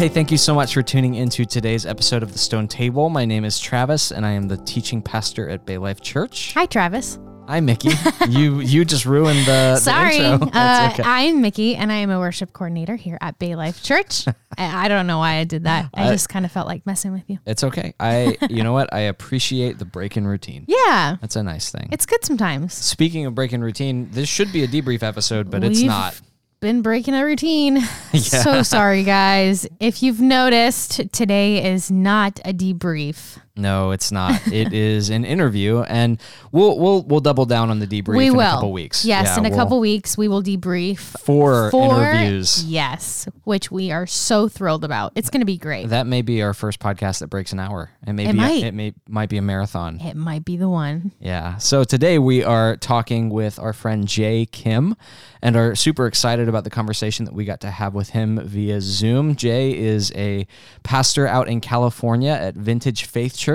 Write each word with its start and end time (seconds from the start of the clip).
hey, 0.00 0.08
thank 0.08 0.30
you 0.30 0.38
so 0.38 0.54
much 0.54 0.72
for 0.72 0.82
tuning 0.82 1.12
into 1.16 1.44
today's 1.44 1.84
episode 1.84 2.22
of 2.22 2.32
The 2.32 2.38
Stone 2.38 2.68
Table. 2.68 3.10
My 3.10 3.26
name 3.26 3.44
is 3.44 3.60
Travis, 3.60 4.12
and 4.12 4.24
I 4.24 4.30
am 4.30 4.48
the 4.48 4.56
teaching 4.56 5.02
pastor 5.02 5.50
at 5.50 5.66
Bay 5.66 5.76
Life 5.76 6.00
Church. 6.00 6.54
Hi, 6.54 6.64
Travis. 6.64 7.18
Hi, 7.46 7.60
Mickey. 7.60 7.90
you 8.30 8.60
you 8.60 8.86
just 8.86 9.04
ruined 9.04 9.40
the, 9.40 9.72
the 9.74 9.76
Sorry. 9.76 10.16
intro. 10.16 10.48
Uh, 10.54 10.88
okay. 10.94 11.02
I'm 11.04 11.42
Mickey, 11.42 11.76
and 11.76 11.92
I 11.92 11.96
am 11.96 12.08
a 12.08 12.18
worship 12.18 12.54
coordinator 12.54 12.96
here 12.96 13.18
at 13.20 13.38
Bay 13.38 13.54
Life 13.56 13.82
Church. 13.82 14.24
I, 14.56 14.86
I 14.86 14.88
don't 14.88 15.06
know 15.06 15.18
why 15.18 15.34
I 15.34 15.44
did 15.44 15.64
that. 15.64 15.90
I 15.92 16.08
I- 16.08 16.12
just 16.12 16.30
kind 16.30 16.46
of 16.46 16.50
felt 16.52 16.66
like 16.66 16.86
messing 16.86 17.12
with 17.12 17.28
you. 17.28 17.38
It's 17.44 17.62
okay. 17.62 17.92
I 18.00 18.38
you 18.48 18.62
know 18.62 18.72
what? 18.72 18.94
I 18.94 19.00
appreciate 19.00 19.78
the 19.78 19.84
break 19.84 20.16
in 20.16 20.26
routine. 20.26 20.64
Yeah, 20.66 21.16
That's 21.20 21.36
a 21.36 21.42
nice 21.42 21.70
thing. 21.70 21.90
it's 21.92 22.06
good 22.06 22.24
sometimes. 22.24 22.72
Speaking 22.72 23.26
of 23.26 23.34
break 23.34 23.52
in 23.52 23.62
routine, 23.62 24.08
this 24.12 24.30
should 24.30 24.50
be 24.50 24.64
a 24.64 24.66
debrief 24.66 25.02
episode, 25.02 25.50
but 25.50 25.62
it's 25.62 25.80
We've 25.80 25.88
not. 25.88 26.18
Been 26.60 26.82
breaking 26.82 27.14
a 27.14 27.24
routine. 27.24 27.78
So 28.12 28.62
sorry, 28.62 29.04
guys. 29.04 29.66
If 29.78 30.02
you've 30.02 30.20
noticed, 30.20 31.12
today 31.12 31.72
is 31.72 31.90
not 31.90 32.40
a 32.44 32.52
debrief. 32.52 33.38
No, 33.60 33.90
it's 33.92 34.10
not. 34.10 34.46
it 34.52 34.72
is 34.72 35.10
an 35.10 35.24
interview, 35.24 35.80
and 35.82 36.20
we'll 36.52 36.78
we'll 36.78 37.02
we'll 37.02 37.20
double 37.20 37.46
down 37.46 37.70
on 37.70 37.78
the 37.78 37.86
debrief 37.86 38.16
we 38.16 38.26
in 38.28 38.32
will. 38.36 38.40
a 38.40 38.50
couple 38.50 38.72
weeks. 38.72 39.04
Yes, 39.04 39.26
Yeah, 39.26 39.38
in 39.38 39.46
a 39.46 39.48
we'll- 39.50 39.58
couple 39.58 39.80
weeks, 39.80 40.16
we 40.18 40.28
will 40.28 40.42
debrief 40.42 40.98
four 40.98 41.70
four 41.70 42.00
interviews. 42.02 42.64
Yes, 42.64 43.28
which 43.44 43.70
we 43.70 43.90
are 43.92 44.06
so 44.06 44.48
thrilled 44.48 44.84
about. 44.84 45.12
It's 45.14 45.30
going 45.30 45.40
to 45.40 45.46
be 45.46 45.58
great. 45.58 45.88
That 45.90 46.06
may 46.06 46.22
be 46.22 46.42
our 46.42 46.54
first 46.54 46.80
podcast 46.80 47.20
that 47.20 47.28
breaks 47.28 47.52
an 47.52 47.60
hour. 47.60 47.90
It 48.06 48.12
may 48.14 48.26
It 48.26 48.32
be 48.32 48.38
might. 48.38 48.62
A, 48.62 48.66
it 48.66 48.74
may 48.74 48.94
might 49.08 49.28
be 49.28 49.36
a 49.38 49.42
marathon. 49.42 50.00
It 50.00 50.16
might 50.16 50.44
be 50.44 50.56
the 50.56 50.68
one. 50.68 51.12
Yeah. 51.20 51.58
So 51.58 51.84
today 51.84 52.18
we 52.18 52.42
are 52.44 52.76
talking 52.76 53.28
with 53.30 53.58
our 53.58 53.72
friend 53.72 54.08
Jay 54.08 54.46
Kim 54.46 54.96
and 55.42 55.56
are 55.56 55.74
super 55.74 56.06
excited 56.06 56.48
about 56.48 56.64
the 56.64 56.70
conversation 56.70 57.24
that 57.24 57.34
we 57.34 57.44
got 57.44 57.60
to 57.62 57.70
have 57.70 57.94
with 57.94 58.10
him 58.10 58.40
via 58.44 58.80
Zoom. 58.80 59.36
Jay 59.36 59.76
is 59.76 60.12
a 60.14 60.46
pastor 60.82 61.26
out 61.26 61.48
in 61.48 61.60
California 61.60 62.30
at 62.32 62.54
Vintage 62.54 63.04
Faith 63.04 63.36
Church. 63.36 63.49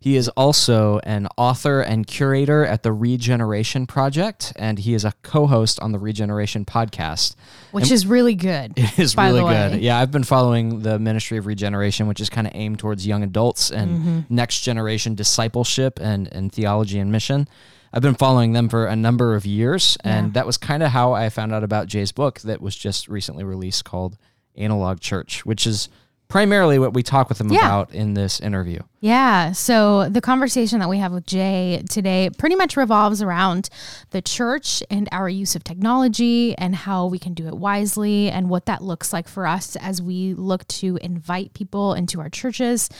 He 0.00 0.16
is 0.16 0.28
also 0.30 0.98
an 1.00 1.28
author 1.36 1.80
and 1.80 2.06
curator 2.06 2.64
at 2.64 2.82
the 2.82 2.92
Regeneration 2.92 3.86
Project, 3.86 4.52
and 4.56 4.78
he 4.78 4.94
is 4.94 5.04
a 5.04 5.12
co 5.22 5.46
host 5.46 5.78
on 5.80 5.92
the 5.92 5.98
Regeneration 5.98 6.64
podcast. 6.64 7.34
Which 7.72 7.90
is 7.90 8.06
really 8.06 8.34
good. 8.34 8.72
It 8.76 8.98
is 8.98 9.16
really 9.16 9.40
good. 9.40 9.80
Yeah, 9.80 9.98
I've 9.98 10.10
been 10.10 10.24
following 10.24 10.80
the 10.82 10.98
Ministry 10.98 11.38
of 11.38 11.46
Regeneration, 11.46 12.06
which 12.08 12.20
is 12.20 12.28
kind 12.30 12.46
of 12.46 12.52
aimed 12.56 12.78
towards 12.78 13.06
young 13.06 13.22
adults 13.22 13.70
and 13.70 13.88
Mm-hmm. 13.98 14.20
next 14.34 14.60
generation 14.60 15.14
discipleship 15.14 15.98
and, 16.00 16.28
and 16.32 16.52
theology 16.52 16.98
and 16.98 17.10
mission. 17.12 17.48
I've 17.92 18.02
been 18.02 18.14
following 18.16 18.52
them 18.52 18.68
for 18.68 18.86
a 18.86 18.94
number 18.94 19.34
of 19.34 19.46
years, 19.46 19.96
and 20.04 20.34
that 20.34 20.44
was 20.46 20.58
kind 20.58 20.82
of 20.82 20.90
how 20.90 21.12
I 21.14 21.30
found 21.30 21.54
out 21.54 21.64
about 21.64 21.86
Jay's 21.86 22.12
book 22.12 22.40
that 22.40 22.60
was 22.60 22.76
just 22.76 23.08
recently 23.08 23.44
released 23.44 23.84
called 23.86 24.18
Analog 24.56 25.00
Church, 25.00 25.46
which 25.46 25.66
is 25.66 25.88
primarily 26.28 26.78
what 26.78 26.92
we 26.92 27.02
talk 27.02 27.28
with 27.30 27.38
them 27.38 27.50
Yeah. 27.50 27.60
about 27.66 27.92
in 27.94 28.12
this 28.14 28.38
interview. 28.40 28.80
Yeah. 29.00 29.52
So 29.52 30.08
the 30.08 30.20
conversation 30.20 30.80
that 30.80 30.88
we 30.88 30.98
have 30.98 31.12
with 31.12 31.24
Jay 31.24 31.82
today 31.88 32.28
pretty 32.36 32.56
much 32.56 32.76
revolves 32.76 33.22
around 33.22 33.70
the 34.10 34.20
church 34.20 34.82
and 34.90 35.08
our 35.12 35.28
use 35.28 35.54
of 35.56 35.62
technology 35.64 36.58
and 36.58 36.74
how 36.74 37.06
we 37.06 37.18
can 37.18 37.32
do 37.32 37.46
it 37.46 37.56
wisely 37.56 38.28
and 38.28 38.50
what 38.50 38.66
that 38.66 38.82
looks 38.82 39.12
like 39.12 39.28
for 39.28 39.46
us 39.46 39.76
as 39.76 40.02
we 40.02 40.34
look 40.34 40.66
to 40.68 40.98
invite 41.00 41.54
people 41.54 41.94
into 41.94 42.20
our 42.20 42.28
churches 42.28 42.90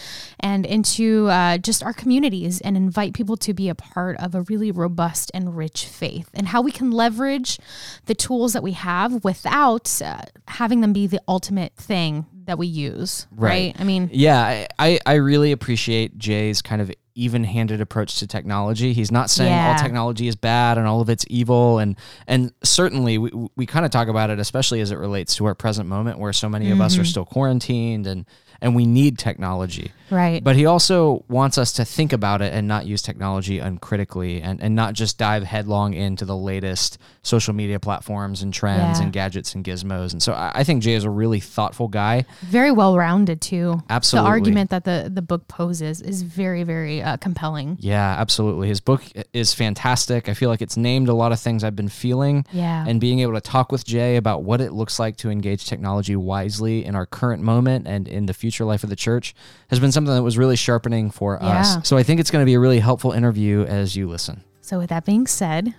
and 0.40 0.64
into 0.64 1.26
uh, 1.28 1.58
just 1.58 1.82
our 1.82 1.92
communities 1.92 2.60
and 2.62 2.76
invite 2.76 3.12
people 3.12 3.36
to 3.36 3.52
be 3.52 3.68
a 3.68 3.74
part 3.74 4.16
of 4.18 4.34
a 4.36 4.42
really 4.42 4.70
robust 4.70 5.30
and 5.34 5.56
rich 5.56 5.84
faith 5.84 6.30
and 6.32 6.48
how 6.48 6.62
we 6.62 6.70
can 6.70 6.92
leverage 6.92 7.58
the 8.06 8.14
tools 8.14 8.52
that 8.52 8.62
we 8.62 8.72
have 8.72 9.24
without 9.24 10.00
uh, 10.00 10.22
having 10.46 10.80
them 10.80 10.92
be 10.92 11.06
the 11.08 11.20
ultimate 11.28 11.74
thing 11.76 12.24
that 12.48 12.58
we 12.58 12.66
use. 12.66 13.26
Right. 13.30 13.76
I 13.78 13.84
mean, 13.84 14.10
Yeah, 14.12 14.66
I, 14.78 14.98
I, 15.04 15.14
really 15.14 15.52
appreciate 15.52 16.16
Jay's 16.18 16.62
kind 16.62 16.80
of 16.80 16.90
even 17.14 17.44
handed 17.44 17.80
approach 17.82 18.20
to 18.20 18.26
technology. 18.26 18.94
He's 18.94 19.12
not 19.12 19.28
saying 19.28 19.52
all 19.52 19.78
technology 19.78 20.28
is 20.28 20.36
bad 20.36 20.78
and 20.78 20.86
all 20.86 21.00
of 21.00 21.10
it's 21.10 21.24
evil 21.28 21.78
and 21.78 21.96
and 22.26 22.52
certainly 22.62 23.18
we, 23.18 23.30
we 23.54 23.66
kind 23.66 23.84
of 23.84 23.90
talk 23.90 24.08
about 24.08 24.30
it 24.30 24.38
especially 24.38 24.80
as 24.80 24.92
it 24.92 24.96
relates 24.96 25.34
to 25.36 25.44
our 25.44 25.54
present 25.54 25.88
moment 25.88 26.18
where 26.18 26.32
so 26.32 26.48
many 26.48 26.70
of 26.70 26.80
us 26.80 26.96
are 26.96 27.00
mm-hmm. 27.00 27.06
still 27.06 27.24
quarantined 27.24 28.06
and 28.06 28.24
and 28.60 28.74
we 28.74 28.86
need 28.86 29.18
technology. 29.18 29.92
right. 30.10 30.42
But 30.42 30.56
he 30.56 30.66
also 30.66 31.24
wants 31.28 31.58
us 31.58 31.72
to 31.74 31.84
think 31.84 32.12
about 32.12 32.42
it 32.42 32.52
and 32.52 32.66
not 32.66 32.86
use 32.86 33.02
technology 33.02 33.58
uncritically 33.58 34.40
and, 34.42 34.60
and 34.62 34.74
not 34.74 34.94
just 34.94 35.18
dive 35.18 35.44
headlong 35.44 35.94
into 35.94 36.24
the 36.24 36.36
latest 36.36 36.98
social 37.22 37.54
media 37.54 37.78
platforms 37.78 38.42
and 38.42 38.52
trends 38.52 38.98
Yeah. 38.98 39.04
and 39.04 39.12
gadgets 39.12 39.54
and 39.54 39.64
gizmos. 39.64 40.12
And 40.12 40.22
so 40.22 40.32
I, 40.32 40.50
I 40.56 40.64
think 40.64 40.82
Jay 40.82 40.94
is 40.94 41.04
a 41.04 41.10
really 41.10 41.40
thoughtful 41.40 41.88
guy. 41.88 42.24
very 42.42 42.72
well 42.72 42.96
rounded 42.96 43.40
too. 43.40 43.82
Absolutely. 43.90 44.26
The 44.26 44.30
argument 44.30 44.70
that 44.70 44.84
the 44.84 45.10
the 45.12 45.22
book 45.22 45.46
poses 45.46 46.00
is 46.00 46.22
very 46.22 46.64
very 46.64 47.00
uh, 47.02 47.16
compelling. 47.18 47.76
Yeah, 47.80 48.16
absolutely. 48.18 48.68
His 48.68 48.80
book 48.80 49.02
is 49.32 49.54
fantastic. 49.54 50.28
I 50.28 50.34
feel 50.34 50.48
like 50.50 50.62
it's 50.62 50.76
named 50.76 51.08
a 51.08 51.14
lot 51.14 51.30
of 51.32 51.38
things 51.40 51.62
I've 51.62 51.76
been 51.76 51.88
feeling. 51.88 52.44
Yeah. 52.50 52.84
And 52.88 53.00
being 53.00 53.20
able 53.20 53.34
to 53.34 53.40
talk 53.40 53.70
with 53.70 53.84
Jay 53.84 54.16
about 54.16 54.42
what 54.42 54.60
it 54.60 54.72
looks 54.72 54.98
like 54.98 55.16
to 55.18 55.30
engage 55.30 55.66
technology 55.66 56.16
wisely 56.16 56.84
in 56.84 56.94
our 56.96 57.06
current 57.06 57.42
moment 57.42 57.86
and 57.86 58.08
in 58.08 58.26
the 58.26 58.32
future 58.34 58.47
life 58.66 58.82
of 58.84 58.90
the 58.90 58.96
church 58.96 59.34
has 59.70 59.78
been 59.80 59.92
something 59.92 60.14
that 60.14 60.22
was 60.22 60.38
really 60.38 60.56
sharpening 60.56 61.10
for 61.10 61.38
Yeah. 61.40 61.60
us. 61.60 61.88
So 61.88 61.96
I 61.96 62.02
think 62.02 62.20
it's 62.20 62.30
going 62.30 62.42
to 62.42 62.46
be 62.46 62.54
a 62.54 62.60
really 62.60 62.80
helpful 62.80 63.12
interview 63.12 63.64
as 63.64 63.94
you 63.96 64.08
listen. 64.08 64.42
So 64.60 64.78
with 64.78 64.90
that 64.90 65.04
being 65.04 65.26
said, 65.26 65.74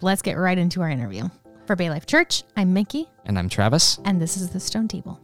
let's 0.00 0.22
get 0.22 0.34
right 0.34 0.58
into 0.58 0.80
our 0.82 0.90
interview. 0.90 1.28
For 1.66 1.76
Bay 1.76 1.90
Life 1.90 2.06
Church, 2.06 2.42
I'm 2.56 2.72
Mickey, 2.72 3.08
And 3.24 3.38
I'm 3.38 3.48
Travis. 3.48 3.98
and 4.04 4.20
this 4.20 4.36
is 4.36 4.50
the 4.50 4.58
Stone 4.60 4.88
Table. 4.88 5.20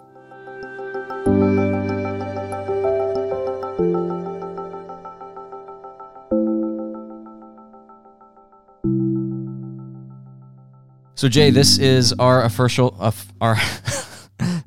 So 11.15 11.29
Jay, 11.29 11.51
this 11.51 11.79
is 11.79 12.13
our 12.19 12.45
official 12.45 12.95
of 13.01 13.27
our 13.41 13.57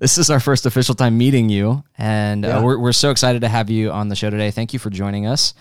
this 0.01 0.17
is 0.17 0.29
our 0.29 0.39
first 0.41 0.65
official 0.65 0.95
time 0.95 1.17
meeting 1.17 1.47
you, 1.47 1.83
and 1.97 2.43
Yeah. 2.43 2.57
uh, 2.57 2.61
we're 2.63 2.77
we're 2.79 2.91
so 2.91 3.11
excited 3.11 3.41
to 3.41 3.47
have 3.47 3.69
you 3.69 3.91
on 3.91 4.09
the 4.09 4.15
show 4.15 4.29
today. 4.29 4.51
Thank 4.51 4.73
you 4.73 4.79
for 4.79 4.89
joining 4.89 5.27
us. 5.27 5.53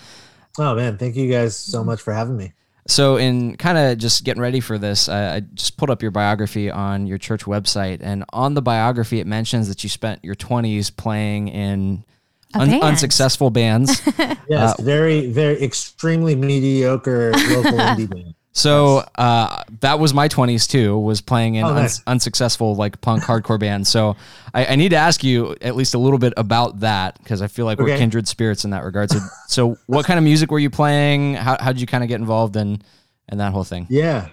Oh 0.59 0.75
man, 0.75 0.99
thank 0.99 1.15
you 1.15 1.31
guys 1.31 1.55
so 1.57 1.85
much 1.85 2.01
for 2.01 2.13
having 2.13 2.37
me. 2.37 2.53
So, 2.89 3.17
in 3.19 3.57
kind 3.57 3.77
of 3.79 3.99
just 3.99 4.25
getting 4.25 4.41
ready 4.43 4.59
for 4.59 4.79
this, 4.79 5.09
I, 5.09 5.37
I 5.37 5.41
just 5.41 5.77
pulled 5.77 5.91
up 5.91 6.01
your 6.03 6.11
biography 6.11 6.71
on 6.71 7.07
your 7.07 7.19
church 7.19 7.45
website, 7.45 7.99
and 8.01 8.25
on 8.33 8.55
the 8.55 8.63
biography, 8.63 9.21
it 9.21 9.27
mentions 9.29 9.69
that 9.69 9.85
you 9.85 9.91
spent 9.91 10.25
your 10.25 10.35
20s 10.35 10.91
playing 10.97 11.49
in 11.49 12.03
un- 12.55 12.71
band. 12.71 12.83
unsuccessful 12.83 13.51
bands. 13.51 14.01
Yes, 14.49 14.81
very, 14.81 15.31
very 15.31 15.63
extremely 15.63 16.35
mediocre 16.35 17.31
local 17.33 17.73
indie 17.79 18.11
band. 18.11 18.35
So 18.53 19.05
uh, 19.17 19.63
that 19.81 19.99
was 19.99 20.13
my 20.13 20.29
20s 20.29 20.69
too, 20.69 20.99
was 20.99 21.21
playing 21.21 21.55
in 21.55 21.65
Oh, 21.65 21.73
nice. 21.75 22.03
unsuccessful 22.07 22.75
like 22.75 23.01
punk 23.01 23.23
hardcore 23.23 23.59
bands. 23.61 23.89
So 23.89 24.17
I, 24.53 24.67
I 24.67 24.77
need 24.77 24.89
to 24.91 24.97
ask 24.97 25.23
you 25.23 25.57
at 25.61 25.77
least 25.77 25.95
a 25.95 25.99
little 25.99 26.19
bit 26.19 26.33
about 26.37 26.81
that 26.81 27.17
because 27.19 27.43
I 27.43 27.47
feel 27.47 27.65
like 27.65 27.79
we're 27.79 27.97
kindred 27.97 28.27
spirits 28.27 28.65
in 28.65 28.71
that 28.71 28.83
regard. 28.85 29.11
So, 29.11 29.19
so 29.47 29.79
what 29.87 30.05
kind 30.05 30.19
of 30.19 30.25
music 30.25 30.51
were 30.51 30.59
you 30.59 30.71
playing? 30.71 31.35
How 31.35 31.57
how 31.61 31.73
did 31.73 31.81
you 31.81 31.87
kind 31.87 32.03
of 32.03 32.09
get 32.09 32.21
involved 32.21 32.57
in 32.57 32.83
in 33.31 33.39
that 33.39 33.53
whole 33.53 33.65
thing? 33.65 33.87
Yeah, 33.89 34.29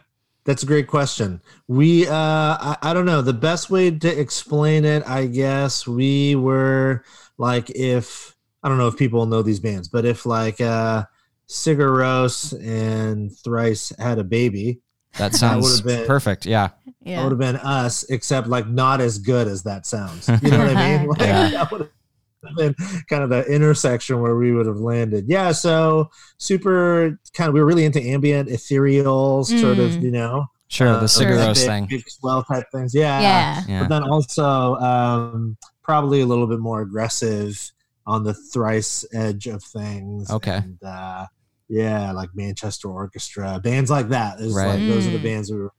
that's 0.45 0.63
a 0.63 0.65
great 0.65 0.87
question. 0.87 1.39
We, 1.67 2.07
uh, 2.07 2.13
I, 2.13 2.77
I 2.81 2.93
don't 2.93 3.05
know, 3.05 3.21
the 3.21 3.33
best 3.33 3.69
way 3.69 3.91
to 3.91 4.19
explain 4.19 4.85
it, 4.85 5.03
I 5.07 5.27
guess, 5.27 5.85
we 5.87 6.35
were 6.35 7.03
like 7.37 7.69
if 7.75 8.35
I 8.63 8.69
don't 8.69 8.79
know 8.79 8.87
if 8.87 8.97
people 8.97 9.25
know 9.27 9.43
these 9.43 9.59
bands, 9.59 9.87
but 9.87 10.05
if 10.05 10.25
like 10.25 10.59
uh, 10.59 11.03
Sigur 11.49 11.89
Rós 11.97 12.53
and 12.65 13.31
Thrice 13.43 13.93
had 13.99 14.19
a 14.19 14.23
baby, 14.23 14.81
That 15.17 15.25
would've 15.27 15.39
sounds 15.39 15.81
been- 15.81 16.05
perfect. 16.07 16.45
Yeah. 16.45 16.69
that 17.05 17.23
would 17.23 17.31
have 17.31 17.39
been 17.39 17.55
us, 17.57 18.03
except 18.09 18.47
like 18.47 18.67
not 18.67 18.99
as 19.01 19.17
good 19.17 19.47
as 19.47 19.63
that 19.63 19.85
sounds. 19.85 20.27
You 20.41 20.51
know 20.51 20.59
what 20.59 20.75
I 20.75 20.97
mean? 20.97 21.07
Like, 21.07 21.19
Yeah. 21.21 21.49
That 21.49 21.71
would 21.71 21.81
have 21.81 22.55
been 22.57 22.75
kind 23.09 23.23
of 23.23 23.29
the 23.29 23.43
intersection 23.45 24.21
where 24.21 24.35
we 24.35 24.51
would 24.53 24.67
have 24.67 24.77
landed. 24.77 25.25
Yeah. 25.27 25.51
So 25.53 26.09
super 26.37 27.17
kind 27.33 27.47
of, 27.47 27.53
we 27.53 27.61
were 27.61 27.65
really 27.65 27.85
into 27.85 28.01
ambient, 28.01 28.49
ethereal, 28.49 29.43
sort 29.45 29.79
of, 29.79 29.91
Mm. 29.91 30.01
you 30.01 30.11
know, 30.11 30.45
Sure. 30.67 30.89
uh, 30.89 30.99
the 30.99 31.07
Sure. 31.07 31.25
Sigur 31.25 31.37
Rós 31.37 31.49
epic, 31.51 31.57
thing. 31.65 31.85
big 31.89 32.09
swell 32.09 32.43
type 32.43 32.65
things. 32.73 32.93
Yeah. 32.93 33.19
yeah. 33.21 33.63
Yeah. 33.67 33.79
But 33.83 33.89
then 33.89 34.03
also 34.03 34.75
um, 34.75 35.57
probably 35.81 36.21
a 36.21 36.25
little 36.25 36.45
bit 36.47 36.59
more 36.59 36.81
aggressive 36.81 37.71
on 38.05 38.23
the 38.23 38.33
Thrice 38.33 39.03
edge 39.13 39.47
of 39.47 39.63
things. 39.63 40.29
Okay. 40.29 40.57
And, 40.57 40.77
uh, 40.83 41.25
yeah, 41.69 42.11
like 42.11 42.29
Manchester 42.35 42.89
Orchestra, 42.89 43.59
bands 43.63 43.89
like 43.89 44.09
that. 44.09 44.39
Is 44.39 44.53
Right. 44.53 44.79
like 44.79 44.87
those 44.87 45.07
are 45.07 45.11
the 45.11 45.19
Mm. 45.19 45.23
bands 45.23 45.51
we 45.51 45.57
were 45.57 45.71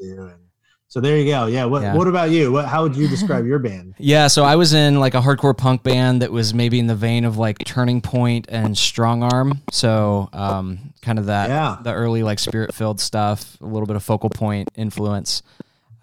doing. 0.00 0.32
So 0.88 1.00
there 1.00 1.18
you 1.18 1.24
go. 1.28 1.46
Yeah. 1.46 1.64
What 1.64 1.82
Yeah. 1.82 1.94
What 1.96 2.06
about 2.06 2.30
you? 2.30 2.52
What 2.52 2.66
How 2.66 2.84
would 2.84 2.94
you 2.94 3.08
describe 3.08 3.46
your 3.46 3.58
band? 3.58 3.94
Yeah, 3.98 4.28
so 4.28 4.44
I 4.44 4.54
was 4.54 4.74
in 4.74 5.00
like 5.00 5.14
a 5.14 5.20
hardcore 5.20 5.56
punk 5.56 5.82
band 5.82 6.22
that 6.22 6.30
was 6.30 6.54
maybe 6.54 6.78
in 6.78 6.86
the 6.86 6.94
vein 6.94 7.24
of 7.24 7.36
like 7.36 7.58
Turning 7.64 8.00
Point 8.00 8.46
and 8.48 8.78
Strong 8.78 9.24
Arm. 9.24 9.60
So, 9.72 10.28
um, 10.32 10.92
kind 11.02 11.18
of 11.18 11.26
that 11.26 11.48
Yeah. 11.48 11.78
the 11.82 11.92
early 11.92 12.22
like 12.22 12.38
spirit 12.38 12.72
filled 12.72 13.00
stuff, 13.00 13.56
a 13.60 13.66
little 13.66 13.86
bit 13.86 13.96
of 13.96 14.04
focal 14.04 14.30
point 14.30 14.70
influence. 14.76 15.42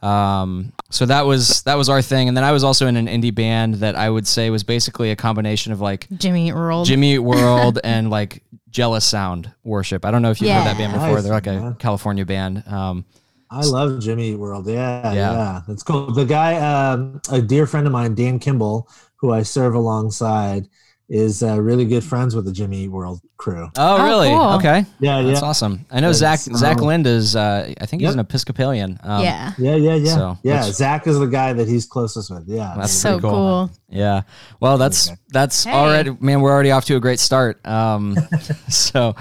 Um, 0.01 0.73
so 0.89 1.05
that 1.05 1.25
was 1.25 1.61
that 1.63 1.77
was 1.77 1.87
our 1.87 2.01
thing, 2.01 2.27
and 2.27 2.35
then 2.35 2.43
I 2.43 2.51
was 2.51 2.63
also 2.63 2.87
in 2.87 2.97
an 2.97 3.05
indie 3.07 3.33
band 3.33 3.75
that 3.75 3.95
I 3.95 4.09
would 4.09 4.25
say 4.27 4.49
was 4.49 4.63
basically 4.63 5.11
a 5.11 5.15
combination 5.15 5.71
of 5.73 5.79
like 5.79 6.07
Jimmy 6.17 6.47
Eat 6.49 6.53
World. 6.53 6.87
Jimmy 6.87 7.13
Eat 7.13 7.19
World 7.19 7.79
and 7.83 8.09
like 8.09 8.43
Jealous 8.71 9.05
Sound 9.05 9.51
Worship. 9.63 10.05
I 10.05 10.11
don't 10.11 10.21
know 10.21 10.31
if 10.31 10.41
you've 10.41 10.51
heard 10.51 10.65
that 10.65 10.77
band 10.77 10.93
before. 10.93 11.09
Nice, 11.15 11.23
They're 11.23 11.33
like 11.33 11.47
a 11.47 11.53
man. 11.59 11.75
California 11.75 12.25
band. 12.25 12.63
Um, 12.67 13.05
I 13.49 13.65
love 13.65 13.99
Jimmy 13.99 14.35
World. 14.35 14.65
Yeah, 14.67 15.11
Yeah. 15.11 15.31
yeah, 15.33 15.61
that's 15.67 15.83
cool. 15.83 16.11
The 16.13 16.25
guy, 16.25 16.55
um, 16.57 17.21
a 17.29 17.41
dear 17.41 17.67
friend 17.67 17.85
of 17.85 17.91
mine, 17.93 18.15
Dan 18.15 18.39
Kimball, 18.39 18.87
who 19.17 19.33
I 19.33 19.43
serve 19.43 19.75
alongside, 19.75 20.67
is 21.09 21.43
uh, 21.43 21.59
really 21.61 21.83
good 21.85 22.03
friends 22.03 22.33
with 22.35 22.45
the 22.45 22.53
Jimmy 22.53 22.87
World 22.87 23.19
crew. 23.41 23.69
oh, 23.77 23.97
Oh, 23.97 24.03
really? 24.05 24.29
cool. 24.29 24.53
Okay, 24.53 24.85
Yeah, 24.99 25.21
that's 25.23 25.41
awesome. 25.41 25.85
I 25.91 25.99
know 25.99 26.07
Yeah, 26.09 26.13
Zach 26.13 26.39
so- 26.39 26.53
Zach 26.53 26.79
Lind 26.79 27.07
is. 27.07 27.35
Uh, 27.35 27.73
I 27.81 27.85
think 27.87 28.01
he's 28.01 28.07
Yep. 28.09 28.13
an 28.13 28.19
Episcopalian. 28.19 28.99
Um, 29.03 29.23
yeah. 29.23 29.51
yeah, 29.57 29.75
yeah, 29.75 29.95
yeah. 29.95 30.13
So, 30.15 30.37
yeah, 30.43 30.65
which- 30.65 30.75
Zach 30.75 31.07
is 31.07 31.17
the 31.19 31.25
guy 31.27 31.53
that 31.53 31.67
he's 31.67 31.85
closest 31.85 32.29
with. 32.29 32.43
Yeah, 32.47 32.75
That's 32.77 32.93
So 32.93 33.13
pretty 33.13 33.21
cool. 33.23 33.31
cool. 33.67 33.71
Yeah. 33.89 34.21
Well, 34.59 34.77
that's 34.77 35.11
that's 35.29 35.63
Hey. 35.63 35.71
already 35.73 36.15
man. 36.19 36.41
We're 36.41 36.51
already 36.51 36.71
off 36.71 36.85
to 36.85 36.95
a 36.95 36.99
great 36.99 37.19
start. 37.19 37.65
Um, 37.67 38.15
so. 38.69 39.15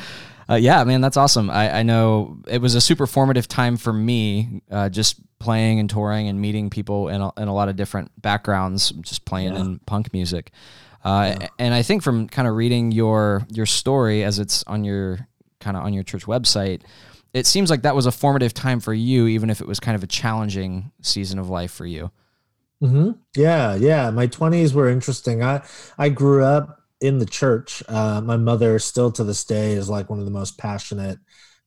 Uh, 0.49 0.57
yeah, 0.57 0.83
man, 0.83 1.01
that's 1.01 1.17
awesome. 1.17 1.49
I, 1.49 1.79
I 1.79 1.83
know 1.85 2.39
it 2.49 2.61
was 2.61 2.75
a 2.75 2.81
super 2.81 3.07
formative 3.07 3.47
time 3.47 3.77
for 3.77 3.93
me, 3.93 4.63
uh, 4.69 4.89
just 4.89 5.15
playing 5.39 5.79
and 5.79 5.89
touring 5.89 6.27
and 6.27 6.41
meeting 6.41 6.71
people 6.71 7.07
in 7.09 7.21
a, 7.21 7.31
in 7.37 7.47
a 7.47 7.55
lot 7.55 7.69
of 7.69 7.77
different 7.77 8.11
backgrounds, 8.21 8.91
just 9.01 9.25
playing 9.25 9.55
Yeah. 9.55 9.61
in 9.61 9.79
punk 9.87 10.13
music. 10.13 10.51
Uh, 11.05 11.35
And 11.59 11.75
I 11.75 11.83
think 11.83 12.03
from 12.03 12.29
kind 12.29 12.47
of 12.49 12.55
reading 12.55 12.93
your 12.93 13.47
your 13.51 13.67
story 13.67 14.25
as 14.25 14.39
it's 14.39 14.63
on 14.67 14.85
your 14.85 15.27
kind 15.61 15.77
of 15.77 15.85
on 15.85 15.93
your 15.95 16.03
church 16.05 16.27
website, 16.27 16.83
it 17.33 17.47
seems 17.47 17.71
like 17.71 17.83
that 17.83 17.95
was 17.97 18.07
a 18.07 18.13
formative 18.13 18.55
time 18.55 18.81
for 18.81 18.95
you, 18.95 19.27
even 19.27 19.51
if 19.51 19.61
it 19.61 19.67
was 19.69 19.81
kind 19.81 19.97
of 19.97 20.03
a 20.03 20.07
challenging 20.07 20.93
season 21.03 21.39
of 21.39 21.49
life 21.49 21.71
for 21.73 21.87
you. 21.87 22.11
hmm 22.81 23.11
Yeah, 23.37 23.75
yeah. 23.75 24.11
My 24.11 24.27
twenties 24.27 24.73
were 24.75 24.89
interesting. 24.89 25.43
I 25.43 25.63
I 25.99 26.09
grew 26.09 26.45
up 26.45 26.81
in 27.01 27.19
the 27.19 27.27
church. 27.27 27.83
Uh, 27.89 28.21
my 28.23 28.37
mother, 28.37 28.79
still 28.79 29.13
to 29.13 29.25
this 29.25 29.45
day, 29.45 29.73
is 29.73 29.89
like 29.89 30.09
one 30.11 30.19
of 30.19 30.25
the 30.25 30.31
most 30.31 30.59
passionate 30.59 31.19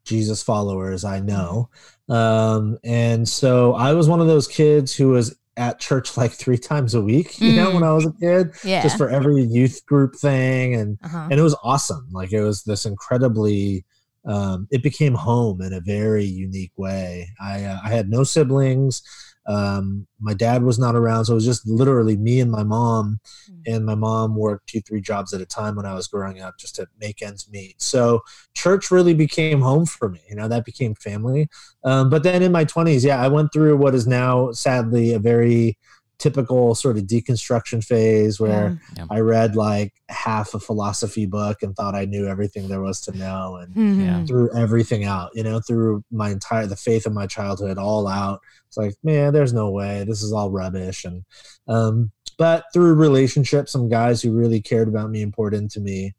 Jesus 0.06 0.42
followers 0.44 1.04
I 1.06 1.20
know. 1.20 1.70
Um, 2.10 2.78
and 2.84 3.28
so 3.30 3.74
I 3.74 3.94
was 3.94 4.10
one 4.10 4.22
of 4.22 4.28
those 4.28 4.48
kids 4.48 4.96
who 4.96 5.10
was 5.10 5.36
at 5.58 5.80
church 5.80 6.18
like 6.18 6.32
three 6.32 6.58
times 6.58 6.94
a 6.96 7.02
week. 7.02 7.40
You 7.40 7.54
know, 7.56 7.70
Mm. 7.70 7.74
when 7.76 7.84
I 7.84 7.94
was 7.94 8.06
a 8.06 8.14
kid, 8.20 8.52
Yeah. 8.64 8.82
just 8.82 8.98
for 8.98 9.10
every 9.10 9.44
youth 9.44 9.86
group 9.86 10.16
thing, 10.16 10.76
and 10.76 10.98
uh-huh. 11.04 11.28
and 11.30 11.40
it 11.40 11.44
was 11.44 11.56
awesome. 11.64 12.08
Like 12.12 12.34
it 12.34 12.42
was 12.42 12.64
this 12.64 12.86
incredibly. 12.86 13.86
Um, 14.26 14.68
it 14.72 14.82
became 14.82 15.16
home 15.16 15.62
in 15.62 15.74
a 15.74 15.82
very 15.82 16.24
unique 16.24 16.72
way. 16.78 17.28
I 17.42 17.66
uh, 17.66 17.80
I 17.84 17.90
had 17.90 18.10
no 18.10 18.24
siblings. 18.24 19.02
Um, 19.46 20.08
my 20.20 20.34
dad 20.34 20.64
was 20.64 20.80
not 20.80 20.96
around, 20.96 21.26
so 21.26 21.34
it 21.34 21.36
was 21.36 21.46
just 21.46 21.68
literally 21.68 22.16
me 22.16 22.40
and 22.40 22.52
my 22.52 22.64
mom. 22.64 23.20
And 23.66 23.86
my 23.86 23.96
mom 23.96 24.36
worked 24.36 24.68
two, 24.68 24.82
three 24.82 25.02
jobs 25.02 25.34
at 25.34 25.42
a 25.42 25.46
time 25.46 25.76
when 25.76 25.86
I 25.86 25.94
was 25.94 26.08
growing 26.08 26.42
up 26.42 26.58
just 26.58 26.76
to 26.76 26.88
make 27.00 27.22
ends 27.22 27.50
meet. 27.50 27.82
So 27.82 28.22
church 28.54 28.92
really 28.92 29.14
became 29.14 29.62
home 29.62 29.86
for 29.86 30.10
me. 30.10 30.20
You 30.30 30.36
know, 30.36 30.48
that 30.48 30.66
became 30.66 30.96
family. 30.96 31.48
Um, 31.84 32.10
but 32.10 32.24
then 32.24 32.42
in 32.42 32.52
my 32.52 32.66
twenties, 32.66 33.06
yeah, 33.06 33.22
I 33.22 33.28
went 33.28 33.54
through 33.54 33.78
what 33.78 33.96
is 33.96 34.08
now 34.08 34.52
sadly 34.52 35.14
a 35.14 35.20
very 35.20 35.78
typical 36.20 36.74
sort 36.76 36.98
of 36.98 37.04
deconstruction 37.04 37.84
phase 37.84 38.40
where 38.40 38.80
Yeah. 38.96 39.06
I 39.10 39.20
read 39.20 39.56
like 39.56 39.94
half 40.10 40.54
a 40.54 40.60
philosophy 40.60 41.26
book 41.26 41.64
and 41.64 41.76
thought 41.76 41.96
I 41.96 42.06
knew 42.06 42.28
everything 42.28 42.68
there 42.70 42.82
was 42.82 43.02
to 43.02 43.18
know 43.18 43.58
and 43.58 43.76
Mhm. 43.76 44.28
Threw 44.28 44.50
everything 44.56 45.04
out, 45.04 45.32
you 45.34 45.44
know, 45.44 45.60
threw 45.60 46.04
my 46.12 46.30
entire 46.30 46.66
the 46.68 46.76
faith 46.76 47.06
of 47.06 47.14
my 47.14 47.28
childhood 47.28 47.78
all 47.78 48.08
out. 48.08 48.40
It's 48.68 48.78
like, 48.78 48.96
man, 49.04 49.34
there's 49.34 49.54
no 49.54 49.70
way. 49.70 50.06
This 50.08 50.24
is 50.24 50.32
all 50.32 50.50
rubbish. 50.52 51.04
And 51.04 51.24
um, 51.68 52.12
but 52.38 52.66
through 52.74 52.94
relationships, 52.96 53.72
some 53.72 53.90
guys 53.90 54.22
who 54.22 54.32
really 54.32 54.62
cared 54.62 54.88
about 54.88 55.10
me 55.12 55.22
and 55.22 55.34
poured 55.34 55.54
into 55.54 55.80
me, 55.80 56.14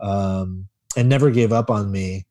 um, 0.00 0.68
and 0.96 1.08
never 1.08 1.30
gave 1.30 1.52
up 1.52 1.70
on 1.70 1.90
me. 1.92 2.24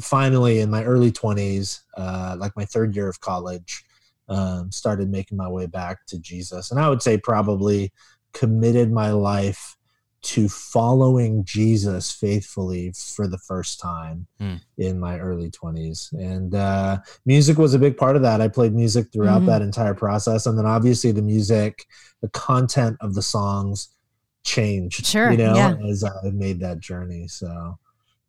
Finally, 0.00 0.60
in 0.60 0.70
my 0.70 0.84
early 0.84 1.12
twenties, 1.12 1.82
uh, 1.96 2.36
like 2.38 2.56
my 2.56 2.64
third 2.64 2.96
year 2.96 3.08
of 3.08 3.20
college, 3.20 3.84
um, 4.28 4.70
started 4.70 5.10
making 5.10 5.36
my 5.38 5.48
way 5.48 5.66
back 5.66 6.06
to 6.06 6.18
Jesus, 6.18 6.70
and 6.70 6.80
I 6.80 6.88
would 6.88 7.02
say 7.02 7.16
probably 7.18 7.92
committed 8.32 8.92
my 8.92 9.10
life 9.10 9.74
to 10.20 10.48
following 10.48 11.44
Jesus 11.44 12.10
faithfully 12.10 12.92
for 13.14 13.28
the 13.28 13.38
first 13.38 13.78
time 13.80 14.26
Hmm. 14.40 14.56
in 14.76 14.98
my 14.98 15.18
early 15.18 15.48
20s. 15.50 16.12
And 16.12 16.54
uh, 16.56 16.98
music 17.24 17.56
was 17.56 17.72
a 17.72 17.78
big 17.78 17.96
part 17.96 18.16
of 18.16 18.22
that. 18.22 18.40
I 18.40 18.48
played 18.48 18.74
music 18.74 19.06
throughout 19.12 19.42
Mhm. 19.42 19.46
that 19.46 19.62
entire 19.62 19.94
process. 19.94 20.46
And 20.46 20.58
then 20.58 20.66
obviously 20.66 21.12
the 21.12 21.22
music, 21.22 21.86
the 22.20 22.28
content 22.30 22.96
of 23.00 23.14
the 23.14 23.22
songs 23.22 23.90
changed, 24.44 25.06
Sure, 25.06 25.30
you 25.30 25.36
know, 25.38 25.54
yeah. 25.54 25.76
as 25.88 26.02
I 26.02 26.10
made 26.32 26.58
that 26.60 26.80
journey. 26.80 27.28
So, 27.28 27.78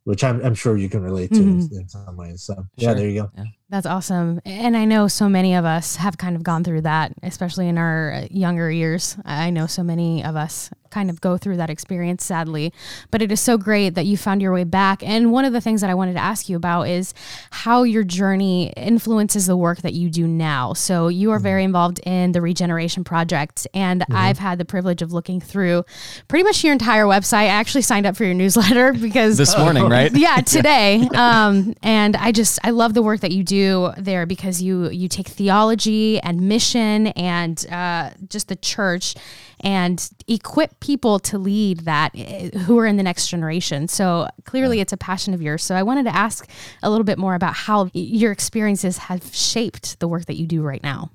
which 0.04 0.22
I'm, 0.22 0.40
I'm 0.44 0.54
sure 0.54 0.76
you 0.76 0.88
can 0.88 1.02
relate 1.02 1.30
to 1.34 1.40
Mhm. 1.42 1.70
in, 1.72 1.80
in 1.80 1.88
some 1.88 2.16
ways. 2.16 2.42
So, 2.44 2.54
yeah, 2.76 2.94
there 2.94 3.08
you 3.08 3.22
go. 3.22 3.30
That's 3.70 3.86
awesome. 3.86 4.40
And 4.44 4.76
I 4.76 4.84
know 4.84 5.06
so 5.06 5.28
many 5.28 5.54
of 5.54 5.64
us 5.64 5.94
have 5.96 6.18
kind 6.18 6.34
of 6.34 6.42
gone 6.42 6.64
through 6.64 6.80
that, 6.80 7.12
especially 7.22 7.68
in 7.68 7.78
our 7.78 8.12
uh, 8.12 8.26
younger 8.28 8.68
years. 8.68 9.16
I 9.24 9.50
know 9.50 9.68
so 9.68 9.84
many 9.84 10.24
of 10.24 10.34
us 10.34 10.70
kind 10.90 11.08
of 11.08 11.20
go 11.20 11.38
through 11.38 11.56
that 11.56 11.70
experience, 11.70 12.24
sadly. 12.24 12.72
But 13.12 13.22
it 13.22 13.30
is 13.30 13.40
so 13.40 13.56
great 13.56 13.90
that 13.94 14.06
you 14.06 14.16
found 14.16 14.42
your 14.42 14.52
way 14.52 14.64
back. 14.64 15.04
And 15.04 15.30
one 15.30 15.44
of 15.44 15.52
the 15.52 15.60
things 15.60 15.80
that 15.80 15.90
I 15.90 15.94
wanted 15.94 16.14
to 16.14 16.18
ask 16.18 16.48
you 16.48 16.56
about 16.56 16.88
is 16.88 17.14
how 17.50 17.84
your 17.84 18.02
journey 18.02 18.72
influences 18.76 19.46
the 19.46 19.56
work 19.56 19.82
that 19.82 19.94
you 19.94 20.10
do 20.10 20.26
now. 20.26 20.72
So 20.72 21.06
you 21.06 21.30
are 21.30 21.38
very 21.38 21.60
mm-hmm. 21.60 21.66
involved 21.66 22.00
in 22.04 22.32
the 22.32 22.40
Regeneration 22.40 23.04
Project. 23.04 23.68
And 23.72 24.00
mm-hmm. 24.00 24.16
I've 24.16 24.38
had 24.38 24.58
the 24.58 24.64
privilege 24.64 25.00
of 25.00 25.12
looking 25.12 25.40
through 25.40 25.84
pretty 26.26 26.42
much 26.42 26.64
your 26.64 26.72
entire 26.72 27.04
website. 27.04 27.40
I 27.40 27.46
actually 27.46 27.82
signed 27.82 28.06
up 28.06 28.16
for 28.16 28.24
your 28.24 28.34
newsletter 28.34 28.92
because 29.00 29.38
This 29.38 29.56
morning, 29.56 29.84
right? 29.88 30.10
yeah 30.20 30.40
today 30.40 31.08
um 31.14 31.74
and 31.82 32.16
i 32.16 32.32
just 32.32 32.58
i 32.64 32.70
love 32.70 32.94
the 32.94 33.02
work 33.02 33.20
that 33.20 33.30
you 33.30 33.42
do 33.42 33.59
there 33.98 34.26
because 34.26 34.60
you 34.62 34.88
you 34.90 35.08
take 35.08 35.28
theology 35.28 36.18
and 36.20 36.40
mission 36.40 37.08
and 37.08 37.66
uh 37.70 38.10
just 38.28 38.48
the 38.48 38.56
church 38.56 39.14
and 39.60 40.10
equip 40.26 40.78
people 40.80 41.18
to 41.18 41.38
lead 41.38 41.80
that 41.80 42.10
eh, 42.14 42.50
who 42.66 42.78
are 42.78 42.86
in 42.86 42.96
the 42.96 43.02
next 43.02 43.28
generation 43.28 43.88
so 43.88 44.26
clearly 44.44 44.80
it's 44.80 44.92
a 44.92 44.96
passion 44.96 45.34
of 45.34 45.40
yours 45.42 45.62
so 45.62 45.74
i 45.74 45.82
wanted 45.82 46.04
to 46.04 46.14
ask 46.14 46.48
a 46.82 46.90
little 46.90 47.04
bit 47.04 47.18
more 47.18 47.34
about 47.34 47.54
how 47.54 47.88
your 47.92 48.32
experiences 48.32 48.98
have 48.98 49.22
shaped 49.34 49.98
the 50.00 50.08
work 50.08 50.24
that 50.26 50.36
you 50.36 50.46
do 50.46 50.62
right 50.62 50.82
now 50.82 51.10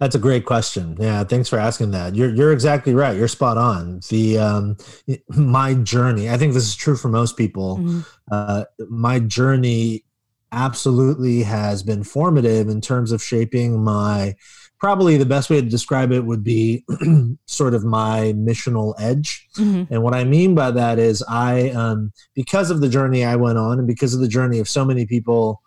That's 0.00 0.14
a 0.14 0.22
great 0.28 0.44
question. 0.46 0.96
Yeah, 1.00 1.24
thanks 1.24 1.48
for 1.48 1.58
asking 1.58 1.90
that. 1.90 2.14
You're 2.14 2.32
you're 2.38 2.52
exactly 2.52 2.94
right. 2.94 3.16
You're 3.18 3.26
spot 3.28 3.58
on. 3.58 3.98
The 4.10 4.38
um, 4.38 4.76
my 5.28 5.74
journey. 5.74 6.30
I 6.30 6.36
think 6.38 6.54
this 6.54 6.66
is 6.70 6.76
true 6.76 6.96
for 6.96 7.08
most 7.10 7.36
people. 7.36 7.78
Mhm. 7.78 8.06
Uh, 8.30 8.62
my 8.88 9.18
journey 9.18 10.04
absolutely 10.52 11.42
has 11.42 11.82
been 11.82 12.02
formative 12.04 12.68
in 12.68 12.80
terms 12.80 13.12
of 13.12 13.22
shaping 13.22 13.82
my. 13.82 14.36
Probably 14.80 15.16
the 15.16 15.26
best 15.26 15.50
way 15.50 15.60
to 15.60 15.68
describe 15.68 16.12
it 16.12 16.24
would 16.24 16.44
be 16.44 16.84
sort 17.46 17.74
of 17.74 17.84
my 17.84 18.32
missional 18.36 18.94
edge. 18.96 19.48
Mhm. 19.56 19.88
And 19.90 20.04
what 20.04 20.14
I 20.14 20.22
mean 20.22 20.54
by 20.54 20.70
that 20.70 21.00
is, 21.00 21.20
I, 21.28 21.70
um, 21.70 22.12
because 22.34 22.70
of 22.70 22.80
the 22.80 22.88
journey 22.88 23.24
I 23.24 23.34
went 23.34 23.58
on, 23.58 23.78
and 23.78 23.88
because 23.88 24.14
of 24.14 24.20
the 24.20 24.28
journey 24.28 24.60
of 24.60 24.68
so 24.68 24.84
many 24.84 25.04
people 25.04 25.60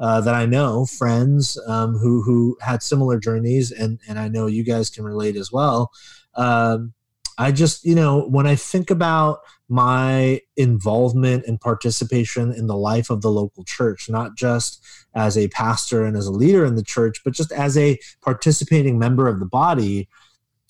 uh, 0.00 0.20
that 0.20 0.34
I 0.34 0.46
know, 0.46 0.84
friends 0.84 1.58
um, 1.68 1.96
who 1.96 2.22
who 2.22 2.58
had 2.60 2.82
similar 2.82 3.18
journeys, 3.18 3.70
and 3.70 4.00
and 4.08 4.18
I 4.18 4.28
know 4.28 4.46
you 4.46 4.64
guys 4.64 4.90
can 4.90 5.04
relate 5.04 5.36
as 5.36 5.52
well. 5.52 5.90
Um, 6.34 6.92
I 7.38 7.52
just, 7.52 7.84
you 7.84 7.94
know, 7.94 8.26
when 8.28 8.46
I 8.46 8.56
think 8.56 8.90
about 8.90 9.40
my 9.68 10.40
involvement 10.56 11.44
and 11.46 11.60
participation 11.60 12.52
in 12.52 12.66
the 12.66 12.76
life 12.76 13.10
of 13.10 13.20
the 13.20 13.30
local 13.30 13.64
church, 13.64 14.08
not 14.08 14.36
just 14.36 14.82
as 15.14 15.36
a 15.36 15.48
pastor 15.48 16.04
and 16.04 16.16
as 16.16 16.26
a 16.26 16.32
leader 16.32 16.64
in 16.64 16.76
the 16.76 16.84
church, 16.84 17.20
but 17.24 17.34
just 17.34 17.50
as 17.52 17.76
a 17.76 17.98
participating 18.22 18.98
member 18.98 19.26
of 19.28 19.40
the 19.40 19.46
body, 19.46 20.08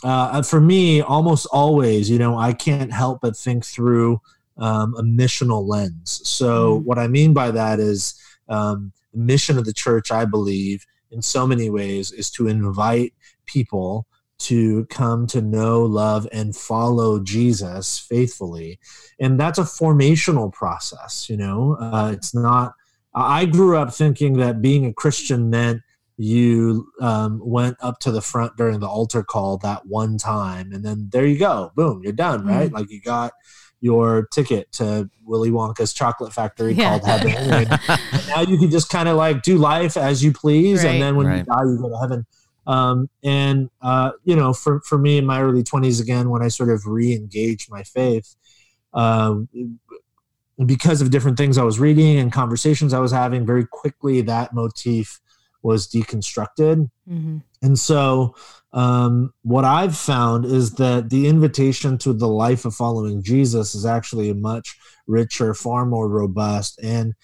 uh, 0.05 0.43
for 0.43 0.61
me, 0.61 1.01
almost 1.01 1.47
always, 1.53 2.09
you 2.09 2.19
know, 2.19 2.39
I 2.39 2.53
can't 2.53 2.93
help 2.93 3.21
but 3.21 3.37
think 3.37 3.65
through 3.65 4.21
um, 4.59 4.95
a 4.97 5.03
missional 5.03 5.67
lens. 5.67 6.21
So, 6.25 6.81
Mm. 6.81 6.85
what 6.85 6.99
I 6.99 7.09
mean 7.09 7.35
by 7.35 7.51
that 7.51 7.81
is 7.81 8.15
um, 8.49 8.93
the 9.13 9.19
mission 9.21 9.59
of 9.59 9.65
the 9.65 9.73
church, 9.73 10.11
I 10.11 10.25
believe, 10.25 10.87
in 11.11 11.21
so 11.23 11.47
many 11.47 11.69
ways, 11.71 12.13
is 12.13 12.31
to 12.33 12.49
invite 12.49 13.13
people 13.45 14.07
to 14.39 14.85
come 14.87 15.27
to 15.29 15.41
know, 15.41 15.83
love, 15.85 16.27
and 16.33 16.55
follow 16.55 17.19
Jesus 17.21 17.99
faithfully. 17.99 18.79
And 19.19 19.41
that's 19.41 19.59
a 19.59 19.63
formational 19.63 20.53
process, 20.53 21.29
you 21.31 21.37
know, 21.37 21.77
uh, 21.81 22.11
it's 22.13 22.35
not. 22.35 22.75
I 23.15 23.47
grew 23.47 23.79
up 23.79 23.95
thinking 23.95 24.35
that 24.39 24.61
being 24.61 24.85
a 24.85 24.93
Christian 24.93 25.49
meant 25.49 25.81
you 26.19 26.89
um, 27.01 27.41
went 27.43 27.77
up 27.81 27.99
to 28.01 28.11
the 28.11 28.21
front 28.21 28.57
during 28.57 28.81
the 28.81 28.87
altar 28.89 29.23
call 29.23 29.59
that 29.59 29.87
one 29.87 30.17
time 30.17 30.73
and 30.73 30.83
then 30.83 31.09
there 31.13 31.27
you 31.27 31.39
go 31.39 31.71
boom 31.77 32.01
you're 32.03 32.11
done 32.15 32.47
right 32.47 32.73
like 32.73 32.91
you 32.91 33.03
got 33.03 33.33
your 33.83 34.27
ticket 34.33 34.73
to 34.73 35.11
Willy 35.25 35.51
Wonka's 35.51 35.93
chocolate 35.93 36.33
factory 36.33 36.73
Yeah. 36.73 36.99
called 36.99 37.05
heaven. 37.05 37.35
And 37.53 37.69
now 38.29 38.41
you 38.41 38.57
can 38.59 38.71
just 38.71 38.89
kind 38.89 39.09
of 39.09 39.17
like 39.19 39.43
do 39.43 39.59
life 39.59 39.99
as 39.99 40.25
you 40.25 40.33
please, 40.33 40.83
Right. 40.83 40.93
and 40.95 41.03
then 41.03 41.17
when 41.17 41.27
you 41.37 41.45
die, 41.45 41.63
you 41.65 41.79
go 41.79 41.91
to 41.91 41.99
heaven. 41.99 42.27
Um, 42.67 43.09
and 43.23 43.71
uh, 43.81 44.13
you 44.25 44.37
know, 44.37 44.53
for 44.53 44.81
for 44.81 44.99
me 44.99 45.19
in 45.19 45.27
my 45.27 45.41
early 45.41 45.63
twenties, 45.63 46.01
again, 46.01 46.31
when 46.31 46.43
I 46.43 46.49
sort 46.49 46.71
of 46.71 46.87
re-engaged 46.87 47.71
my 47.71 47.83
faith, 47.83 48.35
uh, 48.93 49.37
because 50.65 51.03
of 51.03 51.11
different 51.11 51.37
things 51.37 51.59
I 51.59 51.63
was 51.65 51.79
reading 51.79 52.19
and 52.19 52.33
conversations 52.33 52.95
I 52.95 52.99
was 52.99 53.13
having, 53.13 53.47
very 53.47 53.67
quickly 53.67 54.23
that 54.23 54.55
motif 54.55 55.21
was 55.63 55.89
deconstructed. 55.89 56.91
Mhm. 57.11 57.43
And 57.63 57.79
so, 57.79 58.37
um, 58.73 59.33
what 59.43 59.65
I've 59.65 59.97
found 59.97 60.45
is 60.45 60.73
that 60.75 61.11
the 61.11 61.27
invitation 61.27 61.99
to 61.99 62.13
the 62.13 62.29
life 62.29 62.65
of 62.65 62.75
following 62.75 63.23
Jesus 63.23 63.75
is 63.75 63.85
actually 63.85 64.31
a 64.31 64.35
much 64.35 64.79
richer, 65.07 65.55
far 65.55 65.85
more 65.85 66.09
robust, 66.09 66.79
and 66.83 67.15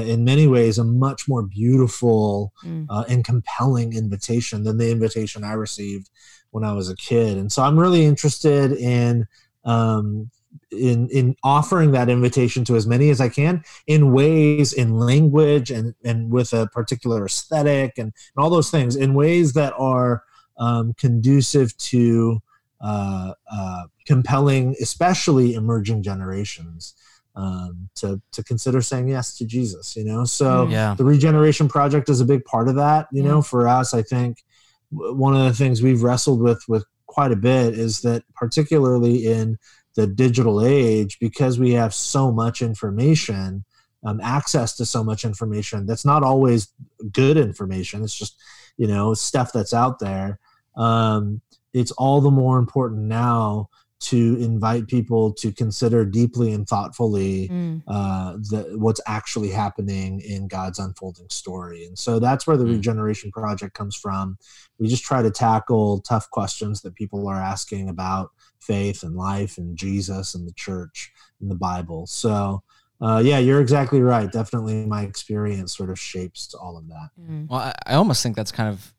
in 0.00 0.24
many 0.24 0.46
ways, 0.46 0.78
a 0.78 0.84
much 0.84 1.28
more 1.28 1.42
beautiful 1.42 2.52
Mm. 2.64 2.86
uh, 2.88 3.04
and 3.08 3.24
compelling 3.24 3.92
invitation 3.94 4.64
than 4.64 4.78
the 4.78 4.90
invitation 4.90 5.44
I 5.44 5.52
received 5.52 6.10
when 6.50 6.64
I 6.64 6.72
was 6.72 6.88
a 6.88 6.96
kid. 6.96 7.38
And 7.38 7.50
so, 7.52 7.62
I'm 7.62 7.78
really 7.78 8.04
interested 8.04 8.72
in. 8.72 9.26
Um, 9.64 10.30
in 10.70 11.08
in 11.08 11.34
offering 11.42 11.92
that 11.92 12.08
invitation 12.10 12.62
to 12.64 12.76
as 12.76 12.86
many 12.86 13.08
as 13.10 13.20
I 13.22 13.28
can 13.30 13.62
in 13.86 14.12
ways 14.12 14.72
in 14.74 14.98
language 14.98 15.70
and 15.70 15.94
and 16.04 16.30
with 16.30 16.52
a 16.52 16.66
particular 16.66 17.24
aesthetic 17.24 17.96
and, 17.96 18.12
and 18.12 18.44
all 18.44 18.50
those 18.50 18.70
things 18.70 18.94
in 18.96 19.14
ways 19.14 19.54
that 19.54 19.72
are 19.78 20.24
um, 20.58 20.92
conducive 20.98 21.74
to 21.78 22.42
uh, 22.82 23.32
uh, 23.50 23.84
compelling, 24.06 24.74
especially 24.82 25.54
emerging 25.54 26.02
generations, 26.02 26.94
um, 27.34 27.88
to 27.96 28.20
to 28.32 28.44
consider 28.44 28.80
saying 28.82 29.08
yes 29.08 29.36
to 29.38 29.44
Jesus. 29.46 29.96
You 29.96 30.04
know, 30.04 30.24
so 30.24 30.68
Yeah. 30.68 30.94
the 30.96 31.04
regeneration 31.04 31.68
project 31.68 32.08
is 32.08 32.20
a 32.20 32.24
big 32.26 32.44
part 32.44 32.68
of 32.68 32.74
that. 32.76 33.08
You 33.12 33.22
Yeah. 33.22 33.28
know, 33.30 33.42
for 33.42 33.66
us, 33.66 33.94
I 33.94 34.02
think 34.02 34.44
one 34.90 35.34
of 35.34 35.44
the 35.44 35.54
things 35.54 35.82
we've 35.82 36.02
wrestled 36.02 36.40
with 36.40 36.62
with 36.68 36.84
quite 37.06 37.32
a 37.32 37.36
bit 37.36 37.78
is 37.78 38.00
that 38.02 38.22
particularly 38.34 39.26
in 39.26 39.58
the 39.94 40.06
digital 40.06 40.62
age, 40.64 41.18
because 41.20 41.58
we 41.58 41.72
have 41.72 41.92
so 41.94 42.32
much 42.32 42.62
information, 42.62 43.64
um, 44.04 44.20
access 44.22 44.74
to 44.76 44.84
so 44.86 45.04
much 45.04 45.24
information 45.24 45.86
that's 45.86 46.04
not 46.04 46.22
always 46.22 46.68
good 47.12 47.36
information. 47.36 48.02
It's 48.02 48.14
just 48.16 48.36
you 48.76 48.86
know 48.86 49.14
stuff 49.14 49.52
that's 49.52 49.72
out 49.74 49.98
there. 49.98 50.38
Um, 50.76 51.40
it's 51.72 51.92
all 51.92 52.20
the 52.20 52.30
more 52.30 52.58
important 52.58 53.02
now 53.02 53.68
to 54.02 54.36
invite 54.40 54.88
people 54.88 55.32
to 55.34 55.52
consider 55.52 56.04
deeply 56.04 56.52
and 56.52 56.66
thoughtfully 56.68 57.48
Mm. 57.48 57.82
uh, 57.86 58.32
the, 58.50 58.74
what's 58.76 59.00
actually 59.06 59.50
happening 59.50 60.20
in 60.20 60.48
God's 60.48 60.78
unfolding 60.78 61.28
story. 61.30 61.84
And 61.84 61.98
so 61.98 62.18
that's 62.18 62.46
where 62.46 62.56
the 62.56 62.64
Mm. 62.64 62.72
Regeneration 62.76 63.30
Project 63.30 63.74
comes 63.74 63.94
from. 63.96 64.36
We 64.78 64.88
just 64.88 65.04
try 65.04 65.22
to 65.22 65.30
tackle 65.30 66.00
tough 66.00 66.28
questions 66.30 66.82
that 66.82 66.94
people 66.94 67.28
are 67.28 67.40
asking 67.40 67.88
about 67.88 68.30
faith 68.60 69.02
and 69.02 69.14
life 69.16 69.58
and 69.58 69.76
Jesus 69.76 70.34
and 70.34 70.46
the 70.48 70.54
church 70.54 71.12
and 71.40 71.50
the 71.50 71.54
Bible. 71.56 72.06
So, 72.06 72.62
uh, 73.00 73.20
yeah, 73.24 73.38
you're 73.38 73.60
exactly 73.60 74.00
right. 74.00 74.30
Definitely 74.30 74.86
my 74.86 75.02
experience 75.02 75.76
sort 75.76 75.90
of 75.90 75.98
shapes 75.98 76.54
all 76.54 76.76
of 76.76 76.86
that. 76.88 77.10
Mm. 77.20 77.48
Well, 77.48 77.60
I, 77.60 77.74
I 77.86 77.94
almost 77.94 78.22
think 78.22 78.36
that's 78.36 78.52
kind 78.52 78.68
of 78.68 78.94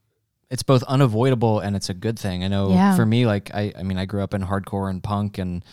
it's 0.54 0.64
both 0.64 0.84
unavoidable 0.84 1.60
and 1.60 1.76
it's 1.76 1.90
a 1.90 1.94
good 2.06 2.18
thing. 2.20 2.44
I 2.44 2.48
know 2.48 2.70
Yeah. 2.74 2.96
for 2.96 3.06
me, 3.06 3.26
like 3.26 3.46
I, 3.54 3.74
I 3.80 3.84
mean, 3.84 3.98
I 3.98 4.06
grew 4.06 4.22
up 4.22 4.34
in 4.36 4.42
hardcore 4.44 4.88
and 4.90 5.02
punk, 5.02 5.38
and 5.40 5.66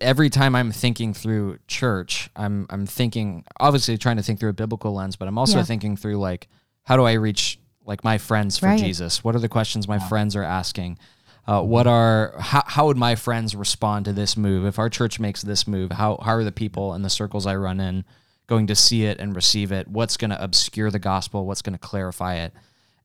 every 0.00 0.30
time 0.30 0.54
I'm 0.54 0.70
thinking 0.72 1.12
through 1.12 1.58
church, 1.66 2.30
I'm 2.36 2.66
I'm 2.70 2.86
thinking 2.86 3.44
obviously 3.60 3.98
trying 3.98 4.16
to 4.16 4.22
think 4.22 4.38
through 4.40 4.50
a 4.50 4.54
biblical 4.64 4.94
lens, 4.94 5.16
but 5.16 5.26
I'm 5.28 5.36
also 5.38 5.58
Yeah. 5.58 5.64
thinking 5.64 5.96
through 5.96 6.18
like 6.18 6.48
how 6.84 6.96
do 6.96 7.04
I 7.04 7.14
reach 7.14 7.58
like 7.84 8.04
my 8.04 8.16
friends 8.18 8.56
for 8.58 8.66
Right. 8.66 8.78
Jesus? 8.78 9.22
What 9.24 9.34
are 9.34 9.40
the 9.40 9.48
questions 9.48 9.86
my 9.88 9.98
friends 9.98 10.34
are 10.36 10.42
asking? 10.44 10.98
Uh, 11.46 11.60
what 11.60 11.86
are 11.86 12.34
how, 12.40 12.62
how 12.66 12.86
would 12.86 12.96
my 12.96 13.14
friends 13.16 13.54
respond 13.54 14.04
to 14.06 14.12
this 14.12 14.36
move 14.36 14.64
if 14.64 14.78
our 14.78 14.88
church 14.88 15.20
makes 15.20 15.42
this 15.42 15.66
move? 15.66 15.92
How 15.92 16.18
how 16.22 16.32
are 16.36 16.44
the 16.44 16.52
people 16.64 16.94
in 16.94 17.02
the 17.02 17.10
circles 17.10 17.46
I 17.46 17.56
run 17.56 17.80
in 17.80 18.04
going 18.46 18.66
to 18.68 18.74
see 18.74 19.04
it 19.04 19.18
and 19.18 19.34
receive 19.36 19.70
it? 19.72 19.88
What's 19.88 20.16
going 20.16 20.30
to 20.30 20.42
obscure 20.42 20.90
the 20.90 20.98
gospel? 20.98 21.44
What's 21.46 21.62
going 21.62 21.74
to 21.74 21.86
clarify 21.90 22.36
it? 22.36 22.52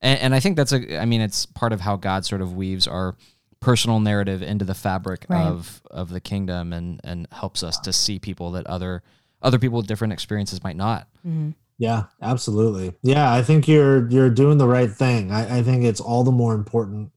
And, 0.02 0.20
and 0.20 0.34
I 0.34 0.40
think 0.40 0.56
that's 0.56 0.72
a 0.72 1.00
I 1.00 1.04
mean 1.04 1.20
it's 1.20 1.46
part 1.46 1.72
of 1.72 1.80
how 1.80 1.96
God 1.96 2.24
sort 2.24 2.40
of 2.40 2.54
weaves 2.54 2.86
our 2.86 3.16
personal 3.60 4.00
narrative 4.00 4.42
into 4.42 4.64
the 4.64 4.74
fabric 4.74 5.26
Right. 5.28 5.42
of 5.46 5.82
of 5.90 6.10
the 6.10 6.20
kingdom 6.20 6.72
and 6.72 7.00
and 7.04 7.26
helps 7.32 7.62
us 7.62 7.78
to 7.80 7.92
see 7.92 8.18
people 8.18 8.52
that 8.52 8.66
other 8.66 9.02
other 9.42 9.58
people 9.58 9.78
with 9.78 9.86
different 9.86 10.12
experiences 10.12 10.62
might 10.62 10.76
not. 10.76 11.08
Mhm. 11.26 11.54
Yeah, 11.78 12.04
absolutely. 12.20 12.92
Yeah, 13.02 13.32
I 13.32 13.42
think 13.42 13.66
you're 13.66 14.08
you're 14.10 14.30
doing 14.30 14.58
the 14.58 14.68
right 14.68 14.90
thing. 14.90 15.30
I, 15.32 15.58
I 15.58 15.62
think 15.62 15.84
it's 15.84 16.00
all 16.00 16.24
the 16.24 16.32
more 16.32 16.54
important. 16.54 17.10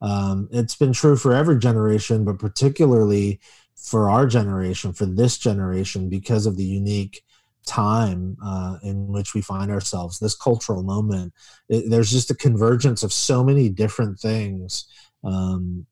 Um, 0.00 0.48
it's 0.52 0.76
been 0.76 0.92
true 0.92 1.16
for 1.16 1.34
every 1.34 1.58
generation, 1.58 2.24
but 2.24 2.38
particularly 2.38 3.40
for 3.76 4.10
our 4.10 4.26
generation, 4.26 4.92
for 4.92 5.06
this 5.06 5.38
generation, 5.38 6.08
because 6.08 6.46
of 6.46 6.56
the 6.56 6.64
unique 6.64 7.22
time 7.66 8.36
uh, 8.44 8.78
in 8.82 9.08
which 9.08 9.34
we 9.34 9.40
find 9.40 9.70
ourselves, 9.70 10.18
this 10.18 10.34
cultural 10.34 10.82
moment. 10.82 11.32
It, 11.68 11.90
there's 11.90 12.10
just 12.10 12.30
a 12.30 12.34
convergence 12.34 13.02
of 13.02 13.12
so 13.12 13.44
many 13.44 13.68
different 13.68 14.18
things. 14.18 14.86
Um, 15.24 15.86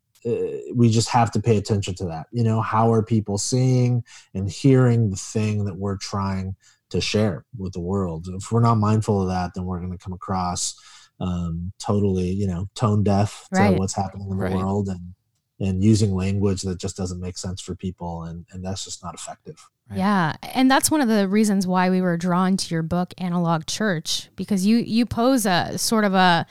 we 0.75 0.91
just 0.91 1.09
have 1.11 1.31
to 1.33 1.41
pay 1.41 1.57
attention 1.57 1.95
to 1.97 2.05
that. 2.07 2.27
You 2.33 2.43
know, 2.43 2.61
how 2.61 2.93
are 2.93 3.03
people 3.03 3.39
seeing 3.39 4.03
and 4.35 4.51
hearing 4.51 5.11
the 5.11 5.17
thing 5.17 5.65
that 5.67 5.77
we're 5.77 5.99
trying 5.99 6.57
to 6.91 7.01
share 7.01 7.45
with 7.59 7.73
the 7.73 7.81
world. 7.81 8.29
If 8.29 8.51
we're 8.51 8.61
not 8.61 8.77
mindful 8.77 9.23
of 9.23 9.29
that, 9.29 9.53
then 9.55 9.65
we're 9.65 9.81
going 9.81 9.93
to 9.93 9.99
come 9.99 10.13
across 10.13 10.75
um, 11.21 11.73
totally, 11.79 12.31
you 12.31 12.47
know, 12.47 12.69
tone 12.75 13.03
deaf 13.03 13.49
to 13.55 13.79
what's 13.79 13.95
happening 13.95 14.29
in 14.31 14.37
the 14.37 14.43
Right. 14.45 14.53
world 14.53 14.89
and 14.89 15.15
and 15.59 15.83
using 15.83 16.15
language 16.15 16.61
that 16.63 16.79
just 16.79 16.99
doesn't 16.99 17.19
make 17.21 17.39
sense 17.39 17.63
for 17.63 17.75
people, 17.75 18.25
and 18.25 18.45
and 18.53 18.65
that's 18.65 18.85
just 18.85 19.03
not 19.03 19.15
effective. 19.15 19.57
Right. 19.89 19.99
Yeah, 19.99 20.35
and 20.55 20.69
that's 20.69 20.91
one 20.91 21.01
of 21.01 21.07
the 21.09 21.29
reasons 21.29 21.65
why 21.67 21.91
we 21.91 22.01
were 22.01 22.17
drawn 22.17 22.57
to 22.57 22.75
your 22.75 22.83
book 22.83 23.15
Analog 23.19 23.67
Church 23.67 24.29
because 24.35 24.67
you 24.67 24.79
you 24.79 25.07
pose 25.07 25.47
a 25.47 25.79
sort 25.79 26.05
of 26.05 26.13
a 26.13 26.45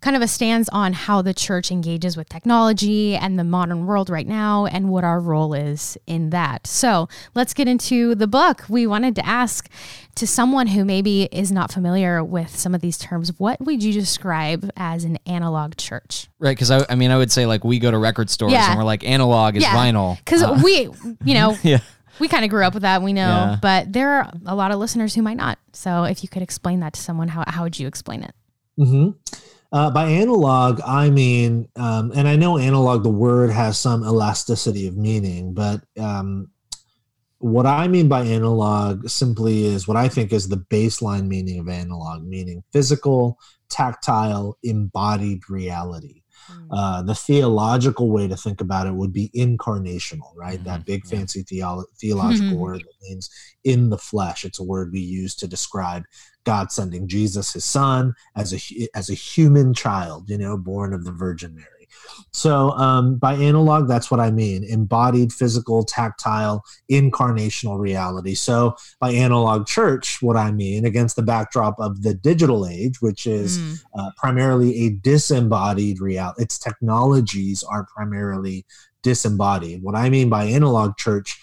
kind 0.00 0.14
of 0.16 0.22
a 0.22 0.28
stance 0.28 0.68
on 0.70 0.92
how 0.92 1.20
the 1.20 1.34
church 1.34 1.72
engages 1.72 2.16
with 2.16 2.28
technology 2.28 3.16
and 3.16 3.36
the 3.36 3.42
modern 3.44 3.84
world 3.84 4.08
right 4.08 4.28
now 4.28 4.64
and 4.66 4.88
what 4.90 5.02
our 5.02 5.18
role 5.20 5.52
is 5.54 5.98
in 6.06 6.30
that. 6.30 6.66
So, 6.68 7.08
let's 7.34 7.52
get 7.52 7.66
into 7.68 8.14
the 8.14 8.28
book. 8.28 8.64
We 8.68 8.86
wanted 8.86 9.16
to 9.16 9.26
ask 9.26 9.68
to 10.14 10.26
someone 10.26 10.68
who 10.68 10.84
maybe 10.84 11.24
is 11.32 11.50
not 11.52 11.72
familiar 11.72 12.22
with 12.24 12.56
some 12.56 12.74
of 12.76 12.80
these 12.80 12.96
terms, 12.96 13.38
what 13.38 13.60
would 13.60 13.82
you 13.82 13.92
describe 13.92 14.70
as 14.76 15.02
an 15.04 15.18
analog 15.26 15.76
church? 15.76 16.28
Right, 16.38 16.56
because 16.56 16.70
I, 16.70 16.86
I 16.88 16.94
mean, 16.94 17.10
I 17.10 17.18
would 17.18 17.32
say 17.32 17.44
like 17.44 17.64
we 17.64 17.78
go 17.80 17.90
to 17.90 17.98
record 17.98 18.30
stores 18.30 18.52
Yeah. 18.52 18.70
and 18.70 18.78
we're 18.78 18.84
like 18.84 19.02
analog 19.04 19.56
is 19.56 19.62
Yeah. 19.64 19.74
vinyl. 19.74 20.16
Because 20.18 20.42
Uh, 20.44 20.60
we, 20.62 20.88
you 21.24 21.34
know, 21.34 21.56
yeah, 21.64 21.78
we 22.20 22.28
kind 22.28 22.44
of 22.44 22.50
grew 22.50 22.64
up 22.64 22.74
with 22.74 22.82
that, 22.82 23.02
we 23.02 23.12
know, 23.12 23.28
Yeah. 23.28 23.58
but 23.60 23.92
there 23.92 24.10
are 24.10 24.32
a 24.46 24.54
lot 24.54 24.70
of 24.70 24.78
listeners 24.78 25.14
who 25.14 25.22
might 25.22 25.36
not. 25.36 25.58
So 25.72 26.04
if 26.04 26.22
you 26.22 26.28
could 26.28 26.42
explain 26.42 26.80
that 26.80 26.92
to 26.94 27.00
someone, 27.00 27.28
how, 27.28 27.44
how 27.46 27.62
would 27.64 27.78
you 27.78 27.86
explain 27.86 28.22
it? 28.22 28.34
hmm 28.76 29.10
Uh, 29.70 29.90
by 29.90 30.08
analog, 30.08 30.80
I 30.86 31.10
mean, 31.10 31.68
um, 31.76 32.10
and 32.14 32.26
I 32.26 32.36
know 32.36 32.56
analog, 32.56 33.02
the 33.02 33.10
word 33.10 33.50
has 33.50 33.78
some 33.78 34.02
elasticity 34.02 34.86
of 34.88 34.96
meaning, 34.96 35.52
but 35.52 35.82
um, 36.00 36.50
what 37.38 37.66
I 37.66 37.86
mean 37.86 38.08
by 38.08 38.22
analog 38.22 39.08
simply 39.08 39.66
is 39.66 39.86
what 39.86 39.96
I 39.98 40.08
think 40.08 40.32
is 40.32 40.48
the 40.48 40.56
baseline 40.70 41.26
meaning 41.28 41.60
of 41.60 41.68
analog, 41.68 42.24
meaning 42.24 42.64
physical, 42.72 43.38
tactile, 43.68 44.56
embodied 44.62 45.48
reality. 45.50 46.22
Uh, 46.70 47.02
the 47.02 47.14
theological 47.14 48.10
way 48.10 48.28
to 48.28 48.36
think 48.36 48.60
about 48.60 48.86
it 48.86 48.94
would 48.94 49.12
be 49.12 49.30
incarnational, 49.34 50.34
right? 50.36 50.62
That 50.64 50.80
Mhm, 50.80 50.86
big 50.86 51.06
fancy 51.06 51.42
theolo- 51.44 51.84
theological 52.00 52.56
Mhm. 52.56 52.60
word 52.60 52.80
that 52.80 53.08
means 53.08 53.30
in 53.64 53.90
the 53.90 53.98
flesh. 53.98 54.44
It's 54.44 54.58
a 54.58 54.64
word 54.64 54.92
we 54.92 55.00
use 55.00 55.34
to 55.36 55.48
describe 55.48 56.04
God 56.44 56.70
sending 56.72 57.08
Jesus, 57.08 57.52
his 57.52 57.64
son, 57.64 58.14
as 58.34 58.52
a 58.54 58.88
as 58.94 59.10
a 59.10 59.14
human 59.14 59.74
child, 59.74 60.28
you 60.30 60.38
know, 60.38 60.56
born 60.56 60.92
of 60.92 61.04
the 61.04 61.12
Virgin 61.12 61.54
Mary. 61.54 61.77
So 62.32 62.70
um, 62.72 63.16
by 63.16 63.34
analog, 63.34 63.88
that's 63.88 64.10
what 64.10 64.20
I 64.20 64.30
mean: 64.30 64.64
embodied, 64.64 65.32
physical, 65.32 65.82
tactile, 65.84 66.62
incarnational 66.90 67.78
reality. 67.78 68.34
So 68.34 68.76
by 69.00 69.12
analog 69.12 69.66
church, 69.66 70.18
what 70.20 70.36
I 70.36 70.50
mean 70.52 70.84
against 70.84 71.16
the 71.16 71.22
backdrop 71.22 71.76
of 71.78 72.02
the 72.02 72.14
digital 72.14 72.66
age, 72.66 73.00
which 73.00 73.26
is 73.26 73.58
Mm. 73.58 73.80
uh, 73.98 74.10
primarily 74.16 74.86
a 74.86 74.90
disembodied 74.90 76.00
reality. 76.00 76.42
Its 76.42 76.58
technologies 76.58 77.64
are 77.64 77.86
primarily 77.94 78.64
disembodied. 79.02 79.82
What 79.82 79.94
I 79.94 80.10
mean 80.10 80.28
by 80.28 80.44
analog 80.44 80.96
church 80.96 81.40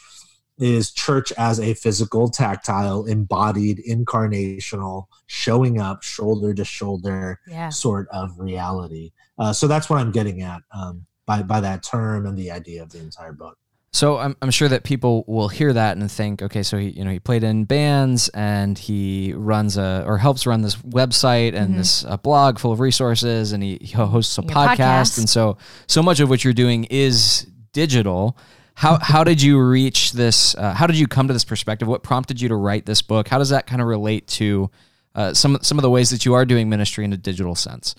is 0.57 0.91
church 0.91 1.33
as 1.33 1.59
a 1.59 1.74
physical, 1.74 2.29
tactile, 2.29 3.05
embodied, 3.05 3.81
incarnational, 3.89 5.05
showing 5.27 5.79
up 5.81 6.01
shoulder 6.03 6.53
to 6.53 6.63
shoulder 6.63 7.39
Yeah. 7.47 7.69
sort 7.69 8.07
of 8.09 8.39
reality. 8.39 9.12
Uh, 9.37 9.51
so 9.53 9.67
that's 9.67 9.89
what 9.89 9.99
I'm 9.99 10.11
getting 10.11 10.41
at 10.41 10.61
um, 10.73 11.05
by 11.25 11.41
by 11.43 11.59
that 11.61 11.83
term 11.83 12.25
and 12.25 12.37
the 12.37 12.51
idea 12.51 12.81
of 12.83 12.91
the 12.91 12.99
entire 12.99 13.33
book. 13.33 13.57
So 13.93 14.17
I'm, 14.17 14.35
I'm 14.41 14.51
sure 14.51 14.67
that 14.67 14.83
people 14.83 15.23
will 15.25 15.47
hear 15.47 15.71
that 15.71 15.95
and 15.95 16.11
think, 16.11 16.41
okay, 16.41 16.63
so 16.63 16.77
he 16.77 16.89
you 16.89 17.05
know 17.05 17.11
he 17.11 17.19
played 17.19 17.43
in 17.43 17.63
bands 17.63 18.27
and 18.29 18.77
he 18.77 19.33
runs 19.33 19.77
a 19.77 20.03
or 20.05 20.17
helps 20.17 20.45
run 20.45 20.61
this 20.61 20.75
website 20.75 21.53
and 21.53 21.69
Mm-hmm. 21.69 21.77
this 21.77 22.03
uh, 22.03 22.17
blog 22.17 22.59
full 22.59 22.73
of 22.73 22.81
resources 22.81 23.53
and 23.53 23.63
he, 23.63 23.77
he 23.81 23.93
hosts 23.93 24.37
a 24.37 24.41
podcast, 24.41 24.75
podcast. 24.75 25.17
and 25.19 25.29
so 25.29 25.57
so 25.87 26.03
much 26.03 26.19
of 26.19 26.29
what 26.29 26.43
you're 26.43 26.53
doing 26.53 26.83
is 26.89 27.47
digital. 27.71 28.37
How 28.73 28.97
how 29.01 29.23
did 29.23 29.41
you 29.41 29.61
reach 29.61 30.11
this? 30.11 30.55
Uh, 30.55 30.73
how 30.73 30.87
did 30.87 30.97
you 30.97 31.07
come 31.07 31.27
to 31.27 31.33
this 31.33 31.45
perspective? 31.45 31.87
What 31.87 32.03
prompted 32.03 32.41
you 32.41 32.49
to 32.49 32.55
write 32.55 32.85
this 32.85 33.01
book? 33.01 33.29
How 33.29 33.37
does 33.37 33.49
that 33.49 33.65
kind 33.65 33.81
of 33.81 33.87
relate 33.87 34.27
to 34.27 34.69
uh, 35.15 35.33
some 35.33 35.57
some 35.61 35.77
of 35.77 35.83
the 35.83 35.89
ways 35.89 36.09
that 36.09 36.25
you 36.25 36.33
are 36.33 36.43
doing 36.45 36.67
ministry 36.67 37.05
in 37.05 37.13
a 37.13 37.17
digital 37.17 37.55
sense? 37.55 37.95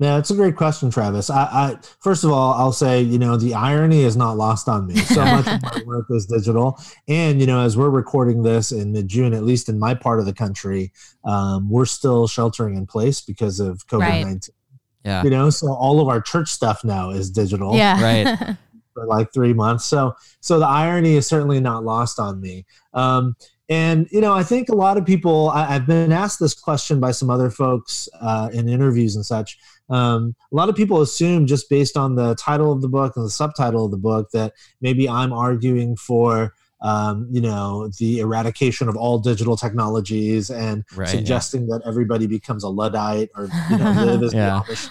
Yeah, 0.00 0.18
it's 0.18 0.30
a 0.30 0.34
great 0.34 0.56
question, 0.56 0.90
Travis. 0.90 1.30
I, 1.30 1.42
I 1.44 1.76
first 2.00 2.24
of 2.24 2.30
all, 2.32 2.54
I'll 2.54 2.72
say, 2.72 3.00
you 3.00 3.18
know, 3.18 3.36
the 3.36 3.54
irony 3.54 4.02
is 4.02 4.16
not 4.16 4.36
lost 4.36 4.68
on 4.68 4.88
me. 4.88 4.96
So 4.96 5.24
much 5.24 5.46
of 5.46 5.62
my 5.62 5.82
work 5.86 6.06
is 6.10 6.26
digital, 6.26 6.80
and 7.06 7.40
you 7.40 7.46
know, 7.46 7.60
as 7.60 7.76
we're 7.76 7.90
recording 7.90 8.42
this 8.42 8.72
in 8.72 8.90
mid 8.90 9.06
June, 9.06 9.32
at 9.32 9.44
least 9.44 9.68
in 9.68 9.78
my 9.78 9.94
part 9.94 10.18
of 10.18 10.26
the 10.26 10.34
country, 10.34 10.92
um, 11.24 11.70
we're 11.70 11.86
still 11.86 12.26
sheltering 12.26 12.76
in 12.76 12.86
place 12.86 13.20
because 13.20 13.60
of 13.60 13.86
COVID 13.86 14.22
nineteen. 14.22 14.54
Yeah. 15.04 15.22
You 15.22 15.30
know, 15.30 15.50
so 15.50 15.72
all 15.72 16.00
of 16.00 16.08
our 16.08 16.20
church 16.20 16.48
stuff 16.48 16.82
now 16.82 17.10
is 17.10 17.30
digital. 17.30 17.76
Yeah. 17.76 17.94
Right. 18.04 18.56
for 18.94 19.06
like 19.06 19.32
three 19.32 19.52
months. 19.52 19.84
So 19.84 20.14
so 20.40 20.58
the 20.58 20.66
irony 20.66 21.14
is 21.14 21.26
certainly 21.26 21.60
not 21.60 21.84
lost 21.84 22.18
on 22.18 22.40
me. 22.40 22.64
Um, 22.92 23.36
and 23.68 24.06
you 24.10 24.20
know, 24.20 24.32
I 24.32 24.42
think 24.42 24.68
a 24.68 24.74
lot 24.74 24.98
of 24.98 25.06
people. 25.06 25.50
I, 25.50 25.74
I've 25.74 25.86
been 25.86 26.12
asked 26.12 26.38
this 26.38 26.54
question 26.54 27.00
by 27.00 27.12
some 27.12 27.30
other 27.30 27.50
folks 27.50 28.08
uh, 28.20 28.50
in 28.52 28.68
interviews 28.68 29.16
and 29.16 29.24
such. 29.24 29.58
Um, 29.90 30.34
a 30.52 30.54
lot 30.56 30.68
of 30.68 30.74
people 30.76 31.00
assume 31.02 31.46
just 31.46 31.68
based 31.68 31.96
on 31.96 32.14
the 32.14 32.34
title 32.36 32.72
of 32.72 32.80
the 32.80 32.88
book 32.88 33.14
and 33.16 33.24
the 33.24 33.30
subtitle 33.30 33.84
of 33.84 33.90
the 33.90 33.96
book 33.98 34.30
that 34.32 34.52
maybe 34.80 35.08
I'm 35.08 35.32
arguing 35.32 35.96
for. 35.96 36.54
Um, 36.80 37.28
you 37.30 37.40
know 37.40 37.88
the 37.98 38.18
eradication 38.18 38.90
of 38.90 38.96
all 38.96 39.18
digital 39.18 39.56
technologies 39.56 40.50
and 40.50 40.84
Right, 40.94 41.08
yeah. 41.08 41.12
suggesting 41.14 41.66
that 41.68 41.80
everybody 41.86 42.26
becomes 42.26 42.62
a 42.62 42.68
luddite 42.68 43.30
or 43.34 43.48
you 43.70 43.78
know 43.78 43.90
live 43.92 44.22
as 44.24 44.34
Yeah. 44.34 44.60
the 44.68 44.74
Amish 44.74 44.90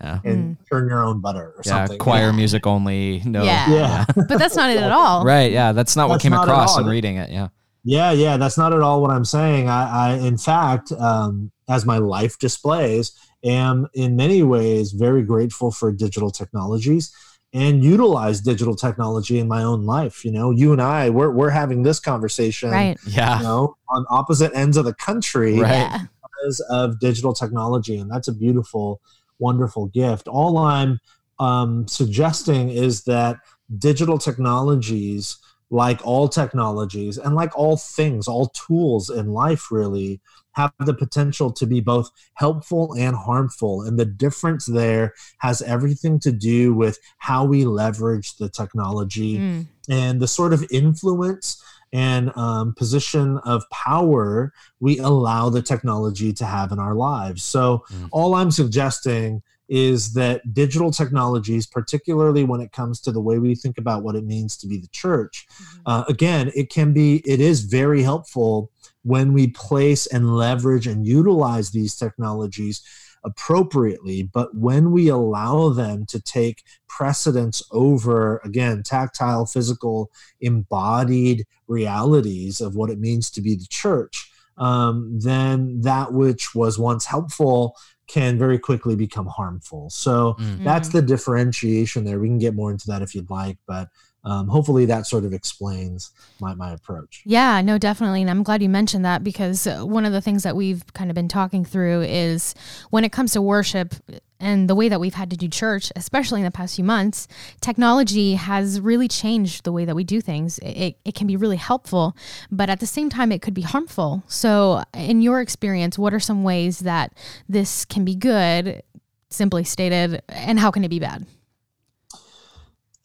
Yeah. 0.00 0.18
and, 0.24 0.32
and 0.34 0.56
turn 0.68 0.88
your 0.88 1.04
own 1.04 1.20
butter 1.20 1.52
or 1.56 1.62
Yeah. 1.64 1.70
something. 1.86 1.98
Choir 2.00 2.30
Yeah. 2.30 2.32
music 2.32 2.66
only. 2.66 3.22
No. 3.24 3.44
Yeah. 3.44 3.70
Yeah. 3.70 4.04
but 4.16 4.38
that's 4.40 4.56
not 4.56 4.70
it 4.70 4.78
at 4.78 4.90
all. 4.90 5.22
Right. 5.24 5.52
Yeah. 5.52 5.70
That's 5.70 5.94
not 5.94 6.08
what 6.08 6.20
came 6.20 6.32
not 6.32 6.48
across 6.48 6.76
in 6.76 6.86
reading 6.86 7.16
it. 7.16 7.30
Yeah. 7.30 7.48
Yeah, 7.84 8.10
yeah, 8.12 8.36
that's 8.36 8.58
not 8.58 8.74
at 8.74 8.80
all 8.82 9.00
what 9.00 9.10
I'm 9.12 9.24
saying. 9.24 9.68
I, 9.68 9.88
I 9.88 10.12
in 10.16 10.36
fact, 10.36 10.90
um, 10.92 11.50
as 11.68 11.86
my 11.86 11.98
life 11.98 12.38
displays, 12.40 13.12
am 13.44 13.86
in 13.94 14.16
many 14.16 14.42
ways 14.42 14.92
very 14.92 15.22
grateful 15.22 15.70
for 15.70 15.92
digital 15.92 16.30
technologies 16.30 17.12
and 17.52 17.82
utilize 17.82 18.40
digital 18.40 18.76
technology 18.76 19.38
in 19.38 19.48
my 19.48 19.62
own 19.62 19.84
life. 19.84 20.24
You 20.24 20.30
know, 20.30 20.50
you 20.52 20.72
and 20.72 20.80
I, 20.80 21.10
we're, 21.10 21.30
we're 21.30 21.50
having 21.50 21.82
this 21.82 21.98
conversation, 21.98 22.70
Right. 22.70 22.96
you 23.04 23.14
Yeah. 23.16 23.40
know, 23.42 23.74
on 23.88 24.04
opposite 24.08 24.52
ends 24.54 24.76
of 24.76 24.84
the 24.84 24.94
country 24.94 25.58
Right. 25.58 26.00
Because 26.22 26.60
of 26.70 27.00
digital 27.00 27.34
technology. 27.34 27.98
And 27.98 28.10
that's 28.10 28.28
a 28.28 28.32
beautiful, 28.32 29.00
wonderful 29.38 29.86
gift. 29.86 30.28
All 30.28 30.58
I'm 30.58 31.00
um, 31.38 31.88
suggesting 31.88 32.68
is 32.70 33.02
that 33.04 33.38
digital 33.78 34.16
technologies, 34.18 35.36
like 35.70 36.04
all 36.06 36.28
technologies 36.28 37.18
and 37.18 37.34
like 37.34 37.56
all 37.56 37.76
things, 37.76 38.28
all 38.28 38.48
tools 38.48 39.10
in 39.10 39.32
life, 39.32 39.70
really 39.70 40.20
have 40.60 40.72
the 40.90 40.94
potential 40.94 41.50
to 41.52 41.66
be 41.66 41.80
both 41.80 42.10
helpful 42.34 42.94
and 42.98 43.16
harmful. 43.16 43.82
And 43.82 43.98
the 43.98 44.04
difference 44.04 44.66
there 44.66 45.14
has 45.38 45.62
everything 45.62 46.18
to 46.20 46.32
do 46.32 46.74
with 46.74 46.98
how 47.18 47.44
we 47.44 47.64
leverage 47.64 48.36
the 48.36 48.48
technology 48.48 49.38
Mm. 49.38 49.66
and 49.88 50.20
the 50.20 50.28
sort 50.28 50.52
of 50.52 50.60
influence 50.70 51.62
and 51.92 52.24
um, 52.36 52.66
position 52.74 53.38
of 53.52 53.58
power 53.70 54.52
we 54.86 54.92
allow 54.98 55.48
the 55.50 55.62
technology 55.72 56.32
to 56.40 56.44
have 56.44 56.70
in 56.74 56.78
our 56.78 56.94
lives. 56.94 57.42
So, 57.42 57.62
Mm. 57.90 58.08
all 58.12 58.34
I'm 58.40 58.50
suggesting 58.50 59.42
is 59.68 60.00
that 60.14 60.52
digital 60.62 60.90
technologies, 60.90 61.64
particularly 61.66 62.42
when 62.50 62.60
it 62.60 62.72
comes 62.72 63.00
to 63.00 63.10
the 63.12 63.20
way 63.28 63.38
we 63.38 63.54
think 63.62 63.76
about 63.78 64.02
what 64.04 64.16
it 64.16 64.24
means 64.34 64.56
to 64.56 64.66
be 64.66 64.76
the 64.84 64.88
church, 65.02 65.46
uh, 65.86 66.02
again, 66.08 66.50
it 66.60 66.66
can 66.76 66.92
be, 66.92 67.08
it 67.34 67.40
is 67.40 67.58
very 67.80 68.02
helpful 68.02 68.70
when 69.02 69.32
we 69.32 69.46
place 69.48 70.06
and 70.06 70.36
leverage 70.36 70.86
and 70.86 71.06
utilize 71.06 71.70
these 71.70 71.96
technologies 71.96 72.82
appropriately. 73.24 74.22
But 74.22 74.56
when 74.56 74.92
we 74.92 75.08
allow 75.08 75.68
them 75.70 76.06
to 76.06 76.20
take 76.20 76.62
precedence 76.88 77.62
over, 77.70 78.38
again, 78.44 78.82
tactile, 78.82 79.46
physical, 79.46 80.10
embodied 80.40 81.46
realities 81.68 82.60
of 82.60 82.74
what 82.74 82.90
it 82.90 82.98
means 82.98 83.30
to 83.30 83.40
be 83.40 83.54
the 83.54 83.66
church, 83.68 84.30
um, 84.56 85.18
then 85.18 85.80
that 85.82 86.12
which 86.12 86.54
was 86.54 86.78
once 86.78 87.06
helpful 87.06 87.76
can 88.06 88.36
very 88.38 88.58
quickly 88.58 88.96
become 88.96 89.26
harmful. 89.26 89.88
So 89.88 90.34
Mm. 90.38 90.64
that's 90.64 90.88
the 90.88 91.00
differentiation 91.00 92.04
there. 92.04 92.18
We 92.18 92.28
can 92.28 92.38
get 92.38 92.54
more 92.56 92.70
into 92.70 92.88
that 92.88 93.02
if 93.02 93.14
you'd 93.14 93.30
like, 93.30 93.58
but 93.66 93.88
um, 94.24 94.48
hopefully 94.48 94.84
that 94.86 95.06
sort 95.06 95.24
of 95.24 95.32
explains 95.32 96.10
my, 96.40 96.54
my 96.54 96.72
approach. 96.72 97.22
Yeah, 97.24 97.62
no, 97.62 97.78
definitely. 97.78 98.20
And 98.20 98.30
I'm 98.30 98.42
glad 98.42 98.62
you 98.62 98.68
mentioned 98.68 99.04
that 99.04 99.24
because 99.24 99.66
uh, 99.66 99.80
one 99.80 100.04
of 100.04 100.12
the 100.12 100.20
things 100.20 100.42
that 100.42 100.56
we've 100.56 100.84
kind 100.92 101.10
of 101.10 101.14
been 101.14 101.28
talking 101.28 101.64
through 101.64 102.02
is 102.02 102.54
when 102.90 103.04
it 103.04 103.12
comes 103.12 103.32
to 103.32 103.42
worship 103.42 103.94
and 104.38 104.68
the 104.68 104.74
way 104.74 104.88
that 104.88 105.00
we've 105.00 105.14
had 105.14 105.30
to 105.30 105.36
do 105.36 105.48
church, 105.48 105.92
especially 105.96 106.40
in 106.40 106.44
the 106.44 106.50
past 106.50 106.76
few 106.76 106.84
months, 106.84 107.28
technology 107.60 108.34
has 108.34 108.80
really 108.80 109.08
changed 109.08 109.64
the 109.64 109.72
way 109.72 109.84
that 109.84 109.94
we 109.94 110.04
do 110.04 110.20
things. 110.20 110.58
It, 110.60 110.96
it 111.04 111.14
can 111.14 111.26
be 111.26 111.36
really 111.36 111.58
helpful, 111.58 112.16
but 112.50 112.70
at 112.70 112.80
the 112.80 112.86
same 112.86 113.10
time, 113.10 113.32
it 113.32 113.42
could 113.42 113.54
be 113.54 113.62
harmful. 113.62 114.22
So, 114.26 114.82
in 114.94 115.20
your 115.20 115.40
experience, 115.40 115.98
what 115.98 116.14
are 116.14 116.20
some 116.20 116.42
ways 116.42 116.80
that 116.80 117.12
this 117.48 117.84
can 117.84 118.04
be 118.04 118.14
good, 118.14 118.82
simply 119.28 119.64
stated, 119.64 120.22
and 120.28 120.58
how 120.58 120.70
can 120.70 120.84
it 120.84 120.88
be 120.88 120.98
bad? 121.00 121.26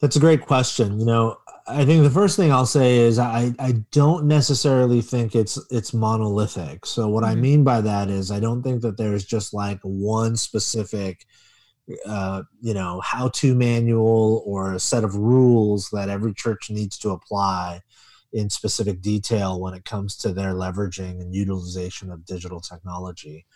That's 0.00 0.16
a 0.16 0.20
great 0.20 0.42
question. 0.42 1.00
You 1.00 1.06
know, 1.06 1.38
I 1.66 1.84
think 1.84 2.02
the 2.02 2.10
first 2.10 2.36
thing 2.36 2.52
I'll 2.52 2.66
say 2.66 2.98
is 2.98 3.18
I, 3.18 3.52
I 3.58 3.72
don't 3.90 4.26
necessarily 4.26 5.00
think 5.02 5.34
it's 5.34 5.58
it's 5.70 5.92
monolithic. 5.94 6.86
So 6.86 7.08
what 7.08 7.24
I 7.24 7.34
Mhm. 7.34 7.40
mean 7.40 7.64
by 7.64 7.80
that 7.80 8.08
is 8.08 8.30
I 8.30 8.40
don't 8.40 8.62
think 8.62 8.82
that 8.82 8.96
there's 8.96 9.24
just 9.24 9.52
like 9.54 9.80
one 9.82 10.36
specific 10.36 11.26
uh, 12.06 12.42
you 12.60 12.74
know 12.74 13.00
how 13.00 13.28
to 13.28 13.54
manual 13.54 14.42
or 14.46 14.74
a 14.74 14.80
set 14.80 15.04
of 15.04 15.14
rules 15.16 15.88
that 15.92 16.08
every 16.08 16.34
church 16.34 16.70
needs 16.70 16.98
to 16.98 17.10
apply 17.10 17.80
in 18.32 18.50
specific 18.50 19.00
detail 19.00 19.60
when 19.60 19.72
it 19.74 19.84
comes 19.84 20.16
to 20.16 20.32
their 20.32 20.52
leveraging 20.54 21.20
and 21.20 21.34
utilization 21.34 22.10
of 22.10 22.24
digital 22.26 22.60
technology. 22.60 23.46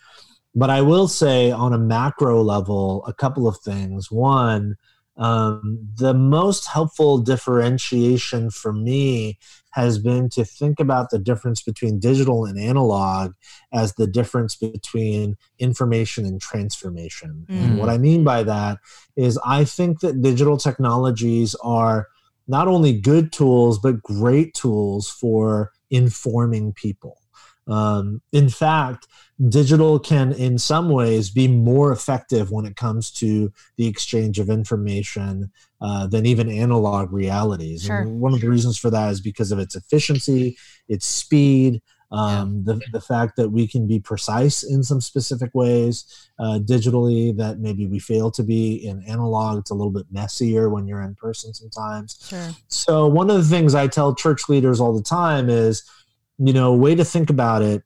But 0.55 0.69
I 0.69 0.81
will 0.81 1.07
say 1.07 1.51
on 1.51 1.73
a 1.73 1.77
macro 1.77 2.41
level 2.41 3.05
a 3.05 3.13
couple 3.13 3.47
of 3.47 3.57
things. 3.57 4.11
One, 4.11 4.77
um, 5.17 5.79
the 5.97 6.13
most 6.13 6.67
helpful 6.67 7.17
differentiation 7.19 8.49
for 8.49 8.73
me 8.73 9.37
has 9.71 9.99
been 9.99 10.29
to 10.29 10.43
think 10.43 10.79
about 10.79 11.09
the 11.09 11.19
difference 11.19 11.61
between 11.61 11.99
digital 11.99 12.45
and 12.45 12.59
analog 12.59 13.33
as 13.73 13.93
the 13.95 14.07
difference 14.07 14.55
between 14.55 15.35
information 15.59 16.25
and 16.25 16.41
transformation. 16.41 17.47
And 17.53 17.73
Mm. 17.73 17.77
what 17.77 17.89
I 17.89 17.97
mean 17.97 18.23
by 18.23 18.43
that 18.43 18.79
is 19.15 19.39
I 19.45 19.63
think 19.63 19.99
that 20.01 20.21
digital 20.21 20.57
technologies 20.57 21.55
are 21.63 22.07
not 22.47 22.67
only 22.67 22.99
good 22.99 23.31
tools, 23.31 23.79
but 23.79 24.01
great 24.03 24.53
tools 24.53 25.09
for 25.09 25.71
informing 25.89 26.73
people. 26.73 27.17
Um, 27.67 28.21
in 28.33 28.49
fact, 28.49 29.07
digital 29.49 29.99
can, 29.99 30.33
in 30.33 30.57
some 30.57 30.89
ways, 30.89 31.29
be 31.29 31.47
more 31.47 31.91
effective 31.91 32.51
when 32.51 32.65
it 32.65 32.75
comes 32.75 33.11
to 33.11 33.51
the 33.77 33.87
exchange 33.87 34.39
of 34.39 34.49
information 34.49 35.51
uh, 35.81 36.07
than 36.07 36.25
even 36.25 36.49
analog 36.49 37.11
realities. 37.11 37.83
Sure. 37.83 38.01
And 38.01 38.19
one 38.19 38.33
of 38.33 38.41
the 38.41 38.49
reasons 38.49 38.77
for 38.77 38.89
that 38.89 39.11
is 39.11 39.21
because 39.21 39.51
of 39.51 39.59
its 39.59 39.75
efficiency, 39.75 40.57
its 40.87 41.05
speed, 41.05 41.81
um, 42.11 42.65
the, 42.65 42.81
the 42.91 42.99
fact 42.99 43.37
that 43.37 43.49
we 43.49 43.67
can 43.67 43.87
be 43.87 43.99
precise 43.99 44.63
in 44.63 44.83
some 44.83 44.99
specific 44.99 45.49
ways 45.53 46.29
uh, 46.39 46.59
digitally 46.59 47.35
that 47.37 47.59
maybe 47.59 47.87
we 47.87 47.99
fail 47.99 48.29
to 48.31 48.43
be 48.43 48.75
in 48.75 49.01
analog. 49.03 49.59
It's 49.59 49.71
a 49.71 49.75
little 49.75 49.93
bit 49.93 50.07
messier 50.11 50.69
when 50.69 50.87
you're 50.87 51.01
in 51.01 51.15
person 51.15 51.53
sometimes. 51.53 52.19
Sure. 52.27 52.49
So 52.67 53.07
one 53.07 53.29
of 53.29 53.37
the 53.37 53.43
things 53.43 53.73
I 53.73 53.87
tell 53.87 54.13
church 54.13 54.49
leaders 54.49 54.81
all 54.81 54.93
the 54.93 55.03
time 55.03 55.49
is, 55.49 55.83
you 56.37 56.51
know, 56.51 56.73
a 56.73 56.77
way 56.77 56.95
to 56.95 57.05
think 57.05 57.29
about 57.29 57.61
it 57.61 57.83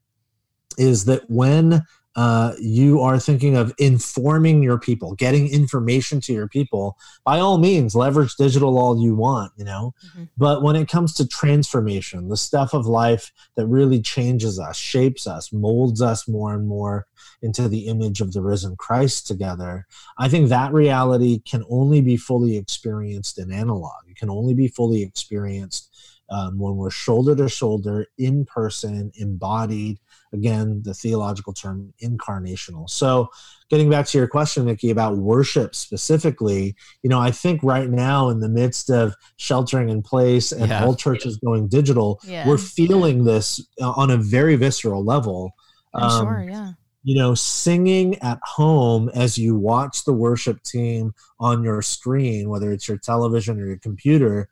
is 0.77 1.05
that 1.05 1.29
when 1.29 1.83
uh, 2.15 2.53
you 2.59 3.01
are 3.01 3.19
thinking 3.19 3.57
of 3.57 3.73
informing 3.77 4.63
your 4.63 4.79
people, 4.79 5.15
getting 5.15 5.49
information 5.49 6.21
to 6.21 6.31
your 6.31 6.47
people, 6.47 6.97
by 7.25 7.39
all 7.39 7.57
means, 7.57 7.93
leverage 7.93 8.35
digital 8.37 8.77
all 8.79 9.01
you 9.01 9.13
want, 9.13 9.51
you 9.57 9.65
know. 9.65 9.93
Mm-hmm. 10.07 10.23
But 10.37 10.63
when 10.63 10.77
it 10.77 10.87
comes 10.87 11.13
to 11.15 11.27
transformation, 11.27 12.29
the 12.29 12.37
stuff 12.37 12.73
of 12.73 12.85
life 12.85 13.33
that 13.57 13.67
really 13.67 14.01
changes 14.01 14.59
us, 14.59 14.77
shapes 14.77 15.27
us, 15.27 15.51
molds 15.51 16.01
us 16.01 16.25
more 16.27 16.53
and 16.53 16.67
more 16.67 17.05
into 17.41 17.67
the 17.67 17.87
image 17.87 18.21
of 18.21 18.31
the 18.31 18.41
risen 18.41 18.77
Christ 18.77 19.27
together, 19.27 19.85
I 20.17 20.29
think 20.29 20.47
that 20.49 20.73
reality 20.73 21.39
can 21.39 21.65
only 21.69 21.99
be 21.99 22.15
fully 22.15 22.55
experienced 22.55 23.37
in 23.37 23.51
analog. 23.51 23.91
It 24.07 24.15
can 24.15 24.29
only 24.29 24.53
be 24.53 24.69
fully 24.69 25.03
experienced 25.03 25.94
um, 26.29 26.57
when 26.57 26.75
we're 26.75 26.89
shoulder 26.89 27.35
to 27.35 27.49
shoulder, 27.49 28.07
in 28.17 28.45
person, 28.45 29.11
embodied. 29.15 29.99
Again, 30.33 30.81
the 30.83 30.93
theological 30.93 31.53
term 31.53 31.93
incarnational. 32.03 32.89
So, 32.89 33.29
getting 33.69 33.89
back 33.89 34.05
to 34.07 34.17
your 34.17 34.27
question, 34.27 34.65
Mickey, 34.65 34.89
about 34.89 35.17
worship 35.17 35.75
specifically, 35.75 36.75
you 37.03 37.09
know, 37.09 37.19
I 37.19 37.31
think 37.31 37.61
right 37.63 37.89
now, 37.89 38.29
in 38.29 38.39
the 38.39 38.49
midst 38.49 38.89
of 38.89 39.15
sheltering 39.37 39.89
in 39.89 40.01
place 40.01 40.51
and 40.51 40.69
yeah. 40.69 40.83
all 40.83 40.95
churches 40.95 41.37
going 41.37 41.67
digital, 41.67 42.19
yeah. 42.23 42.47
we're 42.47 42.57
feeling 42.57 43.23
this 43.23 43.65
uh, 43.81 43.91
on 43.91 44.11
a 44.11 44.17
very 44.17 44.55
visceral 44.55 45.03
level. 45.03 45.53
Um, 45.93 46.25
sure, 46.25 46.45
yeah 46.49 46.71
you 47.05 47.13
know, 47.13 47.35
singing 47.35 48.17
at 48.23 48.39
home 48.41 49.09
as 49.13 49.37
you 49.37 49.55
watch 49.55 50.05
the 50.05 50.11
worship 50.11 50.63
team 50.63 51.13
on 51.39 51.63
your 51.63 51.83
screen, 51.83 52.49
whether 52.49 52.71
it's 52.71 52.87
your 52.87 52.97
television 52.97 53.61
or 53.61 53.67
your 53.67 53.77
computer, 53.77 54.49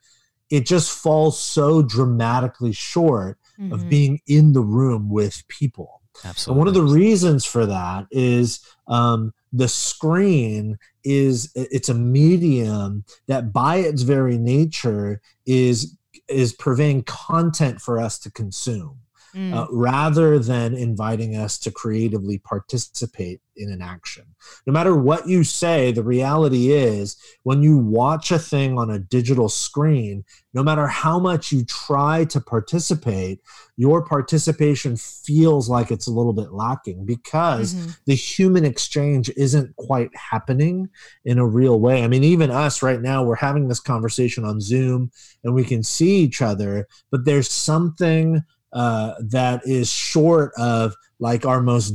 it 0.54 0.68
just 0.68 0.92
falls 0.92 1.40
so 1.40 1.82
dramatically 1.82 2.72
short 2.72 3.40
mm-hmm. 3.60 3.74
of 3.74 3.90
being 3.90 4.22
in 4.28 4.54
the 4.54 4.62
room 4.62 5.10
with 5.10 5.48
people. 5.48 6.04
Absolutely. 6.24 6.52
And 6.52 6.60
one 6.60 6.68
of 6.68 6.76
the 6.76 6.94
reasons 6.94 7.44
for 7.44 7.66
that 7.66 8.06
is 8.12 8.60
um, 8.88 9.34
the 9.52 9.68
screen 9.68 10.78
is 11.04 11.52
it's 11.56 11.90
a 11.90 11.96
medium 11.96 13.04
that 13.26 13.52
by 13.52 13.78
its 13.78 14.04
very 14.04 14.38
nature 14.38 15.22
is 15.48 15.98
is 16.30 16.54
purveying 16.54 17.02
content 17.02 17.82
for 17.82 18.00
us 18.00 18.20
to 18.20 18.32
consume 18.32 19.00
mm. 19.36 19.54
uh, 19.54 19.68
rather 19.72 20.40
than 20.40 20.76
inviting 20.76 21.36
us 21.36 21.58
to 21.60 21.72
creatively 21.72 22.38
participate 22.40 23.42
in 23.56 23.72
an 23.72 23.82
action. 23.82 24.26
No 24.66 24.74
matter 24.74 24.96
what 24.96 25.28
you 25.28 25.44
say, 25.44 25.92
the 25.92 26.04
reality 26.04 26.72
is 26.72 27.18
when 27.44 27.62
you 27.62 27.78
watch 27.78 28.32
a 28.32 28.40
thing 28.40 28.78
on 28.78 28.90
a 28.90 29.00
digital 29.00 29.50
screen, 29.50 30.24
no 30.54 30.64
matter 30.64 30.88
how 30.88 31.20
much 31.20 31.52
you 31.52 31.64
try 31.66 32.26
to 32.26 32.42
participate, 32.42 33.40
your 33.78 34.04
participation 34.04 34.98
feels 34.98 35.70
like 35.70 35.92
it's 35.92 36.08
a 36.08 36.12
little 36.12 36.34
bit 36.34 36.52
lacking 36.52 37.06
because 37.06 37.74
mm-hmm. 37.74 37.92
the 38.06 38.16
human 38.16 38.66
exchange 38.66 39.30
isn't 39.36 39.76
quite 39.76 40.10
happening 40.16 40.90
in 41.26 41.38
a 41.38 41.46
real 41.46 41.80
way. 41.80 42.04
I 42.04 42.08
mean, 42.08 42.24
even 42.24 42.52
us 42.52 42.82
right 42.82 43.02
now, 43.02 43.24
we're 43.24 43.36
having 43.36 43.68
this 43.68 43.80
conversation 43.80 44.46
on 44.46 44.62
Zoom 44.62 45.12
and 45.44 45.54
we 45.54 45.64
can 45.64 45.84
see 45.84 46.18
each 46.18 46.42
other, 46.42 46.88
but 47.12 47.26
there's 47.26 47.52
something 47.52 48.44
uh, 48.74 49.14
that 49.20 49.62
is 49.66 49.90
short 49.90 50.52
of 50.58 50.96
like 51.20 51.46
our 51.46 51.62
most 51.62 51.94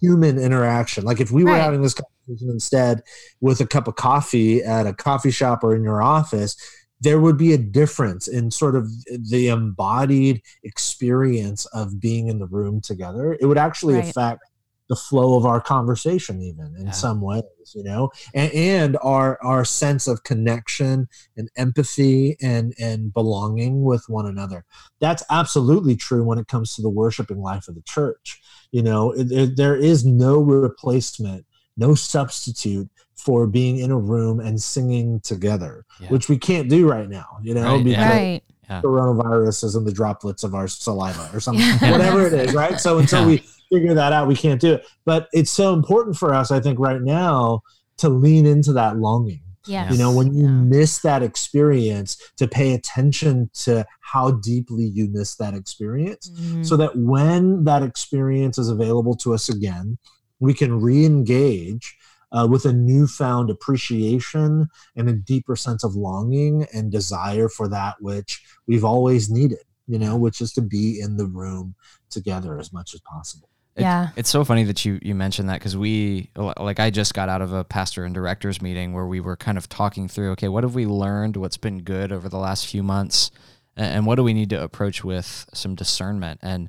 human 0.00 0.38
interaction. 0.38 1.04
Like 1.04 1.20
if 1.20 1.30
we 1.30 1.44
were 1.44 1.50
right. 1.50 1.60
having 1.60 1.82
this 1.82 1.94
conversation 1.94 2.50
instead 2.50 3.02
with 3.40 3.60
a 3.60 3.66
cup 3.66 3.88
of 3.88 3.96
coffee 3.96 4.62
at 4.62 4.86
a 4.86 4.92
coffee 4.92 5.30
shop 5.30 5.64
or 5.64 5.74
in 5.74 5.82
your 5.82 6.02
office, 6.02 6.56
there 7.00 7.20
would 7.20 7.36
be 7.36 7.52
a 7.52 7.58
difference 7.58 8.28
in 8.28 8.50
sort 8.50 8.76
of 8.76 8.88
the 9.06 9.48
embodied 9.48 10.40
experience 10.62 11.66
of 11.66 12.00
being 12.00 12.28
in 12.28 12.38
the 12.38 12.46
room 12.46 12.80
together. 12.80 13.36
It 13.40 13.46
would 13.46 13.58
actually 13.58 13.94
right. 13.94 14.08
affect 14.08 14.42
the 14.88 14.96
flow 14.96 15.36
of 15.36 15.46
our 15.46 15.60
conversation 15.60 16.40
even 16.42 16.74
in 16.78 16.86
yeah. 16.86 16.92
some 16.92 17.20
ways 17.20 17.42
you 17.74 17.82
know 17.82 18.10
and, 18.34 18.52
and 18.52 18.98
our 19.02 19.38
our 19.42 19.64
sense 19.64 20.06
of 20.06 20.22
connection 20.24 21.08
and 21.36 21.50
empathy 21.56 22.36
and 22.42 22.74
and 22.78 23.12
belonging 23.12 23.82
with 23.82 24.04
one 24.08 24.26
another 24.26 24.64
that's 25.00 25.22
absolutely 25.30 25.96
true 25.96 26.22
when 26.22 26.38
it 26.38 26.48
comes 26.48 26.74
to 26.74 26.82
the 26.82 26.88
worshiping 26.88 27.40
life 27.40 27.66
of 27.68 27.74
the 27.74 27.82
church 27.82 28.40
you 28.72 28.82
know 28.82 29.12
it, 29.12 29.30
it, 29.32 29.56
there 29.56 29.76
is 29.76 30.04
no 30.04 30.38
replacement 30.38 31.46
no 31.76 31.94
substitute 31.94 32.88
for 33.16 33.46
being 33.46 33.78
in 33.78 33.90
a 33.90 33.98
room 33.98 34.38
and 34.38 34.60
singing 34.60 35.18
together 35.20 35.84
yeah. 36.00 36.08
which 36.08 36.28
we 36.28 36.36
can't 36.36 36.68
do 36.68 36.88
right 36.88 37.08
now 37.08 37.38
you 37.42 37.54
know 37.54 37.76
right, 37.76 37.84
because 37.84 38.10
right. 38.10 38.42
Yeah. 38.68 38.80
coronavirus 38.80 39.64
is 39.64 39.74
in 39.74 39.84
the 39.84 39.92
droplets 39.92 40.42
of 40.42 40.54
our 40.54 40.68
saliva 40.68 41.28
or 41.34 41.40
something 41.40 41.66
whatever 41.90 42.26
it 42.26 42.32
is 42.32 42.54
right 42.54 42.80
so 42.80 42.98
until 42.98 43.26
we 43.26 43.44
figure 43.74 43.94
that 43.94 44.12
out. 44.12 44.28
We 44.28 44.36
can't 44.36 44.60
do 44.60 44.74
it. 44.74 44.86
But 45.04 45.28
it's 45.32 45.50
so 45.50 45.74
important 45.74 46.16
for 46.16 46.34
us, 46.34 46.50
I 46.50 46.60
think, 46.60 46.78
right 46.78 47.00
now 47.00 47.62
to 47.98 48.08
lean 48.08 48.46
into 48.46 48.72
that 48.74 48.98
longing. 48.98 49.40
Yes. 49.66 49.92
You 49.92 49.98
know, 49.98 50.12
when 50.14 50.34
you 50.34 50.44
yeah. 50.44 50.50
miss 50.50 50.98
that 51.00 51.22
experience, 51.22 52.18
to 52.36 52.46
pay 52.46 52.74
attention 52.74 53.50
to 53.54 53.86
how 54.00 54.32
deeply 54.32 54.84
you 54.84 55.08
miss 55.10 55.36
that 55.36 55.54
experience, 55.54 56.28
mm-hmm. 56.30 56.62
so 56.64 56.76
that 56.76 56.94
when 56.96 57.64
that 57.64 57.82
experience 57.82 58.58
is 58.58 58.68
available 58.68 59.16
to 59.16 59.32
us 59.32 59.48
again, 59.48 59.96
we 60.38 60.52
can 60.52 60.80
re 60.82 61.06
engage 61.06 61.96
uh, 62.34 62.46
with 62.50 62.64
a 62.64 62.72
newfound 62.72 63.48
appreciation 63.48 64.68
and 64.96 65.08
a 65.08 65.12
deeper 65.12 65.56
sense 65.56 65.84
of 65.84 65.94
longing 65.94 66.66
and 66.74 66.90
desire 66.90 67.48
for 67.48 67.68
that 67.68 67.94
which 68.00 68.42
we've 68.66 68.84
always 68.84 69.30
needed, 69.30 69.60
you 69.86 69.98
know, 69.98 70.16
which 70.16 70.40
is 70.40 70.52
to 70.52 70.60
be 70.60 71.00
in 71.00 71.16
the 71.16 71.26
room 71.26 71.74
together 72.10 72.58
as 72.58 72.72
much 72.72 72.92
as 72.92 73.00
possible. 73.00 73.48
It, 73.76 73.82
yeah. 73.82 74.10
It's 74.16 74.30
so 74.30 74.44
funny 74.44 74.64
that 74.64 74.84
you 74.84 75.00
you 75.02 75.14
mentioned 75.14 75.48
that 75.48 75.58
because 75.58 75.76
we 75.76 76.30
like 76.36 76.78
I 76.78 76.90
just 76.90 77.14
got 77.14 77.28
out 77.28 77.42
of 77.42 77.52
a 77.52 77.64
pastor 77.64 78.04
and 78.04 78.14
directors 78.14 78.62
meeting 78.62 78.92
where 78.92 79.06
we 79.06 79.20
were 79.20 79.36
kind 79.36 79.58
of 79.58 79.68
talking 79.68 80.06
through 80.06 80.30
okay 80.32 80.46
what 80.46 80.62
have 80.62 80.76
we 80.76 80.86
learned 80.86 81.36
what's 81.36 81.56
been 81.56 81.82
good 81.82 82.12
over 82.12 82.28
the 82.28 82.38
last 82.38 82.68
few 82.68 82.84
months 82.84 83.32
and, 83.76 83.96
and 83.96 84.06
what 84.06 84.14
do 84.14 84.22
we 84.22 84.32
need 84.32 84.50
to 84.50 84.62
approach 84.62 85.02
with 85.02 85.46
some 85.52 85.74
discernment 85.74 86.38
and 86.40 86.68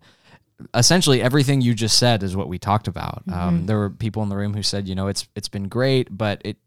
essentially 0.73 1.21
everything 1.21 1.61
you 1.61 1.73
just 1.73 1.97
said 1.97 2.23
is 2.23 2.35
what 2.35 2.47
we 2.47 2.57
talked 2.57 2.87
about. 2.87 3.23
Um, 3.27 3.33
mm-hmm. 3.33 3.47
Um, 3.47 3.65
there 3.65 3.77
were 3.77 3.89
people 3.89 4.23
in 4.23 4.29
the 4.29 4.37
room 4.37 4.53
who 4.53 4.63
said 4.63 4.87
you 4.87 4.95
know 4.95 5.07
it's 5.07 5.27
it's 5.35 5.49
been 5.49 5.67
great 5.67 6.15
but 6.15 6.41
it 6.45 6.57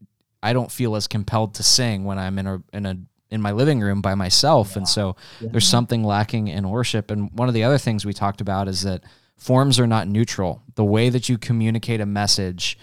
I 0.41 0.53
don't 0.53 0.71
feel 0.71 0.95
as 0.95 1.07
compelled 1.07 1.55
to 1.55 1.63
sing 1.63 2.05
when 2.05 2.17
I'm 2.19 2.39
in 2.39 2.47
a 2.47 2.63
in 2.73 2.85
a 2.85 2.97
in 3.31 3.41
my 3.41 3.51
living 3.51 3.79
room 3.79 4.01
by 4.01 4.15
myself 4.15 4.71
yeah. 4.71 4.79
and 4.79 4.87
so 4.87 5.15
yeah. 5.39 5.49
there's 5.51 5.67
something 5.67 6.03
lacking 6.03 6.47
in 6.47 6.69
worship 6.69 7.11
and 7.11 7.31
one 7.33 7.47
of 7.47 7.53
the 7.53 7.63
other 7.63 7.77
things 7.77 8.05
we 8.05 8.13
talked 8.13 8.41
about 8.41 8.67
is 8.67 8.81
that 8.83 9.03
forms 9.39 9.79
are 9.79 9.87
not 9.87 10.07
neutral. 10.07 10.61
The 10.75 10.83
way 10.83 11.09
that 11.09 11.29
you 11.29 11.37
communicate 11.37 12.01
a 12.01 12.05
message 12.05 12.77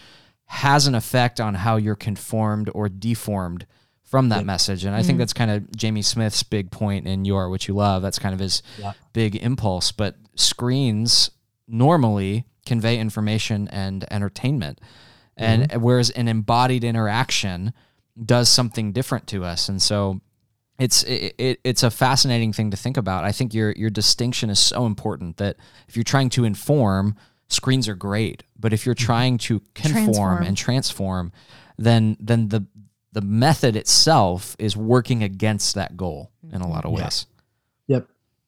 has 0.47 0.87
an 0.87 0.95
effect 0.95 1.39
on 1.39 1.55
how 1.55 1.77
you're 1.77 1.95
conformed 1.95 2.71
or 2.75 2.89
deformed 2.89 3.67
from 4.03 4.31
that 4.31 4.45
message. 4.45 4.85
And 4.85 4.95
I 4.95 5.01
mm-hmm. 5.01 5.07
think 5.07 5.19
that's 5.19 5.33
kind 5.33 5.51
of 5.51 5.77
Jamie 5.77 6.03
Smith's 6.03 6.43
big 6.43 6.71
point 6.71 7.07
in 7.07 7.25
You 7.25 7.37
Are 7.37 7.51
What 7.51 7.69
You 7.69 7.75
Love. 7.75 8.03
That's 8.03 8.19
kind 8.19 8.33
of 8.33 8.41
his 8.41 8.63
yeah. 8.79 8.93
big 9.13 9.37
impulse. 9.37 9.93
But 9.93 10.17
screens 10.37 11.31
normally 11.67 12.47
convey 12.65 12.99
information 12.99 13.69
and 13.69 14.05
entertainment. 14.13 14.81
And 15.37 15.69
mm-hmm. 15.69 15.83
whereas 15.83 16.11
an 16.11 16.29
embodied 16.29 16.85
interaction 16.85 17.73
does 18.23 18.49
something 18.49 18.93
different 18.93 19.27
to 19.29 19.45
us. 19.45 19.69
And 19.69 19.81
so 19.81 20.21
it's 20.79 21.03
it, 21.05 21.35
it, 21.39 21.61
it's 21.65 21.83
a 21.83 21.91
fascinating 21.91 22.53
thing 22.53 22.71
to 22.71 22.77
think 22.77 22.97
about. 22.97 23.25
I 23.25 23.33
think 23.33 23.55
your 23.55 23.73
your 23.73 23.91
distinction 23.91 24.51
is 24.51 24.59
so 24.59 24.87
important 24.87 25.37
that 25.39 25.57
if 25.89 25.97
you're 25.97 26.05
trying 26.05 26.31
to 26.31 26.45
inform, 26.45 27.17
screens 27.49 27.89
are 27.89 27.95
great, 27.95 28.43
but 28.59 28.73
if 28.73 28.85
you're 28.85 28.95
mm-hmm. 28.95 29.07
trying 29.07 29.39
to 29.39 29.61
conform 29.75 30.05
transform. 30.05 30.43
and 30.43 30.57
transform, 30.57 31.33
then 31.79 32.17
then 32.21 32.49
the 32.49 32.67
the 33.13 33.23
method 33.23 33.77
itself 33.77 34.57
is 34.59 34.77
working 34.77 35.23
against 35.23 35.75
that 35.75 35.97
goal 35.97 36.31
in 36.53 36.61
a 36.61 36.69
lot 36.69 36.85
of 36.85 36.93
ways. 36.93 37.27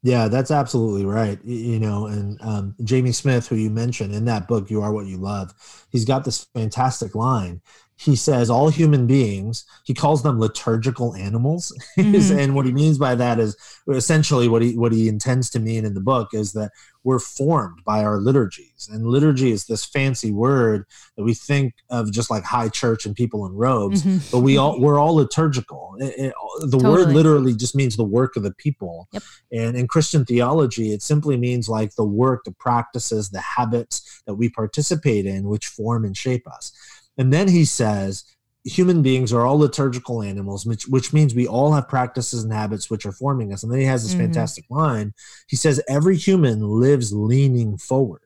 Yeah. 0.02 0.28
That's 0.28 0.50
absolutely 0.50 1.04
right. 1.04 1.38
You 1.44 1.80
know, 1.80 2.06
and 2.06 2.40
um, 2.42 2.74
Jamie 2.84 3.12
Smith, 3.12 3.48
who 3.48 3.56
you 3.56 3.70
mentioned 3.70 4.14
in 4.14 4.24
that 4.26 4.46
book, 4.48 4.70
You 4.70 4.82
Are 4.82 4.92
What 4.92 5.06
You 5.06 5.18
Love, 5.18 5.52
he's 5.90 6.04
got 6.04 6.24
this 6.24 6.46
fantastic 6.54 7.14
line 7.14 7.60
he 7.98 8.14
says 8.14 8.48
all 8.48 8.68
human 8.68 9.06
beings 9.06 9.64
he 9.84 9.92
calls 9.92 10.22
them 10.22 10.38
liturgical 10.38 11.14
animals 11.14 11.76
mm-hmm. 11.98 12.38
and 12.38 12.54
what 12.54 12.64
he 12.64 12.72
means 12.72 12.96
by 12.96 13.14
that 13.14 13.38
is 13.38 13.56
essentially 13.88 14.48
what 14.48 14.62
he 14.62 14.76
what 14.76 14.92
he 14.92 15.08
intends 15.08 15.50
to 15.50 15.58
mean 15.58 15.84
in 15.84 15.94
the 15.94 16.00
book 16.00 16.32
is 16.32 16.52
that 16.52 16.70
we're 17.04 17.18
formed 17.18 17.82
by 17.84 18.04
our 18.04 18.18
liturgies 18.18 18.88
and 18.92 19.06
liturgy 19.06 19.50
is 19.50 19.66
this 19.66 19.84
fancy 19.84 20.30
word 20.30 20.84
that 21.16 21.24
we 21.24 21.34
think 21.34 21.74
of 21.90 22.12
just 22.12 22.30
like 22.30 22.44
high 22.44 22.68
church 22.68 23.04
and 23.06 23.16
people 23.16 23.46
in 23.46 23.52
robes 23.52 24.02
mm-hmm. 24.02 24.18
but 24.30 24.40
we 24.40 24.56
all 24.56 24.80
we're 24.80 24.98
all 24.98 25.14
liturgical 25.14 25.96
it, 25.98 26.14
it, 26.18 26.34
the 26.60 26.78
totally. 26.78 27.06
word 27.06 27.14
literally 27.14 27.54
just 27.54 27.74
means 27.74 27.96
the 27.96 28.04
work 28.04 28.36
of 28.36 28.42
the 28.42 28.54
people 28.54 29.08
yep. 29.12 29.22
and 29.52 29.76
in 29.76 29.88
christian 29.88 30.24
theology 30.24 30.92
it 30.92 31.02
simply 31.02 31.36
means 31.36 31.68
like 31.68 31.94
the 31.94 32.04
work 32.04 32.44
the 32.44 32.52
practices 32.52 33.30
the 33.30 33.40
habits 33.40 34.22
that 34.26 34.34
we 34.34 34.48
participate 34.48 35.26
in 35.26 35.48
which 35.48 35.66
form 35.66 36.04
and 36.04 36.16
shape 36.16 36.46
us 36.46 36.72
and 37.18 37.32
then 37.32 37.48
he 37.48 37.64
says, 37.64 38.24
human 38.64 39.02
beings 39.02 39.32
are 39.32 39.44
all 39.46 39.58
liturgical 39.58 40.22
animals, 40.22 40.64
which, 40.64 40.86
which 40.88 41.12
means 41.12 41.34
we 41.34 41.46
all 41.46 41.72
have 41.72 41.88
practices 41.88 42.44
and 42.44 42.52
habits 42.52 42.90
which 42.90 43.04
are 43.06 43.12
forming 43.12 43.52
us. 43.52 43.62
And 43.62 43.72
then 43.72 43.80
he 43.80 43.86
has 43.86 44.02
this 44.02 44.12
mm-hmm. 44.12 44.22
fantastic 44.22 44.64
line. 44.70 45.14
He 45.48 45.56
says, 45.56 45.82
every 45.88 46.16
human 46.16 46.60
lives 46.60 47.12
leaning 47.12 47.76
forward. 47.78 48.22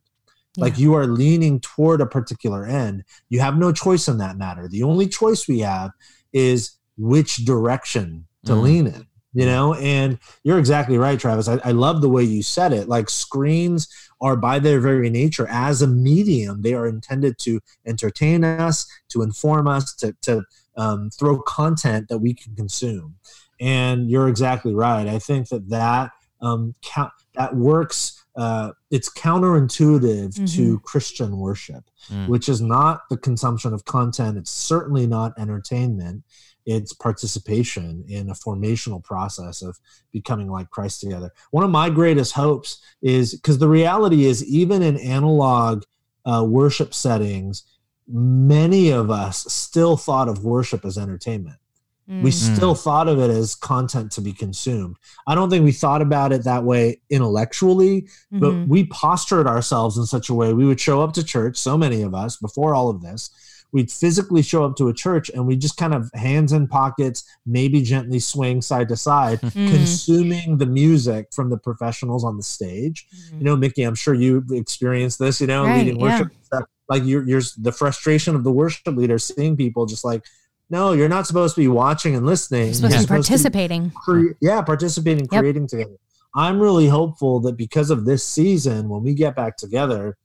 Like 0.58 0.78
you 0.78 0.92
are 0.94 1.06
leaning 1.06 1.60
toward 1.60 2.02
a 2.02 2.06
particular 2.06 2.66
end. 2.66 3.04
You 3.30 3.40
have 3.40 3.56
no 3.56 3.72
choice 3.72 4.06
in 4.06 4.18
that 4.18 4.36
matter. 4.36 4.68
The 4.68 4.82
only 4.82 5.06
choice 5.06 5.48
we 5.48 5.60
have 5.60 5.92
is 6.32 6.72
which 6.98 7.46
direction 7.46 8.26
to 8.44 8.52
Mhm. 8.52 8.62
lean 8.62 8.86
in, 8.88 9.06
you 9.32 9.46
know? 9.46 9.74
And 9.74 10.18
you're 10.44 10.58
exactly 10.58 10.98
right, 10.98 11.18
Travis. 11.18 11.48
I, 11.48 11.58
I 11.64 11.72
love 11.72 12.00
the 12.00 12.08
way 12.08 12.22
you 12.22 12.42
said 12.42 12.72
it. 12.72 12.88
Like 12.88 13.08
screens 13.10 13.88
are 14.20 14.36
by 14.36 14.58
their 14.58 14.80
very 14.80 15.10
nature 15.10 15.46
as 15.50 15.82
a 15.82 15.86
medium, 15.86 16.62
they 16.62 16.74
are 16.74 16.86
intended 16.86 17.38
to 17.38 17.60
entertain 17.86 18.44
us, 18.44 18.86
to 19.08 19.22
inform 19.22 19.66
us, 19.66 19.94
to, 19.96 20.14
to 20.22 20.42
um, 20.76 21.10
throw 21.10 21.40
content 21.42 22.08
that 22.08 22.18
we 22.18 22.32
can 22.34 22.54
consume. 22.54 23.16
And 23.60 24.08
you're 24.10 24.28
exactly 24.28 24.74
right. 24.74 25.06
I 25.06 25.18
think 25.18 25.48
that 25.48 25.68
that 25.70 26.10
um, 26.40 26.74
count, 26.82 27.12
that 27.34 27.54
works. 27.54 28.24
Uh, 28.34 28.72
it's 28.90 29.10
counterintuitive 29.12 30.54
to 30.56 30.78
Christian 30.80 31.36
worship, 31.38 31.84
Mm. 32.10 32.26
which 32.26 32.48
is 32.48 32.60
not 32.60 33.02
the 33.10 33.16
consumption 33.16 33.72
of 33.72 33.84
content. 33.84 34.36
It's 34.36 34.50
certainly 34.50 35.06
not 35.06 35.38
entertainment. 35.38 36.24
It's 36.64 36.92
participation 36.92 38.04
in 38.08 38.30
a 38.30 38.34
formational 38.34 39.02
process 39.02 39.62
of 39.62 39.78
becoming 40.12 40.50
like 40.50 40.70
Christ 40.70 41.00
together. 41.00 41.30
One 41.50 41.64
of 41.64 41.70
my 41.70 41.90
greatest 41.90 42.32
hopes 42.34 42.80
is 43.02 43.34
because 43.34 43.58
the 43.58 43.68
reality 43.68 44.26
is, 44.26 44.44
even 44.44 44.82
in 44.82 44.96
analog 44.98 45.82
uh, 46.24 46.44
worship 46.48 46.94
settings, 46.94 47.64
many 48.06 48.90
of 48.90 49.10
us 49.10 49.44
still 49.52 49.96
thought 49.96 50.28
of 50.28 50.44
worship 50.44 50.84
as 50.84 50.96
entertainment. 50.98 51.56
We 52.20 52.30
Mm. 52.30 52.54
still 52.54 52.74
thought 52.76 53.08
of 53.08 53.18
it 53.18 53.30
as 53.30 53.56
content 53.56 54.12
to 54.12 54.20
be 54.20 54.32
consumed. 54.32 54.96
I 55.26 55.34
don't 55.34 55.50
think 55.50 55.64
we 55.64 55.72
thought 55.72 56.02
about 56.02 56.32
it 56.32 56.44
that 56.44 56.62
way 56.62 57.00
intellectually, 57.10 58.06
but 58.30 58.52
Mhm. 58.54 58.68
we 58.68 58.84
postured 58.84 59.46
ourselves 59.48 59.96
in 59.98 60.06
such 60.06 60.28
a 60.28 60.34
way 60.34 60.52
we 60.52 60.64
would 60.66 60.78
show 60.78 61.00
up 61.02 61.12
to 61.14 61.24
church 61.24 61.56
so 61.56 61.76
many 61.76 62.02
of 62.02 62.14
us 62.14 62.36
before 62.36 62.74
all 62.74 62.88
of 62.88 63.00
this 63.02 63.30
we'd 63.72 63.90
physically 63.90 64.42
show 64.42 64.64
up 64.64 64.76
to 64.76 64.88
a 64.88 64.92
church 64.94 65.30
and 65.30 65.46
we 65.46 65.56
just 65.56 65.76
kind 65.76 65.94
of 65.94 66.10
hands 66.14 66.52
in 66.52 66.66
pockets 66.68 67.24
maybe 67.46 67.80
gently 67.82 68.18
swing 68.18 68.60
side 68.62 68.88
to 68.88 68.96
side 68.96 69.40
Mm. 69.40 69.68
consuming 69.70 70.58
the 70.58 70.66
music 70.66 71.28
from 71.32 71.50
the 71.50 71.56
professionals 71.58 72.24
on 72.24 72.36
the 72.36 72.42
stage 72.42 73.06
Mhm. 73.32 73.38
you 73.38 73.44
know 73.44 73.56
mickey 73.56 73.82
i'm 73.82 73.94
sure 73.94 74.14
you 74.14 74.44
experienced 74.50 75.18
this 75.18 75.40
you 75.40 75.46
know 75.46 75.64
Right, 75.64 75.78
leading 75.84 75.98
worship 76.00 76.28
stuff. 76.42 76.64
like 76.88 77.04
you're, 77.04 77.26
you're 77.26 77.42
the 77.58 77.72
frustration 77.72 78.34
of 78.34 78.44
the 78.44 78.52
worship 78.52 78.94
leader 78.96 79.18
seeing 79.18 79.56
people 79.56 79.86
just 79.86 80.04
like 80.04 80.22
no 80.70 80.92
you're 80.92 81.08
not 81.08 81.26
supposed 81.26 81.54
to 81.54 81.60
be 81.60 81.68
watching 81.68 82.14
and 82.14 82.24
listening 82.26 82.66
You're 82.66 82.74
supposed 82.74 82.92
You're 82.94 83.02
to 83.02 83.06
be 83.08 83.14
participating. 83.14 83.90
cre- 83.90 84.32
yeah, 84.40 84.62
participating, 84.62 85.26
Yep. 85.30 85.40
creating 85.40 85.66
together. 85.68 85.96
I'm 86.34 86.58
really 86.60 86.88
hopeful 86.88 87.40
that 87.40 87.56
because 87.58 87.90
of 87.90 88.06
this 88.06 88.26
season, 88.26 88.88
when 88.88 89.02
we 89.02 89.12
get 89.12 89.36
back 89.36 89.58
together, 89.58 90.16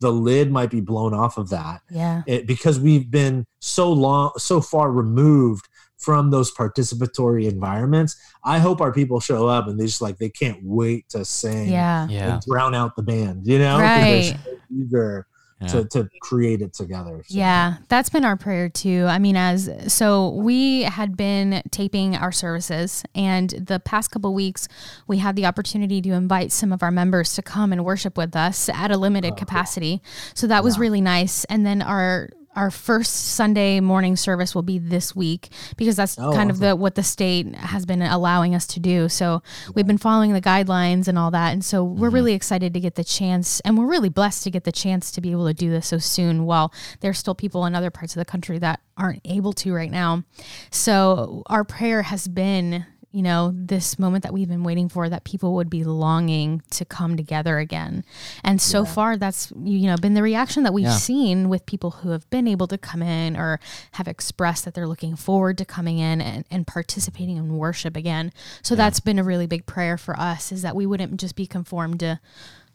the 0.00 0.10
lid 0.10 0.50
might 0.50 0.70
be 0.70 0.80
blown 0.80 1.14
off 1.14 1.38
of 1.38 1.50
that. 1.50 1.80
Yeah. 1.90 2.22
It, 2.26 2.46
because 2.46 2.78
we've 2.80 3.10
been 3.10 3.46
so 3.60 3.90
long, 3.92 4.32
so 4.36 4.60
far 4.60 4.90
removed 4.90 5.66
from 5.98 6.30
those 6.30 6.52
participatory 6.54 7.48
environments. 7.48 8.16
I 8.44 8.58
hope 8.58 8.80
our 8.80 8.92
people 8.92 9.20
show 9.20 9.46
up 9.48 9.68
and 9.68 9.78
they 9.80 9.86
just 9.86 10.02
like 10.02 10.18
they 10.18 10.28
can't 10.28 10.58
wait 10.62 11.08
to 11.10 11.24
sing 11.24 11.68
Yeah. 11.68 12.06
Yeah. 12.08 12.34
and 12.34 12.42
drown 12.42 12.74
out 12.74 12.96
the 12.96 13.02
band, 13.02 13.46
you 13.46 13.58
know? 13.58 13.76
'Cause 13.78 13.80
they're 13.80 14.32
Right. 14.34 14.38
so 14.44 14.50
eager 14.76 15.26
Yeah. 15.64 15.82
to, 15.82 15.84
to 15.86 16.08
create 16.20 16.62
it 16.62 16.72
together. 16.72 17.22
So- 17.26 17.36
Yeah, 17.36 17.76
that's 17.88 18.10
been 18.10 18.24
our 18.24 18.36
prayer 18.36 18.68
too. 18.68 19.06
I 19.08 19.18
mean, 19.18 19.36
as 19.36 19.70
so 19.88 20.30
we 20.30 20.82
had 20.82 21.16
been 21.16 21.62
taping 21.70 22.16
our 22.16 22.32
services, 22.32 23.02
and 23.14 23.50
the 23.50 23.80
past 23.80 24.10
couple 24.10 24.32
weeks 24.34 24.68
we 25.06 25.18
had 25.18 25.36
the 25.36 25.46
opportunity 25.46 26.00
to 26.02 26.10
invite 26.12 26.52
some 26.52 26.72
of 26.72 26.82
our 26.82 26.90
members 26.90 27.34
to 27.34 27.42
come 27.42 27.72
and 27.72 27.84
worship 27.84 28.16
with 28.16 28.36
us 28.36 28.68
at 28.68 28.90
a 28.90 28.96
limited 28.96 29.32
oh, 29.32 29.36
capacity. 29.36 30.02
So 30.34 30.46
that 30.46 30.64
was 30.64 30.78
really 30.78 31.00
nice. 31.00 31.44
And 31.44 31.64
then 31.66 31.82
our 31.82 32.30
our 32.56 32.70
first 32.70 33.34
Sunday 33.34 33.80
morning 33.80 34.16
service 34.16 34.54
will 34.54 34.62
be 34.62 34.78
this 34.78 35.14
week 35.14 35.48
because 35.76 35.96
that's 35.96 36.18
Oh, 36.18 36.32
kind 36.32 36.50
of 36.50 36.56
awesome. 36.56 36.68
the 36.68 36.76
what 36.76 36.94
the 36.94 37.02
state 37.02 37.54
has 37.56 37.84
been 37.84 38.02
allowing 38.02 38.54
us 38.54 38.66
to 38.68 38.80
do. 38.80 39.08
So 39.08 39.42
we've 39.74 39.86
been 39.86 39.98
following 39.98 40.32
the 40.32 40.40
guidelines 40.40 41.08
and 41.08 41.18
all 41.18 41.30
that, 41.32 41.52
and 41.52 41.64
so 41.64 41.82
we're 41.82 42.08
mm-hmm. 42.08 42.14
really 42.14 42.32
excited 42.34 42.72
to 42.74 42.80
get 42.80 42.94
the 42.94 43.04
chance, 43.04 43.60
and 43.60 43.76
we're 43.76 43.86
really 43.86 44.08
blessed 44.08 44.44
to 44.44 44.50
get 44.50 44.64
the 44.64 44.72
chance 44.72 45.10
to 45.12 45.20
be 45.20 45.30
able 45.32 45.46
to 45.46 45.54
do 45.54 45.70
this 45.70 45.88
so 45.88 45.98
soon. 45.98 46.44
While 46.44 46.72
there's 47.00 47.18
still 47.18 47.34
people 47.34 47.66
in 47.66 47.74
other 47.74 47.90
parts 47.90 48.14
of 48.14 48.20
the 48.20 48.24
country 48.24 48.58
that 48.58 48.80
aren't 48.96 49.22
able 49.24 49.52
to 49.54 49.74
right 49.74 49.90
now, 49.90 50.24
so 50.70 51.42
our 51.46 51.64
prayer 51.64 52.02
has 52.02 52.28
been. 52.28 52.86
You 53.14 53.22
know, 53.22 53.52
this 53.54 53.96
moment 53.96 54.24
that 54.24 54.32
we've 54.32 54.48
been 54.48 54.64
waiting 54.64 54.88
for, 54.88 55.08
that 55.08 55.22
people 55.22 55.54
would 55.54 55.70
be 55.70 55.84
longing 55.84 56.62
to 56.70 56.84
come 56.84 57.16
together 57.16 57.58
again. 57.58 58.04
And 58.42 58.60
so 58.60 58.84
far, 58.84 59.16
that's, 59.16 59.52
you 59.62 59.86
know, 59.86 59.94
been 59.96 60.14
the 60.14 60.22
reaction 60.22 60.64
that 60.64 60.74
we've 60.74 60.86
Yeah. 60.86 60.96
seen 60.96 61.48
with 61.48 61.64
people 61.64 61.92
who 61.92 62.08
have 62.10 62.28
been 62.30 62.48
able 62.48 62.66
to 62.66 62.76
come 62.76 63.02
in 63.04 63.36
or 63.36 63.60
have 63.92 64.08
expressed 64.08 64.64
that 64.64 64.74
they're 64.74 64.88
looking 64.88 65.14
forward 65.14 65.58
to 65.58 65.64
coming 65.64 66.00
in 66.00 66.20
and, 66.20 66.44
and 66.50 66.66
participating 66.66 67.36
in 67.36 67.56
worship 67.56 67.96
again. 67.96 68.32
So 68.62 68.74
that's 68.74 68.98
been 68.98 69.20
a 69.20 69.24
really 69.24 69.46
big 69.46 69.64
prayer 69.64 69.96
for 69.96 70.18
us 70.18 70.50
is 70.50 70.62
that 70.62 70.74
we 70.74 70.84
wouldn't 70.84 71.20
just 71.20 71.36
be 71.36 71.46
conformed 71.46 72.00
to, 72.00 72.18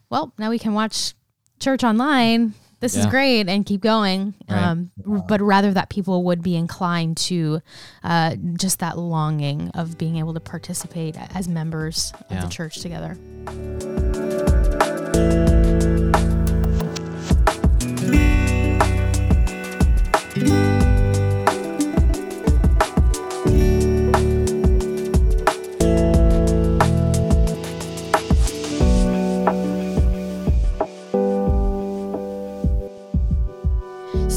well, 0.10 0.32
now 0.38 0.50
we 0.52 0.58
can 0.58 0.74
watch 0.74 1.16
church 1.60 1.84
online. 1.84 2.54
This 2.80 2.96
is 2.96 3.06
great 3.06 3.50
and 3.50 3.66
keep 3.66 3.82
going. 3.82 4.36
Right. 4.50 4.64
Um, 4.64 4.92
but 5.28 5.42
rather 5.42 5.74
that 5.74 5.90
people 5.90 6.24
would 6.26 6.42
be 6.42 6.56
inclined 6.56 7.18
to 7.18 7.62
uh, 8.04 8.36
just 8.54 8.80
that 8.80 8.98
longing 8.98 9.70
of 9.70 9.98
being 9.98 10.18
able 10.18 10.34
to 10.34 10.40
participate 10.40 11.18
as 11.36 11.48
members 11.48 12.14
of 12.30 12.42
the 12.42 12.48
church 12.48 12.82
together. 12.82 13.18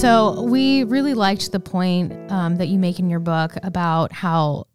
So 0.02 0.42
we 0.42 0.82
really 0.82 1.14
liked 1.14 1.52
the 1.52 1.60
point 1.60 2.12
um, 2.28 2.56
that 2.56 2.66
you 2.66 2.76
make 2.76 2.98
in 2.98 3.08
your 3.08 3.20
book 3.20 3.52
about 3.62 4.10
how 4.10 4.66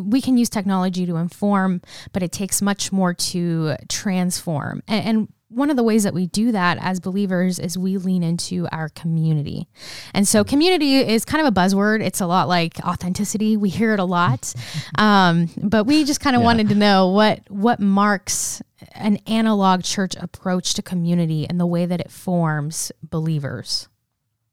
we 0.00 0.22
can 0.22 0.38
use 0.38 0.48
technology 0.48 1.04
to 1.04 1.16
inform, 1.16 1.82
but 2.14 2.22
it 2.22 2.32
takes 2.32 2.62
much 2.62 2.92
more 2.92 3.12
to 3.12 3.76
transform. 3.90 4.82
And, 4.88 5.04
and 5.06 5.32
one 5.48 5.68
of 5.68 5.76
the 5.76 5.82
ways 5.82 6.04
that 6.04 6.14
we 6.14 6.28
do 6.28 6.50
that 6.50 6.78
as 6.80 6.98
believers 6.98 7.58
is 7.58 7.76
we 7.76 7.98
lean 7.98 8.22
into 8.22 8.66
our 8.72 8.88
community. 8.88 9.68
And 10.14 10.26
so, 10.26 10.44
community 10.44 10.96
is 10.96 11.26
kind 11.26 11.46
of 11.46 11.54
a 11.54 11.54
buzzword. 11.54 12.02
It's 12.02 12.22
a 12.22 12.26
lot 12.26 12.48
like 12.48 12.78
authenticity. 12.86 13.58
We 13.58 13.68
hear 13.68 13.92
it 13.92 14.00
a 14.00 14.04
lot, 14.04 14.54
um, 14.98 15.50
but 15.62 15.84
we 15.84 16.04
just 16.04 16.20
kind 16.20 16.36
of 16.36 16.40
Yeah. 16.40 16.46
wanted 16.46 16.70
to 16.70 16.74
know 16.74 17.08
what 17.08 17.40
what 17.50 17.80
marks 17.80 18.62
an 18.94 19.18
analog 19.26 19.82
church 19.82 20.16
approach 20.16 20.72
to 20.72 20.80
community 20.82 21.46
and 21.46 21.60
the 21.60 21.66
way 21.66 21.84
that 21.84 22.00
it 22.00 22.10
forms 22.10 22.90
believers. 23.02 23.88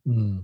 Mm. 0.07 0.43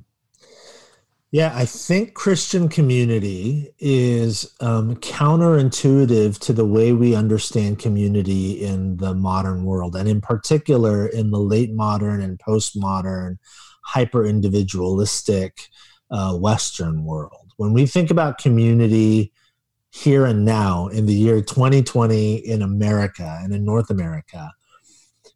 Yeah, 1.31 1.51
I 1.53 1.65
think 1.65 2.13
Christian 2.13 2.69
community 2.69 3.73
is 3.77 4.55
um, 4.61 4.95
counterintuitive 4.95 6.39
to 6.39 6.53
the 6.53 6.65
way 6.65 6.93
we 6.93 7.13
understand 7.13 7.77
community 7.77 8.63
in 8.63 8.95
the 8.95 9.13
modern 9.13 9.65
world, 9.65 9.97
and 9.97 10.07
in 10.07 10.21
particular 10.21 11.07
in 11.07 11.31
the 11.31 11.39
late 11.39 11.73
modern 11.73 12.21
and 12.21 12.39
postmodern, 12.39 13.37
hyper 13.83 14.25
individualistic 14.25 15.67
uh, 16.09 16.37
Western 16.37 17.03
world. 17.03 17.51
When 17.57 17.73
we 17.73 17.85
think 17.85 18.11
about 18.11 18.37
community 18.37 19.33
here 19.91 20.25
and 20.25 20.45
now 20.45 20.87
in 20.87 21.05
the 21.05 21.13
year 21.13 21.41
2020 21.41 22.35
in 22.35 22.61
America 22.61 23.39
and 23.41 23.53
in 23.53 23.65
North 23.65 23.89
America, 23.89 24.53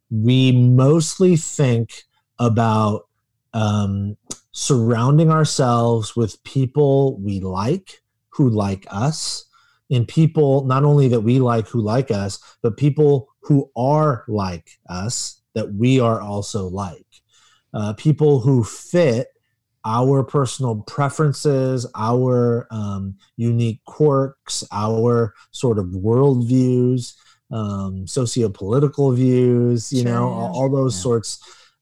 we 0.10 0.54
mostly 0.54 1.36
think 1.36 2.04
about 2.40 3.09
um, 3.54 4.18
surrounding 4.52 5.32
ourselves 5.32 6.16
with 6.16 6.42
people 6.44 7.18
we 7.20 7.40
like 7.40 8.02
who 8.30 8.50
like 8.50 8.86
us 8.90 9.46
and 9.92 10.08
people 10.08 10.66
not 10.66 10.84
only 10.84 11.08
that 11.08 11.22
we 11.22 11.40
like 11.40 11.68
who 11.68 11.82
like 11.82 12.12
us 12.12 12.40
but 12.62 12.78
people 12.78 13.28
who 13.42 13.70
are 13.76 14.24
like 14.28 14.80
us 14.90 15.42
that 15.56 15.74
we 15.74 16.00
are 16.00 16.22
also 16.22 16.68
like 16.68 17.06
uh, 17.74 17.94
people 17.94 18.40
who 18.40 18.64
fit 18.64 19.28
our 19.86 20.24
personal 20.24 20.84
preferences 20.88 21.86
our 21.96 22.68
um, 22.72 23.16
unique 23.38 23.82
quirks 23.86 24.64
our 24.72 25.34
sort 25.52 25.80
of 25.80 25.86
worldviews 25.88 27.14
um, 27.52 28.06
socio-political 28.06 29.12
views 29.14 29.92
you 29.92 30.04
know 30.04 30.12
Sure, 30.12 30.30
all, 30.30 30.52
all 30.62 30.70
those 30.70 30.96
Yeah. 30.96 31.02
sorts 31.02 31.40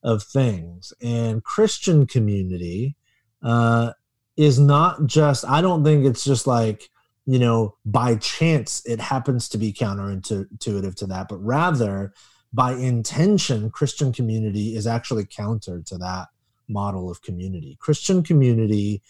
of 0.07 0.23
things. 0.23 0.93
And 1.01 1.43
Christian 1.43 2.07
community 2.07 2.95
uh, 3.43 3.91
is 4.37 4.57
not 4.57 5.05
just, 5.05 5.43
I 5.45 5.61
don't 5.61 5.83
think 5.83 6.05
it's 6.05 6.23
just 6.23 6.47
like, 6.47 6.89
you 7.25 7.39
know, 7.39 7.75
by 7.85 8.15
chance 8.15 8.81
it 8.85 9.01
happens 9.01 9.49
to 9.49 9.57
be 9.57 9.73
counterintuitive 9.73 10.95
to 10.95 11.07
that, 11.07 11.27
but 11.27 11.43
rather 11.43 12.13
by 12.53 12.71
intention, 12.71 13.69
Christian 13.69 14.13
community 14.13 14.77
is 14.77 14.87
actually 14.87 15.25
counter 15.25 15.81
to 15.87 15.97
that 15.97 16.27
model 16.69 17.11
of 17.11 17.21
community. 17.21 17.77
Christian 17.81 18.23
community 18.23 19.01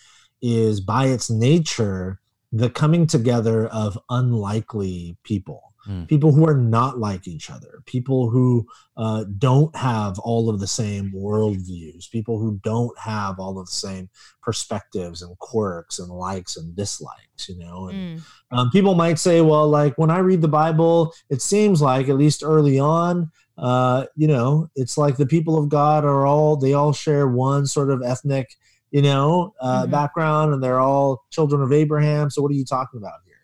is 0.41 0.81
by 0.81 1.05
its 1.05 1.29
nature 1.29 2.19
the 2.51 2.71
coming 2.71 3.05
together 3.05 3.67
of 3.67 3.99
unlikely 4.09 5.15
people 5.23 5.66
mm. 5.87 6.07
people 6.07 6.31
who 6.31 6.47
are 6.47 6.57
not 6.57 6.97
like 6.99 7.27
each 7.27 7.49
other, 7.49 7.81
people 7.85 8.29
who 8.29 8.65
uh, 8.97 9.25
don't 9.37 9.75
have 9.75 10.19
all 10.19 10.49
of 10.49 10.59
the 10.59 10.67
same 10.67 11.11
worldviews, 11.15 12.09
people 12.11 12.39
who 12.39 12.59
don't 12.63 12.97
have 12.99 13.39
all 13.39 13.59
of 13.59 13.67
the 13.67 13.71
same 13.71 14.09
perspectives 14.41 15.21
and 15.21 15.37
quirks 15.39 15.99
and 15.99 16.09
likes 16.09 16.57
and 16.57 16.75
dislikes, 16.75 17.49
you 17.49 17.57
know. 17.57 17.87
And 17.87 18.19
mm. 18.19 18.23
um, 18.51 18.69
people 18.71 18.95
might 18.95 19.19
say, 19.19 19.41
well, 19.41 19.67
like 19.67 19.97
when 19.97 20.11
I 20.11 20.19
read 20.19 20.41
the 20.41 20.47
Bible, 20.47 21.13
it 21.29 21.41
seems 21.41 21.81
like, 21.81 22.09
at 22.09 22.17
least 22.17 22.43
early 22.43 22.79
on, 22.79 23.31
uh, 23.57 24.05
you 24.15 24.27
know, 24.27 24.69
it's 24.75 24.97
like 24.97 25.17
the 25.17 25.25
people 25.25 25.57
of 25.57 25.69
God 25.69 26.05
are 26.05 26.25
all, 26.25 26.57
they 26.57 26.73
all 26.73 26.93
share 26.93 27.27
one 27.27 27.65
sort 27.65 27.91
of 27.91 28.03
ethnic 28.03 28.47
you 28.91 29.01
know, 29.01 29.53
uh, 29.59 29.81
mm-hmm. 29.81 29.91
background, 29.91 30.53
and 30.53 30.63
they're 30.63 30.79
all 30.79 31.25
children 31.29 31.61
of 31.61 31.73
Abraham. 31.73 32.29
So 32.29 32.41
what 32.41 32.51
are 32.51 32.55
you 32.55 32.65
talking 32.65 32.97
about 32.97 33.19
here? 33.25 33.35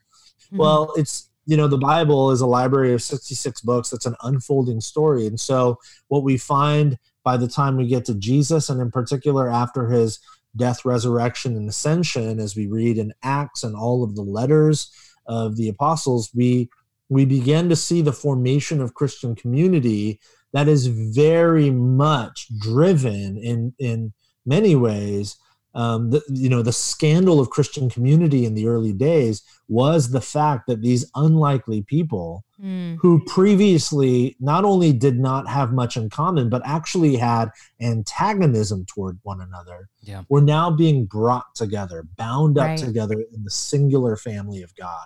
Mm-hmm. 0.46 0.58
Well, 0.58 0.94
it's 0.96 1.30
you 1.46 1.58
know 1.58 1.68
the 1.68 1.78
bible 1.78 2.32
is 2.32 2.42
a 2.42 2.48
library 2.48 2.94
of 2.94 3.02
66 3.02 3.62
books. 3.62 3.90
That's 3.90 4.06
an 4.06 4.16
unfolding 4.24 4.82
story. 4.82 5.28
And 5.28 5.40
so 5.40 5.80
what 6.08 6.24
we 6.24 6.38
find 6.38 6.98
by 7.24 7.38
the 7.38 7.48
time 7.48 7.78
we 7.78 7.88
get 7.88 8.06
to 8.06 8.16
jesus 8.16 8.70
and 8.70 8.82
in 8.82 8.92
particular 8.92 9.50
after 9.50 9.88
his 9.88 10.20
death 10.56 10.86
resurrection 10.86 11.56
and 11.56 11.68
ascension 11.68 12.40
as 12.40 12.56
we 12.56 12.68
read 12.68 12.98
in 12.98 13.14
acts 13.24 13.64
and 13.64 13.76
all 13.76 14.04
of 14.04 14.16
the 14.16 14.22
letters 14.22 14.92
of 15.26 15.56
the 15.56 15.70
apostles 15.70 16.30
we 16.34 16.70
we 17.10 17.26
begin 17.26 17.70
to 17.70 17.76
see 17.76 18.02
the 18.02 18.14
formation 18.14 18.82
of 18.82 18.94
christian 18.94 19.36
community 19.36 20.20
that 20.52 20.68
is 20.68 20.88
very 20.88 21.72
much 21.72 22.48
driven 22.60 23.38
in 23.38 23.74
in 23.80 24.14
many 24.46 24.76
ways 24.76 25.38
um, 25.76 26.12
the, 26.12 26.22
you 26.30 26.50
know 26.50 26.62
the 26.62 26.74
scandal 26.74 27.40
of 27.40 27.50
christian 27.50 27.90
community 27.90 28.46
in 28.46 28.54
the 28.54 28.68
early 28.68 28.94
days 28.94 29.42
was 29.68 30.12
the 30.12 30.22
fact 30.22 30.68
that 30.68 30.82
these 30.82 31.10
unlikely 31.16 31.82
people 31.82 32.44
mm. 32.62 32.98
who 33.00 33.24
previously 33.26 34.36
not 34.40 34.66
only 34.66 34.94
did 34.94 35.18
not 35.18 35.48
have 35.48 35.74
much 35.74 35.98
in 35.98 36.10
common 36.10 36.50
but 36.50 36.62
actually 36.66 37.16
had 37.16 37.50
antagonism 37.82 38.86
toward 38.86 39.18
one 39.24 39.42
another 39.42 39.90
yeah. 40.02 40.24
were 40.30 40.42
now 40.42 40.70
being 40.70 41.06
brought 41.06 41.56
together 41.56 42.06
bound 42.18 42.58
up 42.58 42.68
right. 42.68 42.78
together 42.78 43.20
in 43.34 43.44
the 43.44 43.52
singular 43.52 44.16
family 44.16 44.62
of 44.62 44.76
god 44.76 45.06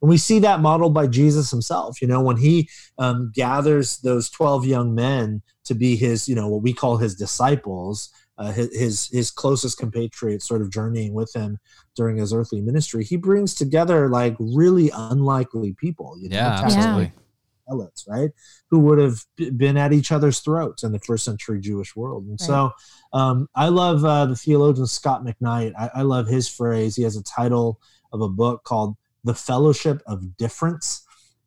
and 0.00 0.08
we 0.08 0.16
see 0.16 0.38
that 0.38 0.60
modeled 0.60 0.94
by 0.94 1.06
jesus 1.06 1.50
himself 1.50 2.00
you 2.02 2.08
know 2.08 2.20
when 2.20 2.36
he 2.36 2.68
um, 2.98 3.30
gathers 3.34 3.98
those 3.98 4.28
12 4.30 4.66
young 4.66 4.94
men 4.94 5.42
to 5.64 5.74
be 5.74 5.96
his 5.96 6.28
you 6.28 6.34
know 6.34 6.48
what 6.48 6.62
we 6.62 6.72
call 6.72 6.96
his 6.96 7.14
disciples 7.14 8.10
uh, 8.38 8.52
his 8.52 9.08
his 9.08 9.30
closest 9.30 9.78
compatriots 9.78 10.46
sort 10.46 10.62
of 10.62 10.70
journeying 10.70 11.12
with 11.12 11.34
him 11.34 11.58
during 11.96 12.16
his 12.16 12.32
earthly 12.32 12.60
ministry 12.60 13.04
he 13.04 13.16
brings 13.16 13.54
together 13.54 14.08
like 14.08 14.36
really 14.38 14.90
unlikely 14.94 15.74
people 15.74 16.16
you 16.20 16.28
know 16.28 16.36
yeah 16.36 16.60
absolutely. 16.62 17.12
zealots 17.68 18.06
right 18.08 18.30
who 18.70 18.78
would 18.78 18.98
have 18.98 19.24
been 19.56 19.76
at 19.76 19.92
each 19.92 20.12
other's 20.12 20.40
throats 20.40 20.82
in 20.82 20.92
the 20.92 21.00
first 21.00 21.24
century 21.24 21.60
jewish 21.60 21.96
world. 21.96 22.22
And 22.24 22.38
right. 22.40 22.46
so 22.46 22.72
um, 23.12 23.48
i 23.54 23.68
love 23.68 24.04
uh, 24.04 24.26
the 24.26 24.36
theologian 24.36 24.86
Scot 24.86 25.24
McKnight. 25.24 25.72
I, 25.78 25.90
I 25.96 26.02
love 26.02 26.28
his 26.28 26.48
phrase. 26.48 26.96
He 26.96 27.02
has 27.02 27.16
a 27.16 27.22
title 27.22 27.80
of 28.12 28.20
a 28.20 28.28
book 28.28 28.64
called 28.64 28.96
the 29.24 29.34
fellowship 29.34 30.02
of 30.06 30.36
difference. 30.36 31.04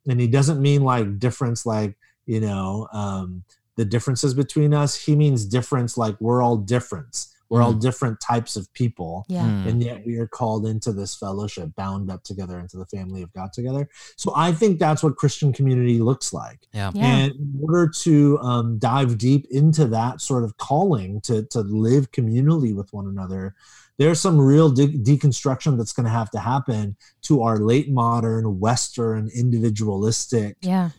And 0.07 0.19
he 0.19 0.27
doesn't 0.27 0.61
mean 0.61 0.83
like 0.83 1.19
difference 1.19 1.65
like 1.65 1.95
you 2.25 2.39
know 2.39 2.87
um, 2.91 3.43
the 3.81 3.85
differences 3.85 4.35
between 4.35 4.75
us. 4.75 4.95
He 4.95 5.15
means 5.15 5.43
difference 5.43 5.97
like 5.97 6.15
we're 6.21 6.43
all 6.43 6.55
different. 6.55 7.25
We're 7.49 7.61
mm. 7.61 7.63
all 7.63 7.73
different 7.73 8.19
types 8.21 8.55
of 8.55 8.71
people. 8.73 9.25
Yeah. 9.27 9.41
Mm. 9.41 9.67
And 9.67 9.83
yet 9.83 10.05
we 10.05 10.17
are 10.19 10.27
called 10.27 10.67
into 10.67 10.91
this 10.91 11.15
fellowship, 11.15 11.73
bound 11.75 12.11
up 12.11 12.21
together 12.23 12.59
into 12.59 12.77
the 12.77 12.85
family 12.85 13.23
of 13.23 13.33
God 13.33 13.51
together. 13.53 13.89
So 14.17 14.33
I 14.35 14.51
think 14.51 14.77
that's 14.77 15.01
what 15.01 15.15
Christian 15.15 15.51
community 15.51 15.97
looks 15.97 16.31
like. 16.31 16.59
Yeah. 16.73 16.91
yeah. 16.93 17.05
And 17.07 17.31
in 17.33 17.59
order 17.59 17.91
to 18.01 18.37
um, 18.37 18.77
dive 18.77 19.17
deep 19.17 19.47
into 19.49 19.87
that 19.87 20.21
sort 20.21 20.43
of 20.43 20.55
calling 20.57 21.19
to, 21.21 21.41
to 21.47 21.61
live 21.61 22.11
communally 22.11 22.75
with 22.75 22.93
one 22.93 23.07
another, 23.07 23.55
there's 23.97 24.21
some 24.21 24.39
real 24.39 24.69
de- 24.69 24.97
deconstruction 24.99 25.75
that's 25.75 25.91
going 25.91 26.05
to 26.05 26.11
have 26.11 26.29
to 26.31 26.39
happen 26.39 26.95
to 27.23 27.41
our 27.41 27.57
late 27.57 27.89
modern 27.89 28.59
Western 28.59 29.29
individualistic 29.35 30.57
yeah 30.61 30.91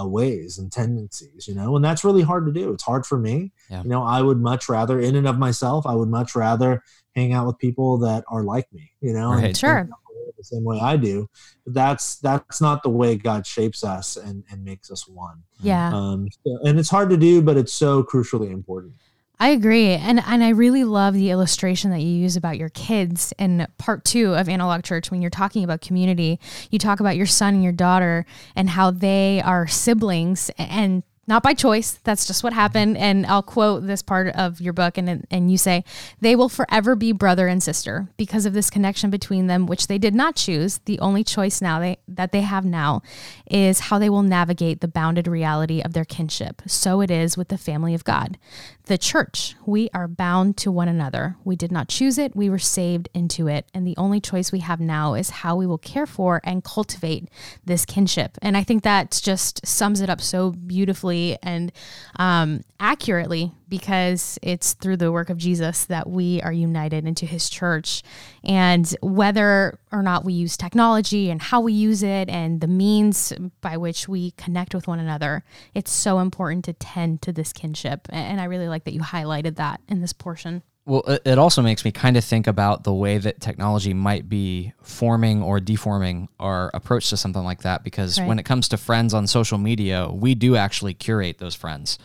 uh, 0.00 0.06
ways 0.06 0.58
and 0.58 0.70
tendencies, 0.72 1.46
you 1.46 1.54
know, 1.54 1.76
and 1.76 1.84
that's 1.84 2.04
really 2.04 2.22
hard 2.22 2.46
to 2.46 2.52
do. 2.52 2.72
It's 2.72 2.84
hard 2.84 3.06
for 3.06 3.18
me. 3.18 3.52
Yeah. 3.70 3.82
You 3.82 3.88
know, 3.88 4.02
I 4.02 4.22
would 4.22 4.40
much 4.40 4.68
rather, 4.68 5.00
in 5.00 5.16
and 5.16 5.26
of 5.26 5.38
myself, 5.38 5.86
I 5.86 5.94
would 5.94 6.08
much 6.08 6.34
rather 6.34 6.82
hang 7.14 7.32
out 7.32 7.46
with 7.46 7.58
people 7.58 7.98
that 7.98 8.24
are 8.28 8.42
like 8.42 8.72
me, 8.72 8.92
you 9.00 9.12
know, 9.12 9.30
right. 9.30 9.56
sure. 9.56 9.88
The 10.36 10.44
same 10.44 10.62
way 10.62 10.78
I 10.78 10.96
do. 10.96 11.28
But 11.64 11.74
that's 11.74 12.16
that's 12.16 12.60
not 12.60 12.84
the 12.84 12.90
way 12.90 13.16
God 13.16 13.44
shapes 13.44 13.82
us 13.82 14.16
and, 14.16 14.44
and 14.50 14.64
makes 14.64 14.88
us 14.88 15.08
one. 15.08 15.42
Yeah. 15.60 15.92
Um, 15.92 16.28
so, 16.44 16.58
and 16.62 16.78
it's 16.78 16.90
hard 16.90 17.10
to 17.10 17.16
do, 17.16 17.42
but 17.42 17.56
it's 17.56 17.72
so 17.72 18.04
crucially 18.04 18.52
important. 18.52 18.94
I 19.40 19.50
agree. 19.50 19.90
And 19.90 20.20
and 20.26 20.42
I 20.42 20.48
really 20.48 20.82
love 20.82 21.14
the 21.14 21.30
illustration 21.30 21.92
that 21.92 22.00
you 22.00 22.08
use 22.08 22.34
about 22.34 22.58
your 22.58 22.70
kids 22.70 23.32
in 23.38 23.68
part 23.78 24.04
2 24.04 24.34
of 24.34 24.48
Analog 24.48 24.82
Church 24.82 25.12
when 25.12 25.22
you're 25.22 25.30
talking 25.30 25.62
about 25.62 25.80
community. 25.80 26.40
You 26.70 26.78
talk 26.80 26.98
about 26.98 27.16
your 27.16 27.26
son 27.26 27.54
and 27.54 27.62
your 27.62 27.72
daughter 27.72 28.26
and 28.56 28.70
how 28.70 28.90
they 28.90 29.40
are 29.44 29.68
siblings 29.68 30.50
and 30.58 31.04
not 31.28 31.42
by 31.42 31.52
choice. 31.52 31.98
That's 32.04 32.26
just 32.26 32.42
what 32.42 32.54
happened. 32.54 32.96
And 32.96 33.26
I'll 33.26 33.42
quote 33.42 33.86
this 33.86 34.02
part 34.02 34.34
of 34.34 34.60
your 34.60 34.72
book, 34.72 34.96
and 34.96 35.26
and 35.30 35.50
you 35.50 35.58
say 35.58 35.84
they 36.20 36.34
will 36.34 36.48
forever 36.48 36.96
be 36.96 37.12
brother 37.12 37.46
and 37.46 37.62
sister 37.62 38.08
because 38.16 38.46
of 38.46 38.54
this 38.54 38.70
connection 38.70 39.10
between 39.10 39.46
them, 39.46 39.66
which 39.66 39.86
they 39.86 39.98
did 39.98 40.14
not 40.14 40.36
choose. 40.36 40.78
The 40.86 40.98
only 41.00 41.22
choice 41.22 41.60
now 41.60 41.78
they 41.78 41.98
that 42.08 42.32
they 42.32 42.40
have 42.40 42.64
now 42.64 43.02
is 43.48 43.80
how 43.80 43.98
they 43.98 44.08
will 44.08 44.22
navigate 44.22 44.80
the 44.80 44.88
bounded 44.88 45.28
reality 45.28 45.82
of 45.82 45.92
their 45.92 46.06
kinship. 46.06 46.62
So 46.66 47.02
it 47.02 47.10
is 47.10 47.36
with 47.36 47.48
the 47.48 47.58
family 47.58 47.94
of 47.94 48.04
God, 48.04 48.38
the 48.86 48.98
church. 48.98 49.54
We 49.66 49.90
are 49.92 50.08
bound 50.08 50.56
to 50.58 50.72
one 50.72 50.88
another. 50.88 51.36
We 51.44 51.56
did 51.56 51.70
not 51.70 51.88
choose 51.88 52.16
it. 52.16 52.34
We 52.34 52.48
were 52.48 52.58
saved 52.58 53.10
into 53.12 53.48
it, 53.48 53.66
and 53.74 53.86
the 53.86 53.96
only 53.98 54.20
choice 54.20 54.50
we 54.50 54.60
have 54.60 54.80
now 54.80 55.12
is 55.12 55.28
how 55.30 55.56
we 55.56 55.66
will 55.66 55.78
care 55.78 56.06
for 56.06 56.40
and 56.42 56.64
cultivate 56.64 57.28
this 57.66 57.84
kinship. 57.84 58.38
And 58.40 58.56
I 58.56 58.64
think 58.64 58.82
that 58.82 59.20
just 59.22 59.66
sums 59.66 60.00
it 60.00 60.08
up 60.08 60.22
so 60.22 60.52
beautifully 60.52 61.17
and 61.42 61.72
um, 62.16 62.62
accurately 62.80 63.52
because 63.68 64.38
it's 64.42 64.72
through 64.74 64.96
the 64.96 65.12
work 65.12 65.30
of 65.30 65.36
Jesus 65.36 65.84
that 65.86 66.08
we 66.08 66.40
are 66.42 66.52
united 66.52 67.06
into 67.06 67.26
his 67.26 67.50
church. 67.50 68.02
And 68.44 68.86
whether 69.02 69.78
or 69.92 70.02
not 70.02 70.24
we 70.24 70.32
use 70.32 70.56
technology 70.56 71.30
and 71.30 71.40
how 71.40 71.60
we 71.60 71.72
use 71.72 72.02
it 72.02 72.28
and 72.28 72.60
the 72.60 72.66
means 72.66 73.32
by 73.60 73.76
which 73.76 74.08
we 74.08 74.32
connect 74.32 74.74
with 74.74 74.86
one 74.86 74.98
another, 74.98 75.44
it's 75.74 75.90
so 75.90 76.18
important 76.18 76.64
to 76.66 76.72
tend 76.72 77.22
to 77.22 77.32
this 77.32 77.52
kinship. 77.52 78.08
And 78.10 78.40
I 78.40 78.44
really 78.44 78.68
like 78.68 78.84
that 78.84 78.94
you 78.94 79.00
highlighted 79.00 79.56
that 79.56 79.80
in 79.88 80.00
this 80.00 80.12
portion. 80.12 80.62
Well, 80.88 81.02
it 81.06 81.38
also 81.38 81.60
makes 81.60 81.84
me 81.84 81.92
kind 81.92 82.16
of 82.16 82.24
think 82.24 82.46
about 82.46 82.84
the 82.84 82.94
way 82.94 83.18
that 83.18 83.42
technology 83.42 83.92
might 83.92 84.26
be 84.26 84.72
forming 84.82 85.42
or 85.42 85.60
deforming 85.60 86.30
our 86.40 86.70
approach 86.72 87.10
to 87.10 87.18
something 87.18 87.44
like 87.44 87.60
that. 87.62 87.84
Because 87.84 88.18
right. 88.18 88.26
when 88.26 88.38
it 88.38 88.44
comes 88.44 88.68
to 88.68 88.78
friends 88.78 89.12
on 89.12 89.26
social 89.26 89.58
media, 89.58 90.08
we 90.10 90.34
do 90.34 90.56
actually 90.56 90.94
curate 90.94 91.36
those 91.36 91.54
friends. 91.54 91.98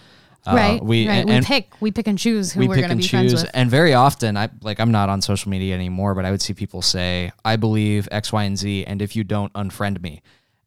Uh, 0.46 0.54
right. 0.54 0.84
We 0.84 1.08
right. 1.08 1.26
And, 1.26 1.30
we 1.30 1.41
pick 1.41 1.82
we 1.82 1.91
pick 1.91 2.08
and 2.08 2.19
choose 2.19 2.52
who 2.52 2.60
we 2.60 2.65
are 2.65 2.76
going 2.76 2.89
to 2.89 2.96
be 2.98 3.04
choose, 3.04 3.10
friends 3.10 3.34
with. 3.34 3.52
And 3.54 3.72
very 3.72 3.93
often, 3.93 4.36
I 4.36 4.50
like 4.62 4.82
I'm 4.82 4.91
not 4.91 5.08
on 5.08 5.22
social 5.22 5.50
media 5.50 5.74
anymore, 5.74 6.13
but 6.13 6.26
I 6.26 6.32
would 6.32 6.41
see 6.41 6.54
people 6.54 6.82
say, 6.82 7.32
"I 7.46 7.56
believe 7.56 8.10
X, 8.12 8.34
Y, 8.34 8.43
and 8.43 8.58
Z," 8.58 8.84
and 8.84 9.02
if 9.02 9.15
you 9.15 9.24
don't, 9.24 9.54
unfriend 9.54 10.02
me 10.02 10.22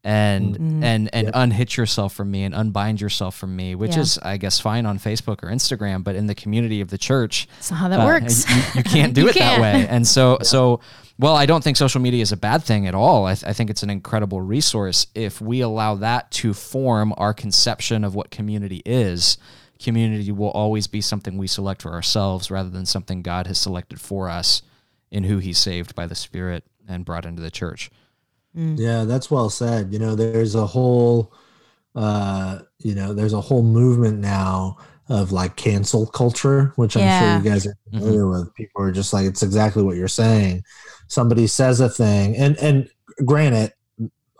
and 0.06 0.54
mm-hmm. 0.54 0.84
and 0.84 1.10
and 1.12 1.32
unhitch 1.34 1.76
yourself 1.76 2.14
from 2.14 2.30
me 2.30 2.44
and 2.44 2.54
unbind 2.54 3.00
yourself 3.00 3.36
from 3.36 3.56
me, 3.56 3.74
which 3.74 3.96
yeah. 3.96 4.02
is 4.02 4.18
I 4.22 4.36
guess 4.36 4.60
fine 4.60 4.86
on 4.86 5.00
Facebook 5.00 5.42
or 5.42 5.48
Instagram, 5.48 6.04
but 6.04 6.14
in 6.14 6.28
the 6.28 6.34
community 6.34 6.80
of 6.80 6.90
the 6.90 6.96
church, 6.96 7.48
that's 7.56 7.72
not 7.72 7.78
how 7.78 7.88
that 7.88 7.98
uh, 7.98 8.06
works. 8.06 8.48
You, 8.48 8.62
you, 8.76 8.82
can't 8.84 9.14
do 9.14 9.20
you 9.22 9.28
it 9.30 9.34
can't. 9.34 9.60
that 9.60 9.74
way. 9.74 9.88
And 9.88 10.06
so 10.06 10.38
yeah. 10.40 10.44
so 10.44 10.80
well, 11.18 11.34
I 11.34 11.44
don't 11.44 11.64
think 11.64 11.76
social 11.76 12.00
media 12.00 12.22
is 12.22 12.30
a 12.30 12.36
bad 12.36 12.62
thing 12.62 12.86
at 12.86 12.94
all. 12.94 13.26
I, 13.26 13.34
th- 13.34 13.50
I 13.50 13.52
think 13.52 13.68
it's 13.68 13.82
an 13.82 13.90
incredible 13.90 14.40
resource 14.40 15.08
if 15.16 15.40
we 15.40 15.60
allow 15.60 15.96
that 15.96 16.30
to 16.32 16.54
form 16.54 17.12
our 17.16 17.34
conception 17.34 18.04
of 18.04 18.14
what 18.14 18.30
community 18.30 18.82
is. 18.86 19.38
Community 19.80 20.30
will 20.30 20.50
always 20.50 20.86
be 20.86 21.00
something 21.00 21.36
we 21.36 21.48
select 21.48 21.82
for 21.82 21.92
ourselves 21.92 22.48
rather 22.48 22.70
than 22.70 22.86
something 22.86 23.22
God 23.22 23.48
has 23.48 23.58
selected 23.58 24.00
for 24.00 24.30
us 24.30 24.62
in 25.10 25.24
who 25.24 25.38
He 25.38 25.52
saved 25.52 25.96
by 25.96 26.06
the 26.06 26.14
Spirit 26.14 26.62
and 26.86 27.04
brought 27.04 27.26
into 27.26 27.42
the 27.42 27.50
church. 27.50 27.90
Mm. 28.56 28.78
Yeah, 28.78 29.04
that's 29.04 29.30
well 29.30 29.50
said. 29.50 29.92
You 29.92 29.98
know, 29.98 30.14
there's 30.14 30.54
a 30.54 30.66
whole, 30.66 31.32
uh, 31.94 32.60
you 32.78 32.94
know, 32.94 33.12
there's 33.12 33.34
a 33.34 33.40
whole 33.40 33.62
movement 33.62 34.18
now 34.18 34.78
of 35.08 35.30
like 35.30 35.56
cancel 35.56 36.06
culture, 36.06 36.72
which 36.76 36.96
I'm 36.96 37.20
sure 37.20 37.36
you 37.36 37.50
guys 37.50 37.66
are 37.66 37.70
mm-hmm. 37.70 37.98
familiar 37.98 38.22
mm-hmm. 38.22 38.40
with. 38.40 38.54
People 38.54 38.82
are 38.82 38.92
just 38.92 39.12
like, 39.12 39.26
it's 39.26 39.42
exactly 39.42 39.82
what 39.82 39.96
you're 39.96 40.08
saying. 40.08 40.64
Somebody 41.08 41.46
says 41.46 41.80
a 41.80 41.88
thing, 41.88 42.36
and 42.36 42.56
and 42.58 42.88
granted, 43.24 43.72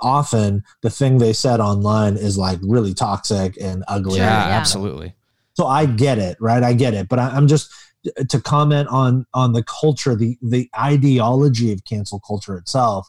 often 0.01 0.65
the 0.83 0.91
thing 0.91 1.19
they 1.19 1.33
said 1.33 1.61
online 1.61 2.17
is 2.17 2.37
like 2.37 2.59
really 2.63 2.95
toxic 2.95 3.57
and 3.61 3.85
ugly. 3.87 4.19
Yeah, 4.19 4.49
yeah. 4.49 4.57
absolutely. 4.57 5.15
So 5.55 5.67
I 5.67 5.87
get 5.87 6.19
it, 6.19 6.37
right? 6.41 6.63
I 6.63 6.73
get 6.73 6.95
it, 6.95 7.09
but 7.09 7.19
I, 7.19 7.29
I'm 7.29 7.47
just 7.47 7.73
to 8.29 8.41
comment 8.41 8.89
on 8.89 9.27
on 9.35 9.53
the 9.53 9.63
culture, 9.63 10.17
the 10.17 10.37
the 10.43 10.69
ideology 10.79 11.73
of 11.73 11.85
cancel 11.85 12.21
culture 12.21 12.57
itself. 12.57 13.09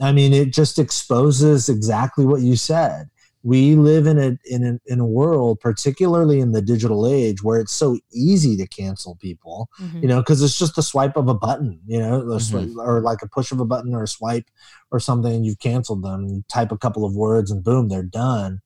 I 0.00 0.12
mean, 0.12 0.32
it 0.32 0.52
just 0.52 0.78
exposes 0.78 1.68
exactly 1.68 2.26
what 2.26 2.42
you 2.42 2.56
said. 2.56 3.08
We 3.42 3.76
live 3.76 4.06
in 4.08 4.18
a 4.18 4.36
in 4.44 4.64
a 4.66 4.92
in 4.92 4.98
a 4.98 5.06
world, 5.06 5.60
particularly 5.60 6.40
in 6.40 6.50
the 6.50 6.60
digital 6.60 7.06
age, 7.06 7.44
where 7.44 7.60
it's 7.60 7.72
so 7.72 7.96
easy 8.12 8.56
to 8.56 8.66
cancel 8.66 9.14
people. 9.20 9.68
Mhm. 9.80 10.02
You 10.02 10.08
know, 10.08 10.18
because 10.18 10.42
it's 10.42 10.58
just 10.58 10.76
a 10.78 10.82
swipe 10.82 11.16
of 11.16 11.28
a 11.28 11.34
button. 11.34 11.78
You 11.86 12.00
know, 12.00 12.22
swi- 12.38 12.72
Mhm. 12.72 12.76
or 12.76 13.00
like 13.02 13.22
a 13.22 13.28
push 13.28 13.52
of 13.52 13.60
a 13.60 13.64
button 13.64 13.94
or 13.94 14.02
a 14.02 14.08
swipe 14.08 14.46
or 14.90 14.98
something, 14.98 15.32
and 15.32 15.46
you've 15.46 15.60
canceled 15.60 16.02
them. 16.02 16.26
You 16.26 16.44
type 16.48 16.72
a 16.72 16.78
couple 16.78 17.04
of 17.04 17.14
words, 17.14 17.50
and 17.52 17.62
boom, 17.62 17.88
they're 17.88 18.02
done. 18.02 18.60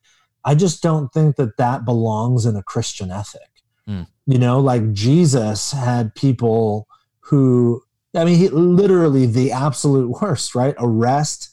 I 0.46 0.54
just 0.54 0.82
don't 0.82 1.12
think 1.12 1.36
that 1.36 1.58
that 1.58 1.84
belongs 1.84 2.46
in 2.46 2.56
a 2.56 2.62
Christian 2.62 3.10
ethic. 3.10 3.50
Mm. 3.86 4.06
You 4.26 4.38
know, 4.38 4.58
like 4.60 4.92
Jesus 4.94 5.72
had 5.72 6.14
people 6.14 6.88
who, 7.20 7.82
I 8.14 8.24
mean, 8.24 8.36
he 8.36 8.48
literally 8.48 9.26
the 9.26 9.52
absolute 9.52 10.08
worst, 10.22 10.54
right? 10.54 10.74
Arrest, 10.78 11.50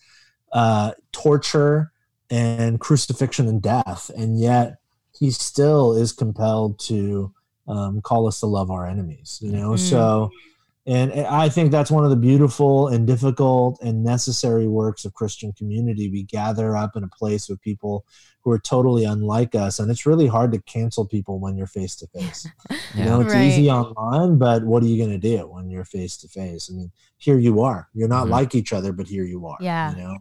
uh, 0.51 0.91
torture, 1.11 1.91
and 2.29 2.79
crucifixion 2.79 3.47
and 3.47 3.61
death. 3.61 4.11
And 4.15 4.39
yet 4.39 4.77
he 5.17 5.31
still 5.31 5.95
is 5.95 6.11
compelled 6.11 6.79
to 6.79 7.33
um, 7.67 8.01
call 8.01 8.27
us 8.27 8.39
to 8.41 8.45
love 8.45 8.71
our 8.71 8.87
enemies, 8.87 9.39
you 9.41 9.51
know? 9.51 9.71
Mm. 9.71 9.79
So, 9.79 10.31
and 10.87 11.11
I 11.13 11.49
think 11.49 11.71
that's 11.71 11.91
one 11.91 12.03
of 12.05 12.09
the 12.09 12.15
beautiful 12.15 12.87
and 12.87 13.05
difficult 13.05 13.79
and 13.81 14.03
necessary 14.03 14.67
works 14.67 15.03
of 15.05 15.13
Christian 15.13 15.51
community. 15.53 16.09
We 16.09 16.23
gather 16.23 16.75
up 16.75 16.95
in 16.95 17.03
a 17.03 17.09
place 17.09 17.49
with 17.49 17.61
people 17.61 18.05
who 18.41 18.51
are 18.51 18.59
totally 18.59 19.03
unlike 19.03 19.53
us, 19.55 19.79
and 19.79 19.91
it's 19.91 20.05
really 20.05 20.27
hard 20.27 20.53
to 20.53 20.61
cancel 20.61 21.05
people 21.05 21.39
when 21.39 21.57
you're 21.57 21.67
face 21.67 21.95
to 21.97 22.07
face. 22.07 22.47
You 22.95 23.03
know, 23.03 23.19
it's 23.21 23.33
Right. 23.33 23.43
easy 23.45 23.69
online, 23.69 24.37
but 24.37 24.63
what 24.63 24.81
are 24.81 24.87
you 24.87 24.97
going 24.97 25.19
to 25.19 25.37
do 25.37 25.47
when 25.47 25.69
you're 25.69 25.83
face 25.83 26.15
to 26.17 26.27
face? 26.29 26.69
I 26.71 26.75
mean, 26.77 26.91
here 27.17 27.37
you 27.37 27.61
are. 27.61 27.89
You're 27.93 28.07
not 28.07 28.27
Mhm. 28.27 28.31
like 28.31 28.55
each 28.55 28.71
other, 28.71 28.93
but 28.93 29.07
here 29.07 29.25
you 29.25 29.45
are. 29.45 29.57
Yeah. 29.59 29.91
You 29.91 29.97
know, 30.01 30.17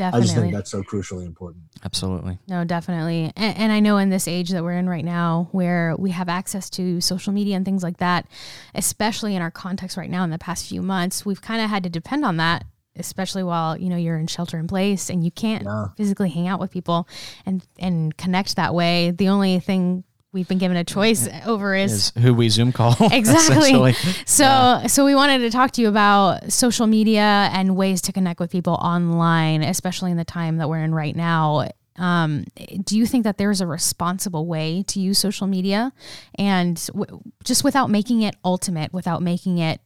I 0.00 0.20
just 0.20 0.34
think 0.34 0.52
that's 0.52 0.70
so 0.70 0.82
crucially 0.82 1.26
important. 1.26 1.64
Absolutely. 1.84 2.38
No, 2.48 2.64
definitely. 2.64 3.32
And, 3.36 3.56
and 3.56 3.72
I 3.72 3.80
know 3.80 3.98
in 3.98 4.10
this 4.10 4.26
age 4.28 4.50
that 4.50 4.62
we're 4.62 4.76
in 4.78 4.88
right 4.88 5.04
now, 5.04 5.48
where 5.52 5.94
we 5.98 6.10
have 6.10 6.28
access 6.28 6.68
to 6.70 7.00
social 7.00 7.32
media 7.32 7.56
and 7.56 7.64
things 7.64 7.82
like 7.82 7.98
that, 7.98 8.26
especially 8.74 9.34
in 9.34 9.42
our 9.42 9.50
context 9.50 9.96
right 9.96 10.10
now 10.10 10.24
in 10.24 10.30
the 10.30 10.38
past 10.38 10.66
few 10.66 10.82
months, 10.82 11.24
we've 11.26 11.42
kind 11.42 11.62
of 11.62 11.70
had 11.70 11.82
to 11.84 11.88
depend 11.90 12.24
on 12.24 12.36
that, 12.38 12.64
especially 12.96 13.42
while, 13.42 13.76
you 13.76 13.88
know, 13.88 13.96
you're 13.96 14.18
in 14.18 14.26
shelter 14.26 14.58
in 14.58 14.66
place 14.66 15.10
and 15.10 15.24
you 15.24 15.30
can't 15.30 15.64
Yeah. 15.64 15.86
physically 15.96 16.28
hang 16.30 16.48
out 16.48 16.60
with 16.60 16.70
people 16.70 17.08
and, 17.46 17.64
and 17.78 18.16
connect 18.16 18.56
that 18.56 18.74
way. 18.74 19.10
The 19.10 19.28
only 19.28 19.58
thing 19.60 20.04
we've 20.32 20.46
been 20.48 20.58
given 20.58 20.76
a 20.76 20.84
choice 20.84 21.28
over 21.44 21.74
is 21.74 21.92
Is 21.92 22.22
who 22.22 22.32
we 22.34 22.48
Zoom 22.48 22.72
call. 22.72 22.94
Exactly. 23.12 23.70
essentially. 23.70 23.92
so, 24.26 24.82
so 24.86 25.04
we 25.04 25.14
wanted 25.14 25.38
to 25.40 25.50
talk 25.50 25.72
to 25.72 25.82
you 25.82 25.88
about 25.88 26.52
social 26.52 26.86
media 26.86 27.50
and 27.52 27.76
ways 27.76 28.00
to 28.02 28.12
connect 28.12 28.38
with 28.40 28.50
people 28.50 28.74
online, 28.74 29.62
especially 29.62 30.10
in 30.10 30.16
the 30.16 30.24
time 30.24 30.58
that 30.58 30.68
we're 30.68 30.82
in 30.82 30.94
right 30.94 31.16
now. 31.16 31.68
Um, 31.96 32.44
do 32.84 32.96
you 32.96 33.04
think 33.06 33.24
that 33.24 33.36
there's 33.36 33.60
a 33.60 33.66
responsible 33.66 34.46
way 34.46 34.84
to 34.86 35.00
use 35.00 35.18
social 35.18 35.46
media, 35.46 35.92
and 36.36 36.76
w- 36.94 37.20
just 37.44 37.62
without 37.64 37.90
making 37.90 38.22
it 38.22 38.36
ultimate, 38.44 38.92
without 38.94 39.22
making 39.22 39.58
it 39.58 39.80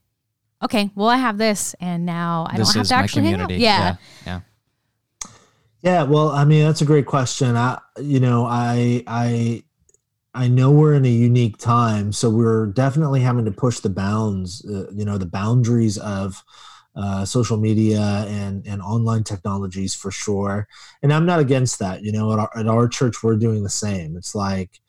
okay? 0.63 0.91
Well, 0.95 1.09
I 1.09 1.17
have 1.17 1.37
this, 1.37 1.75
and 1.81 2.05
now 2.05 2.47
I 2.49 2.55
this 2.57 2.67
don't 2.67 2.75
have 2.75 2.81
is 2.83 2.89
to 2.89 2.95
actually 2.95 3.23
hang 3.23 3.33
out. 3.33 3.39
community. 3.49 3.63
Yeah. 3.63 3.95
Yeah. 4.25 4.39
Yeah, 5.81 6.03
well, 6.03 6.29
I 6.29 6.45
mean, 6.45 6.63
that's 6.63 6.81
a 6.81 6.85
great 6.85 7.05
question. 7.05 7.55
I, 7.55 7.79
you 8.01 8.19
know, 8.19 8.45
I, 8.45 9.03
I, 9.05 9.63
I 10.35 10.47
know 10.49 10.69
we're 10.69 10.95
in 10.95 11.05
a 11.05 11.09
unique 11.09 11.57
time, 11.57 12.11
so 12.11 12.29
we're 12.29 12.67
definitely 12.67 13.21
having 13.21 13.45
to 13.45 13.51
push 13.51 13.79
the 13.79 13.89
bounds, 13.89 14.65
uh, 14.65 14.91
you 14.93 15.05
know, 15.05 15.17
the 15.17 15.25
boundaries 15.25 15.97
of 15.97 16.43
uh, 16.95 17.25
social 17.25 17.57
media 17.57 18.25
and 18.27 18.65
and 18.67 18.81
online 18.81 19.23
technologies 19.23 19.95
for 19.95 20.11
sure. 20.11 20.67
And 21.01 21.13
I'm 21.13 21.25
not 21.25 21.39
against 21.39 21.79
that. 21.79 22.03
You 22.03 22.11
know, 22.11 22.33
at 22.33 22.39
our, 22.39 22.51
at 22.55 22.67
our 22.67 22.87
church, 22.87 23.23
we're 23.23 23.37
doing 23.37 23.63
the 23.63 23.69
same. 23.69 24.17
It's 24.17 24.35
like 24.35 24.81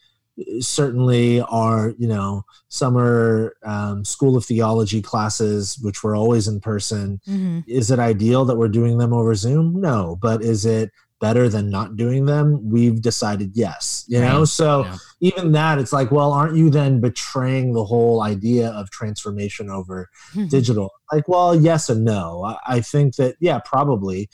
certainly 0.60 1.40
our 1.42 1.94
you 1.98 2.08
know 2.08 2.44
summer 2.68 3.56
um, 3.64 4.04
school 4.04 4.36
of 4.36 4.44
theology 4.44 5.00
classes 5.00 5.78
which 5.80 6.02
were 6.02 6.14
always 6.14 6.46
in 6.46 6.60
person 6.60 7.20
hmm 7.24 7.60
is 7.66 7.90
it 7.90 7.98
ideal 7.98 8.44
that 8.44 8.56
we're 8.56 8.68
doing 8.68 8.98
them 8.98 9.12
over 9.12 9.34
zoom 9.34 9.80
no 9.80 10.16
but 10.20 10.42
is 10.42 10.66
it 10.66 10.90
better 11.20 11.48
than 11.48 11.70
not 11.70 11.96
doing 11.96 12.26
them 12.26 12.60
we've 12.68 13.00
decided 13.00 13.50
yes 13.54 14.04
you 14.08 14.20
know? 14.20 14.40
Right. 14.40 14.48
so 14.48 14.84
Yeah. 14.84 14.96
even 15.20 15.52
that 15.52 15.78
it's 15.78 15.92
like 15.92 16.10
well 16.10 16.32
aren't 16.32 16.56
you 16.56 16.70
then 16.70 17.00
betraying 17.00 17.72
the 17.72 17.84
whole 17.84 18.22
idea 18.22 18.70
of 18.70 18.90
transformation 18.90 19.70
over 19.70 20.08
hmm. 20.32 20.46
digital? 20.46 20.90
Like 21.12 21.28
well 21.28 21.54
yes 21.54 21.88
and 21.88 22.04
no. 22.04 22.44
I, 22.44 22.76
I 22.76 22.80
think 22.80 23.16
that 23.16 23.36
yeah 23.40 23.60
probably. 23.64 24.28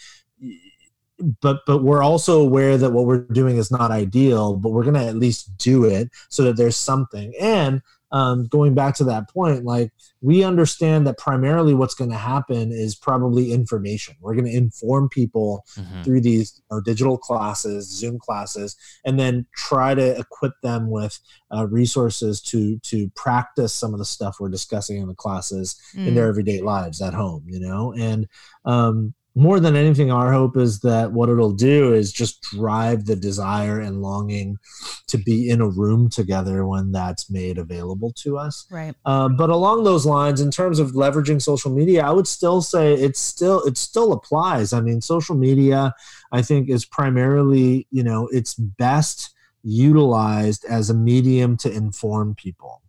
But 1.40 1.60
but 1.66 1.84
we're 1.84 2.02
also 2.02 2.40
aware 2.40 2.76
that 2.76 2.90
what 2.90 3.06
we're 3.06 3.24
doing 3.26 3.56
is 3.56 3.70
not 3.70 3.90
ideal 3.90 4.56
but 4.56 4.70
we're 4.70 4.82
going 4.82 4.94
to 4.94 5.06
at 5.06 5.16
least 5.16 5.56
do 5.56 5.84
it 5.84 6.10
so 6.28 6.42
that 6.44 6.56
there's 6.56 6.76
something. 6.76 7.32
And 7.40 7.82
um, 8.12 8.46
going 8.46 8.74
back 8.74 8.94
to 8.96 9.04
that 9.04 9.28
point 9.30 9.64
like 9.64 9.90
we 10.20 10.44
understand 10.44 11.06
that 11.06 11.18
primarily 11.18 11.74
what's 11.74 11.94
going 11.94 12.10
to 12.10 12.16
happen 12.16 12.70
is 12.70 12.94
probably 12.94 13.52
information 13.52 14.14
we're 14.20 14.34
going 14.34 14.44
to 14.44 14.56
inform 14.56 15.08
people 15.08 15.64
Mhm. 15.78 16.04
through 16.04 16.20
these 16.20 16.60
you 16.70 16.76
know, 16.76 16.80
digital 16.82 17.16
classes, 17.16 17.88
Zoom 17.90 18.18
classes, 18.18 18.76
and 19.04 19.18
then 19.18 19.46
try 19.56 19.94
to 19.94 20.18
equip 20.18 20.52
them 20.62 20.90
with 20.90 21.18
uh, 21.54 21.66
resources 21.68 22.40
to 22.42 22.78
to 22.80 23.08
practice 23.16 23.72
some 23.72 23.92
of 23.94 23.98
the 23.98 24.04
stuff 24.04 24.36
we're 24.40 24.48
discussing 24.48 25.00
in 25.00 25.08
the 25.08 25.14
classes 25.14 25.76
in 25.94 26.00
Mm. 26.12 26.14
their 26.14 26.28
everyday 26.28 26.60
lives 26.60 27.00
at 27.00 27.14
home. 27.14 27.44
You 27.46 27.60
know, 27.60 27.92
and 27.92 28.26
um, 28.64 29.14
more 29.34 29.60
than 29.60 29.76
anything, 29.76 30.12
our 30.12 30.30
hope 30.30 30.56
is 30.56 30.80
that 30.80 31.12
what 31.12 31.30
it'll 31.30 31.52
do 31.52 31.94
is 31.94 32.12
just 32.12 32.42
drive 32.42 33.06
the 33.06 33.16
desire 33.16 33.80
and 33.80 34.02
longing 34.02 34.58
to 35.06 35.16
be 35.16 35.48
in 35.48 35.62
a 35.62 35.68
room 35.68 36.10
together 36.10 36.66
when 36.66 36.92
that's 36.92 37.30
made 37.30 37.56
available 37.56 38.12
to 38.18 38.36
us. 38.36 38.66
right. 38.70 38.94
Uh, 39.06 39.28
but 39.30 39.48
along 39.48 39.84
those 39.84 40.04
lines, 40.04 40.40
in 40.40 40.50
terms 40.50 40.78
of 40.78 40.92
leveraging 40.92 41.40
social 41.40 41.70
media, 41.70 42.04
I 42.04 42.10
would 42.10 42.26
still 42.26 42.60
say 42.60 42.92
it's 42.92 43.20
still 43.20 43.62
it 43.62 43.78
still 43.78 44.12
applies. 44.12 44.72
I 44.74 44.80
mean, 44.80 45.00
social 45.00 45.34
media, 45.34 45.94
I 46.30 46.42
think, 46.42 46.68
is 46.68 46.84
primarily 46.84 47.86
you 47.90 48.02
know 48.02 48.28
it's 48.32 48.54
best 48.54 49.30
utilized 49.62 50.64
as 50.66 50.90
a 50.90 50.94
medium 50.94 51.56
to 51.58 51.72
inform 51.72 52.34
people, 52.34 52.82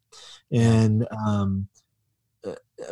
and 0.51 1.07
um, 1.25 1.69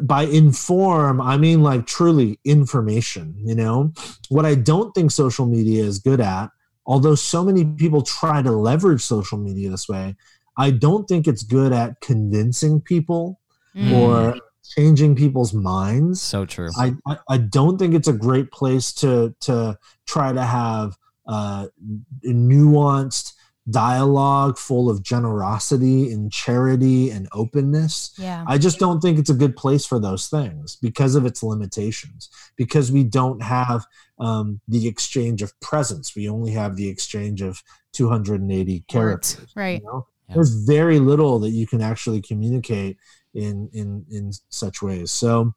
by 0.01 0.23
inform, 0.23 1.21
I 1.21 1.37
mean 1.37 1.63
like 1.63 1.85
truly 1.85 2.39
information. 2.43 3.35
You 3.37 3.55
know, 3.55 3.93
what 4.29 4.45
I 4.45 4.55
don't 4.55 4.93
think 4.93 5.11
social 5.11 5.45
media 5.45 5.83
is 5.83 5.99
good 5.99 6.21
at, 6.21 6.49
although 6.85 7.15
so 7.15 7.43
many 7.43 7.65
people 7.65 8.01
try 8.01 8.41
to 8.41 8.51
leverage 8.51 9.01
social 9.01 9.37
media 9.37 9.69
this 9.69 9.87
way, 9.89 10.15
I 10.57 10.71
don't 10.71 11.07
think 11.07 11.27
it's 11.27 11.43
good 11.43 11.71
at 11.73 11.99
convincing 12.01 12.81
people 12.81 13.39
Mm. 13.73 13.93
or 13.93 14.35
changing 14.75 15.15
people's 15.15 15.53
minds. 15.53 16.21
So 16.21 16.43
true. 16.45 16.69
I, 16.77 16.93
I, 17.07 17.17
I 17.29 17.37
don't 17.37 17.77
think 17.77 17.93
it's 17.93 18.09
a 18.09 18.13
great 18.13 18.51
place 18.51 18.91
to 18.95 19.33
to 19.41 19.77
try 20.05 20.33
to 20.33 20.43
have 20.43 20.97
uh, 21.25 21.67
nuanced 22.25 23.33
dialogue 23.69 24.57
full 24.57 24.89
of 24.89 25.03
generosity 25.03 26.11
and 26.11 26.31
charity 26.31 27.11
and 27.11 27.27
openness. 27.31 28.11
yeah. 28.17 28.43
I 28.47 28.57
just 28.57 28.79
don't 28.79 28.99
think 29.01 29.19
it's 29.19 29.29
a 29.29 29.35
good 29.35 29.55
place 29.55 29.85
for 29.85 29.99
those 29.99 30.27
things 30.27 30.77
because 30.77 31.15
of 31.15 31.25
its 31.25 31.43
limitations. 31.43 32.29
Because 32.55 32.91
we 32.91 33.03
don't 33.03 33.41
have 33.41 33.85
um, 34.19 34.61
the 34.67 34.87
exchange 34.87 35.41
of 35.41 35.57
presence. 35.59 36.15
We 36.15 36.27
only 36.27 36.51
have 36.51 36.75
the 36.75 36.87
exchange 36.87 37.41
of 37.41 37.61
280 37.93 38.83
characters. 38.87 39.51
right. 39.55 39.81
You 39.81 39.87
know? 39.87 40.07
Yeah. 40.27 40.35
There's 40.35 40.65
very 40.65 40.99
little 40.99 41.39
that 41.39 41.49
you 41.49 41.67
can 41.67 41.81
actually 41.81 42.21
communicate 42.21 42.97
in 43.33 43.69
in 43.73 44.05
in 44.09 44.31
such 44.49 44.81
ways. 44.81 45.11
So. 45.11 45.53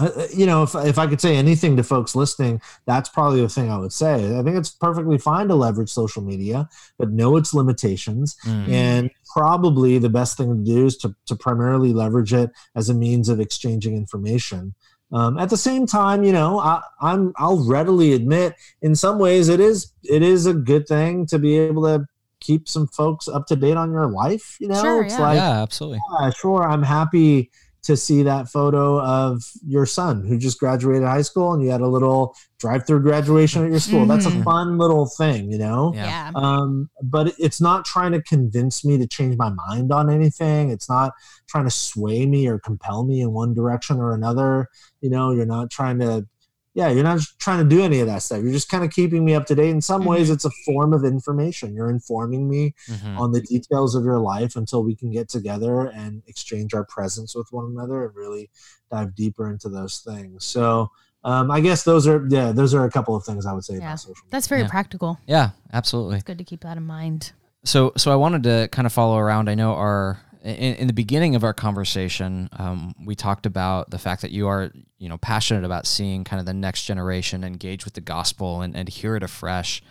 Uh, 0.00 0.10
uh, 0.16 0.26
You 0.34 0.46
know, 0.46 0.62
if, 0.62 0.74
if 0.74 0.98
I 0.98 1.06
could 1.06 1.20
say 1.20 1.36
anything 1.36 1.76
to 1.76 1.82
folks 1.84 2.14
listening, 2.16 2.60
that's 2.86 3.08
probably 3.08 3.40
the 3.40 3.48
thing 3.48 3.70
I 3.70 3.78
would 3.78 3.92
say. 3.92 4.38
I 4.38 4.42
think 4.42 4.56
it's 4.56 4.70
perfectly 4.70 5.18
fine 5.18 5.48
to 5.48 5.54
leverage 5.54 5.90
social 5.90 6.22
media, 6.22 6.68
but 6.98 7.10
know 7.12 7.36
its 7.36 7.54
limitations 7.54 8.36
Mm. 8.44 8.68
and 8.68 9.10
probably 9.32 9.98
the 9.98 10.08
best 10.08 10.36
thing 10.36 10.56
to 10.56 10.62
do 10.72 10.86
is 10.86 10.96
to, 10.98 11.14
to 11.26 11.34
primarily 11.36 11.92
leverage 11.92 12.32
it 12.32 12.50
as 12.74 12.88
a 12.88 12.94
means 12.94 13.28
of 13.28 13.40
exchanging 13.40 13.96
information 13.96 14.74
um, 15.12 15.38
at 15.38 15.50
the 15.50 15.56
same 15.56 15.86
time 15.86 16.22
you 16.24 16.32
know 16.32 16.58
I, 16.58 16.80
i'm 17.00 17.32
i'll 17.36 17.66
readily 17.68 18.12
admit 18.14 18.54
in 18.82 18.94
some 18.94 19.18
ways 19.18 19.48
it 19.48 19.60
is 19.60 19.92
it 20.04 20.22
is 20.22 20.46
a 20.46 20.54
good 20.54 20.86
thing 20.86 21.26
to 21.26 21.38
be 21.38 21.58
able 21.58 21.82
to 21.82 22.06
keep 22.40 22.68
some 22.68 22.86
folks 22.88 23.26
up 23.28 23.46
to 23.48 23.56
date 23.56 23.76
on 23.76 23.90
your 23.92 24.06
life 24.06 24.56
you 24.60 24.68
know 24.68 24.80
Sure, 24.80 25.02
it's 25.02 25.14
yeah. 25.14 25.20
like 25.20 25.36
yeah, 25.36 25.62
absolutely. 25.62 26.00
yeah, 26.20 26.30
sure 26.30 26.62
i'm 26.68 26.82
happy 26.82 27.50
to 27.84 27.96
see 27.96 28.22
that 28.22 28.48
photo 28.48 29.00
of 29.00 29.42
your 29.66 29.86
son 29.86 30.24
who 30.26 30.36
just 30.38 30.58
graduated 30.58 31.02
high 31.06 31.22
school 31.22 31.52
and 31.52 31.62
you 31.62 31.70
had 31.70 31.80
a 31.80 31.86
little 31.86 32.34
drive-through 32.58 33.02
graduation 33.02 33.62
at 33.62 33.70
your 33.70 33.78
school. 33.80 34.06
That's 34.06 34.24
a 34.26 34.30
Mhm. 34.30 34.44
fun 34.44 34.78
little 34.78 35.06
thing, 35.06 35.52
you 35.52 35.58
know. 35.58 35.92
Yeah. 35.94 36.06
Yeah. 36.06 36.30
Um, 36.34 36.88
but 37.02 37.34
it's 37.38 37.60
not 37.60 37.84
trying 37.84 38.12
to 38.12 38.22
convince 38.22 38.84
me 38.84 38.96
to 38.98 39.06
change 39.06 39.36
my 39.36 39.50
mind 39.50 39.92
on 39.92 40.08
anything. 40.10 40.70
It's 40.70 40.88
not 40.88 41.12
trying 41.46 41.64
to 41.64 41.70
sway 41.70 42.24
me 42.26 42.46
or 42.48 42.58
compel 42.58 43.04
me 43.04 43.20
in 43.20 43.32
one 43.32 43.52
direction 43.54 43.98
or 43.98 44.14
another. 44.14 44.68
You 45.02 45.10
know, 45.10 45.30
you're 45.32 45.44
not 45.44 45.70
trying 45.70 45.98
to, 46.00 46.26
yeah, 46.74 46.88
you're 46.90 47.04
not 47.04 47.20
trying 47.38 47.60
to 47.60 47.64
do 47.76 47.82
any 47.82 48.00
of 48.00 48.06
that 48.08 48.20
stuff. 48.22 48.42
You're 48.42 48.52
just 48.52 48.68
kind 48.68 48.82
of 48.84 48.90
keeping 48.90 49.24
me 49.24 49.34
up 49.34 49.46
to 49.46 49.54
date. 49.54 49.70
In 49.70 49.80
some 49.80 50.04
ways, 50.04 50.28
it's 50.28 50.44
a 50.44 50.50
form 50.66 50.92
of 50.92 51.04
information. 51.04 51.72
You're 51.74 51.88
informing 51.90 52.48
me 52.48 52.74
Mhm. 52.88 53.16
on 53.18 53.30
the 53.32 53.40
details 53.40 53.94
of 53.94 54.04
your 54.04 54.18
life 54.18 54.56
until 54.56 54.82
we 54.82 54.96
can 54.96 55.10
get 55.12 55.28
together 55.28 55.86
and 55.86 56.22
exchange 56.26 56.74
our 56.74 56.84
presence 56.84 57.34
with 57.36 57.46
one 57.52 57.66
another 57.66 58.04
and 58.06 58.16
really 58.16 58.50
dive 58.90 59.14
deeper 59.14 59.48
into 59.50 59.68
those 59.68 59.98
things. 60.00 60.44
So, 60.44 60.90
um, 61.22 61.50
I 61.50 61.60
guess 61.60 61.84
those 61.84 62.06
are 62.08 62.26
yeah, 62.28 62.50
those 62.50 62.74
are 62.74 62.84
a 62.84 62.90
couple 62.90 63.14
of 63.14 63.24
things 63.24 63.46
I 63.46 63.52
would 63.52 63.64
say 63.64 63.74
Yeah. 63.74 63.80
about 63.90 64.00
social 64.00 64.10
media. 64.24 64.30
That's 64.30 64.46
very 64.48 64.62
Yeah. 64.62 64.68
practical. 64.68 65.18
Yeah, 65.26 65.50
absolutely. 65.72 66.16
It's 66.16 66.24
good 66.24 66.38
to 66.38 66.44
keep 66.44 66.62
that 66.62 66.76
in 66.76 66.82
mind. 66.84 67.32
So, 67.64 67.92
so 67.96 68.12
I 68.12 68.16
wanted 68.16 68.42
to 68.42 68.68
kind 68.72 68.84
of 68.84 68.92
follow 68.92 69.16
around. 69.16 69.48
I 69.48 69.54
know 69.54 69.74
our 69.74 70.18
in, 70.44 70.74
in 70.74 70.86
the 70.86 70.92
beginning 70.92 71.34
of 71.34 71.42
our 71.42 71.54
conversation, 71.54 72.50
um, 72.52 72.94
we 73.04 73.14
talked 73.14 73.46
about 73.46 73.90
the 73.90 73.98
fact 73.98 74.22
that 74.22 74.30
you 74.30 74.46
are, 74.46 74.70
you 74.98 75.08
know, 75.08 75.16
passionate 75.16 75.64
about 75.64 75.86
seeing 75.86 76.22
kind 76.22 76.38
of 76.38 76.46
the 76.46 76.54
next 76.54 76.84
generation 76.84 77.42
engage 77.42 77.84
with 77.84 77.94
the 77.94 78.02
gospel 78.02 78.60
and, 78.60 78.76
and 78.76 78.88
hear 78.88 79.16
it 79.16 79.22
afresh. 79.22 79.82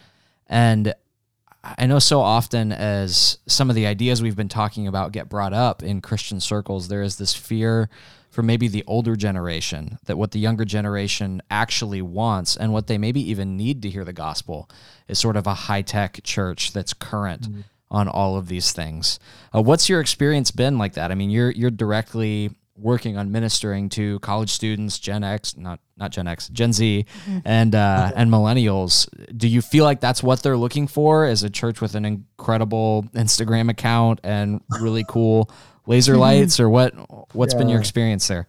And 0.47 0.93
I 1.63 1.87
know 1.87 1.99
so 1.99 2.21
often 2.21 2.71
as 2.71 3.39
some 3.47 3.69
of 3.69 3.75
the 3.75 3.87
ideas 3.87 4.21
we've 4.21 4.35
been 4.35 4.49
talking 4.49 4.87
about 4.87 5.11
get 5.11 5.27
brought 5.27 5.53
up 5.53 5.81
in 5.81 6.01
Christian 6.01 6.39
circles, 6.39 6.87
there 6.87 7.01
is 7.01 7.17
this 7.17 7.33
fear 7.33 7.89
for 8.29 8.43
maybe 8.43 8.67
the 8.67 8.83
older 8.85 9.15
generation 9.15 9.97
that 10.05 10.17
what 10.17 10.31
the 10.31 10.39
younger 10.39 10.65
generation 10.65 11.41
actually 11.49 12.01
wants 12.01 12.57
and 12.57 12.73
what 12.73 12.87
they 12.87 12.97
maybe 12.97 13.21
even 13.29 13.55
need 13.55 13.81
to 13.83 13.89
hear 13.89 14.03
the 14.03 14.13
gospel 14.13 14.69
is 15.07 15.17
sort 15.17 15.37
of 15.37 15.47
a 15.47 15.53
high 15.53 15.81
tech 15.81 16.19
church 16.23 16.73
that's 16.73 16.93
current 16.93 17.47
on 17.93 18.07
all 18.07 18.35
of 18.35 18.47
these 18.47 18.71
things. 18.73 19.19
Uh, 19.55 19.61
what's 19.61 19.87
your 19.87 20.01
experience 20.01 20.51
been 20.51 20.77
like 20.77 20.93
that? 20.93 21.11
I 21.11 21.15
mean, 21.15 21.29
you're 21.29 21.51
you're 21.51 21.71
directly 21.71 22.49
working 22.75 23.17
on 23.17 23.31
ministering 23.31 23.87
to 23.87 24.19
college 24.19 24.49
students, 24.49 24.97
Gen 24.97 25.23
X, 25.23 25.55
not 25.55 25.79
not 25.95 26.11
Gen 26.11 26.27
X, 26.27 26.49
Gen 26.49 26.73
Z, 26.73 27.05
and 27.45 27.75
uh, 27.75 28.11
and 28.15 28.31
millennials. 28.31 29.07
Do 29.37 29.47
you 29.47 29.61
feel 29.61 29.85
like 29.85 30.01
that's 30.01 30.23
what 30.23 30.41
they're 30.41 30.57
looking 30.57 30.87
for? 30.87 31.25
As 31.25 31.43
a 31.43 31.49
church 31.49 31.79
with 31.79 31.95
an 31.95 32.03
incredible 32.03 33.05
Instagram 33.13 33.69
account 33.69 34.19
and 34.23 34.61
really 34.81 35.05
cool 35.07 35.51
laser 35.85 36.17
lights, 36.17 36.59
or 36.59 36.69
what? 36.69 36.93
What's 37.35 37.53
been 37.53 37.69
your 37.69 37.79
experience 37.79 38.27
there? 38.27 38.47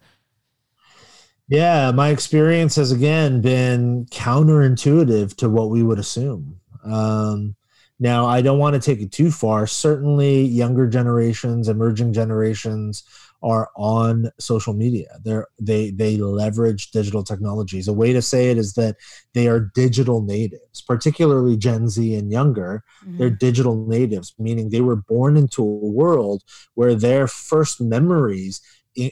Yeah, 1.47 1.91
my 1.91 2.09
experience 2.09 2.75
has 2.77 2.91
again 2.91 3.41
been 3.41 4.07
counterintuitive 4.07 5.35
to 5.37 5.49
what 5.49 5.69
we 5.69 5.83
would 5.83 5.99
assume. 5.99 6.59
Um, 6.83 7.55
now, 7.99 8.25
I 8.25 8.41
don't 8.41 8.59
want 8.59 8.73
to 8.73 8.81
take 8.81 8.99
it 8.99 9.11
too 9.11 9.31
far. 9.31 9.67
Certainly, 9.67 10.41
younger 10.41 10.87
generations, 10.87 11.69
emerging 11.69 12.11
generations 12.13 13.03
are 13.41 13.69
on 13.77 14.31
social 14.39 14.73
media. 14.73 15.07
They're 15.23 15.47
they 15.59 15.91
they 15.91 16.17
leverage 16.17 16.91
digital 16.91 17.23
technologies. 17.23 17.87
A 17.87 17.93
way 17.93 18.11
to 18.11 18.21
say 18.21 18.49
it 18.49 18.57
is 18.57 18.73
that 18.73 18.97
they 19.33 19.47
are 19.47 19.71
digital 19.75 20.21
natives, 20.21 20.81
particularly 20.81 21.55
Gen 21.55 21.87
Z 21.87 22.15
and 22.15 22.31
younger. 22.31 22.83
Mm-hmm. 23.03 23.17
They're 23.17 23.29
digital 23.29 23.85
natives, 23.85 24.33
meaning 24.37 24.69
they 24.69 24.81
were 24.81 24.95
born 24.95 25.37
into 25.37 25.61
a 25.61 25.65
world 25.65 26.43
where 26.73 26.95
their 26.95 27.27
first 27.27 27.79
memories 27.79 28.61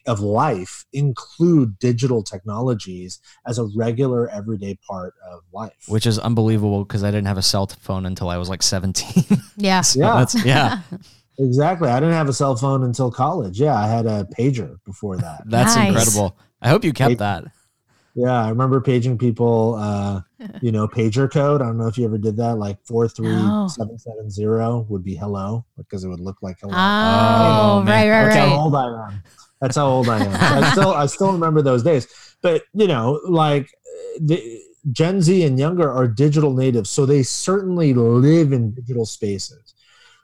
of 0.08 0.20
life 0.20 0.86
include 0.94 1.78
digital 1.80 2.24
technologies 2.24 3.20
as 3.46 3.60
a 3.60 3.66
regular 3.76 4.30
everyday 4.30 4.78
part 4.88 5.14
of 5.32 5.42
life. 5.54 5.86
Which 5.88 6.06
is 6.06 6.18
unbelievable 6.20 6.86
because 6.86 7.04
I 7.04 7.12
didn't 7.12 7.28
have 7.28 7.38
a 7.38 7.42
cell 7.42 7.68
phone 7.68 8.06
until 8.06 8.30
I 8.30 8.38
was 8.38 8.50
like 8.50 8.64
17. 8.64 9.26
Yeah. 9.58 9.82
So 9.82 10.00
Yeah. 10.00 10.14
that's- 10.18 10.46
yeah, 10.46 10.82
exactly. 11.40 11.90
I 11.90 12.00
didn't 12.00 12.16
have 12.16 12.30
a 12.30 12.34
cell 12.34 12.56
phone 12.56 12.84
until 12.84 13.12
college. 13.12 13.60
Yeah, 13.60 13.76
I 13.76 13.88
had 13.88 14.06
a 14.06 14.28
pager 14.38 14.78
before 14.86 15.18
that. 15.18 15.42
that's 15.46 15.76
Nice. 15.76 15.90
incredible. 15.90 16.38
I 16.62 16.70
hope 16.70 16.84
you 16.84 16.92
kept 16.94 17.10
Hey, 17.12 17.16
that. 17.16 17.44
Yeah, 18.16 18.46
I 18.46 18.50
remember 18.50 18.80
paging 18.80 19.18
people. 19.18 19.74
Uh, 19.76 20.22
you 20.62 20.72
know, 20.72 20.88
pager 20.88 21.32
code. 21.32 21.62
I 21.64 21.66
don't 21.66 21.78
know 21.80 21.88
if 21.88 21.98
you 21.98 22.06
ever 22.06 22.20
did 22.20 22.38
that. 22.38 22.60
Like 22.60 22.78
four 22.86 23.08
three 23.08 23.34
seven 23.70 23.98
seven 23.98 24.30
zero 24.30 24.86
would 24.88 25.04
be 25.04 25.16
hello 25.16 25.66
because 25.78 26.04
it 26.04 26.10
would 26.10 26.20
look 26.20 26.38
like 26.44 26.58
hello. 26.62 26.74
Oh, 26.76 26.78
Oh, 27.80 27.84
man. 27.84 27.86
right, 27.88 28.10
right, 28.10 28.24
That's 28.26 28.36
how 28.36 28.46
right. 28.46 28.56
old 28.56 28.76
I 28.76 29.08
am. 29.08 29.24
That's 29.64 29.78
how 29.78 29.88
old 29.88 30.09
I 30.09 30.22
am. 30.26 30.34
I 30.34 30.72
still 30.72 30.91
I 30.93 31.05
still 31.05 31.32
remember 31.32 31.61
those 31.61 31.84
days. 31.84 32.05
But 32.41 32.64
you 32.74 32.86
know, 32.86 33.22
like 33.24 33.74
the 34.20 34.59
Gen 34.91 35.22
Z 35.22 35.41
and 35.41 35.57
younger 35.57 35.89
are 35.89 36.05
digital 36.05 36.53
natives, 36.53 36.89
so 36.89 37.05
they 37.05 37.24
certainly 37.24 37.93
live 37.93 38.51
in 38.51 38.74
digital 38.74 39.05
spaces. 39.05 39.74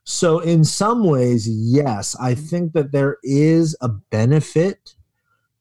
So 0.03 0.39
in 0.39 0.65
some 0.65 1.05
ways, 1.05 1.47
yes, 1.47 2.17
I 2.19 2.35
think 2.35 2.73
that 2.73 2.91
there 2.91 3.15
is 3.23 3.77
a 3.79 3.87
benefit 3.87 4.95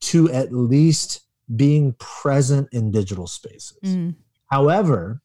to 0.00 0.28
at 0.32 0.52
least 0.52 1.20
being 1.54 1.92
present 2.00 2.68
in 2.72 2.90
digital 2.90 3.28
spaces. 3.28 3.78
Mm. 3.84 4.16
However, 4.50 5.22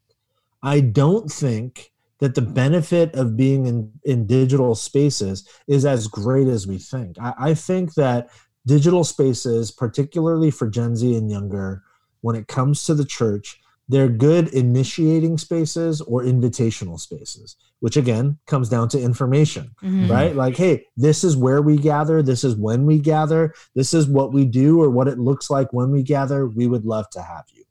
I 0.61 0.79
don't 0.79 1.31
think 1.31 1.91
that 2.23 2.35
the 2.35 2.41
benefit 2.41 3.13
of 3.15 3.35
being 3.35 3.65
in, 3.65 3.91
in 4.05 4.25
digital 4.25 4.75
spaces 4.75 5.45
is 5.67 5.83
as 5.83 6.07
great 6.07 6.47
as 6.47 6.65
we 6.65 6.77
think. 6.77 7.17
I, 7.19 7.33
I 7.37 7.53
think 7.53 7.95
that 7.95 8.29
digital 8.65 9.03
spaces, 9.03 9.71
particularly 9.71 10.49
for 10.49 10.69
Gen 10.69 10.95
Z 10.95 11.17
and 11.17 11.29
younger, 11.29 11.83
when 12.21 12.37
it 12.37 12.47
comes 12.47 12.85
to 12.85 12.93
the 12.93 13.03
church, 13.03 13.59
they're 13.89 14.07
good 14.07 14.47
initiating 14.53 15.37
spaces 15.37 15.99
or 15.99 16.23
invitational 16.23 16.97
spaces, 16.97 17.57
which 17.81 17.97
again 17.97 18.37
comes 18.47 18.69
down 18.69 18.87
to 18.87 19.01
information 19.01 19.71
Mhm. 19.83 20.09
right? 20.09 20.33
Like, 20.33 20.55
hey, 20.55 20.85
this 20.95 21.25
is 21.25 21.35
where 21.35 21.61
we 21.61 21.75
gather. 21.75 22.23
This 22.23 22.45
is 22.45 22.55
when 22.55 22.85
we 22.85 22.99
gather. 22.99 23.53
This 23.75 23.93
is 23.93 24.07
what 24.07 24.31
we 24.31 24.45
do 24.45 24.81
or 24.81 24.89
what 24.89 25.09
it 25.09 25.19
looks 25.19 25.49
like 25.49 25.73
when 25.73 25.91
we 25.91 26.03
gather. 26.03 26.47
We 26.47 26.67
would 26.67 26.85
love 26.85 27.09
to 27.09 27.21
have 27.21 27.43
you. 27.53 27.65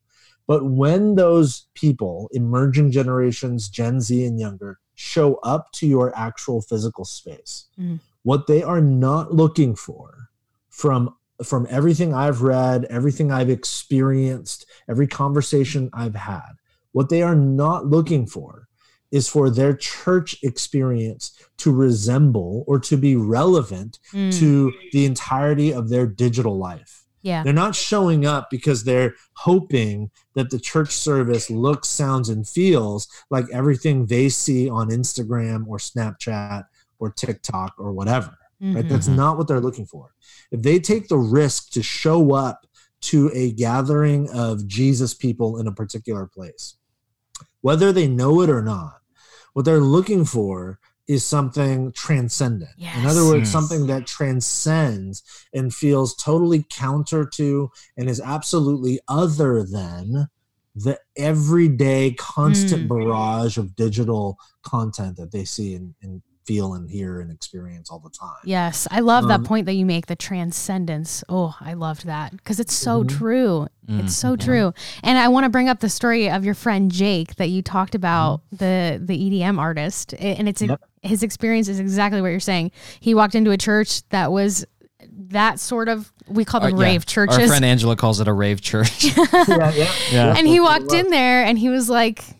But 0.46 0.64
when 0.64 1.14
those 1.14 1.66
people, 1.74 2.28
emerging 2.32 2.90
generations, 2.90 3.68
Gen 3.68 4.00
Z 4.00 4.24
and 4.24 4.38
younger, 4.38 4.78
show 4.94 5.36
up 5.36 5.72
to 5.72 5.86
your 5.86 6.16
actual 6.16 6.60
physical 6.60 7.04
space, 7.04 7.66
Mhm. 7.78 8.00
what 8.22 8.46
they 8.46 8.62
are 8.62 8.80
not 8.80 9.34
looking 9.34 9.74
for 9.74 10.28
from 10.68 11.14
from 11.42 11.66
everything 11.70 12.14
I've 12.14 12.42
read, 12.42 12.84
everything 12.84 13.32
I've 13.32 13.50
experienced, 13.50 14.64
every 14.88 15.08
conversation 15.08 15.90
I've 15.92 16.14
had, 16.14 16.52
what 16.92 17.08
they 17.08 17.20
are 17.20 17.34
not 17.34 17.86
looking 17.88 18.26
for 18.26 18.68
is 19.10 19.28
for 19.28 19.50
their 19.50 19.74
church 19.74 20.36
experience 20.44 21.32
to 21.56 21.72
resemble 21.72 22.62
or 22.68 22.78
to 22.78 22.96
be 22.96 23.16
relevant 23.16 23.98
Mm. 24.12 24.38
to 24.38 24.72
the 24.92 25.04
entirety 25.04 25.72
of 25.72 25.88
their 25.88 26.06
digital 26.06 26.56
life. 26.56 27.01
Yeah. 27.22 27.42
They're 27.42 27.52
not 27.52 27.74
showing 27.74 28.26
up 28.26 28.50
because 28.50 28.84
they're 28.84 29.14
hoping 29.34 30.10
that 30.34 30.50
the 30.50 30.58
church 30.58 30.90
service 30.90 31.50
looks, 31.50 31.88
sounds, 31.88 32.28
and 32.28 32.46
feels 32.48 33.08
like 33.30 33.46
everything 33.52 34.06
they 34.06 34.28
see 34.28 34.68
on 34.68 34.90
Instagram 34.90 35.66
or 35.66 35.78
Snapchat 35.78 36.64
or 36.98 37.10
TikTok 37.10 37.74
or 37.78 37.92
whatever. 37.92 38.36
Right? 38.60 38.84
Mhm. 38.84 38.88
That's 38.88 39.08
Mhm. 39.08 39.16
not 39.16 39.38
what 39.38 39.48
they're 39.48 39.60
looking 39.60 39.86
for. 39.86 40.14
If 40.50 40.62
they 40.62 40.78
take 40.78 41.08
the 41.08 41.18
risk 41.18 41.70
to 41.70 41.82
show 41.82 42.34
up 42.34 42.66
to 43.02 43.30
a 43.34 43.50
gathering 43.52 44.30
of 44.30 44.66
Jesus 44.68 45.14
people 45.14 45.58
in 45.58 45.66
a 45.66 45.72
particular 45.72 46.26
place, 46.26 46.76
whether 47.60 47.92
they 47.92 48.06
know 48.06 48.40
it 48.42 48.50
or 48.50 48.62
not, 48.62 49.00
what 49.52 49.64
they're 49.64 49.80
looking 49.80 50.24
for 50.24 50.78
is 51.08 51.24
something 51.24 51.92
transcendent. 51.92 52.70
In 52.78 53.06
other 53.06 53.24
words, 53.24 53.42
Yes. 53.42 53.52
something 53.52 53.86
that 53.88 54.06
transcends 54.06 55.22
and 55.52 55.74
feels 55.74 56.14
totally 56.14 56.64
counter 56.70 57.24
to 57.34 57.70
and 57.96 58.08
is 58.08 58.20
absolutely 58.20 59.00
other 59.08 59.64
than 59.64 60.28
the 60.74 60.98
everyday 61.16 62.12
constant 62.12 62.84
Mm. 62.84 62.88
barrage 62.88 63.58
of 63.58 63.76
digital 63.76 64.38
content 64.62 65.16
that 65.16 65.32
they 65.32 65.44
see 65.44 65.74
and, 65.74 65.94
and 66.02 66.22
feel 66.44 66.74
and 66.74 66.90
hear 66.90 67.20
and 67.20 67.30
experience 67.30 67.90
all 67.90 67.98
the 68.00 68.10
time. 68.10 68.34
Yes, 68.44 68.88
I 68.90 69.00
love 69.00 69.28
that 69.28 69.40
Um, 69.40 69.44
point 69.44 69.66
that 69.66 69.74
you 69.74 69.86
make. 69.86 70.06
The 70.06 70.16
transcendence. 70.16 71.22
Oh, 71.28 71.54
I 71.60 71.74
loved 71.74 72.06
that 72.06 72.32
because 72.32 72.58
it's 72.60 72.74
so 72.74 73.04
Mhm. 73.04 73.08
true. 73.08 73.66
Mm, 73.88 74.00
It's 74.04 74.16
so 74.16 74.30
yeah. 74.30 74.36
true. 74.36 74.74
And 75.02 75.18
I 75.18 75.28
want 75.28 75.44
to 75.44 75.50
bring 75.50 75.68
up 75.68 75.80
the 75.80 75.88
story 75.88 76.30
of 76.30 76.44
your 76.44 76.54
friend 76.54 76.90
Jake 76.90 77.36
that 77.36 77.50
you 77.50 77.62
talked 77.62 77.94
about 77.94 78.42
the 78.50 79.00
the 79.04 79.14
EDM 79.16 79.58
artist 79.58 80.14
and 80.18 80.48
it's 80.48 80.62
Yep. 80.62 80.80
his 81.02 81.22
experience 81.22 81.68
is 81.68 81.78
exactly 81.80 82.20
what 82.20 82.28
you're 82.28 82.40
saying. 82.40 82.70
He 83.00 83.14
walked 83.14 83.34
into 83.34 83.50
a 83.50 83.56
church 83.56 84.02
that 84.10 84.30
was 84.32 84.64
that 85.30 85.58
sort 85.58 85.88
of 85.88 86.12
we 86.28 86.44
call 86.44 86.60
them 86.60 86.72
Our- 86.74 86.78
Uh, 86.78 86.80
yeah. 86.82 86.86
rave 86.86 87.02
Our 87.02 87.26
churches, 87.26 87.48
friend 87.48 87.64
Angela 87.64 87.96
calls 87.96 88.20
it 88.20 88.28
a 88.28 88.32
rave 88.32 88.60
church. 88.60 89.04
yeah, 89.16 89.72
yeah. 89.74 89.90
Yeah. 90.12 90.34
and 90.38 90.46
he 90.46 90.60
walked 90.60 90.92
in 90.92 91.10
there 91.10 91.44
and 91.44 91.58
he 91.58 91.68
was 91.68 91.88
like, 91.90 92.24
th- 92.24 92.36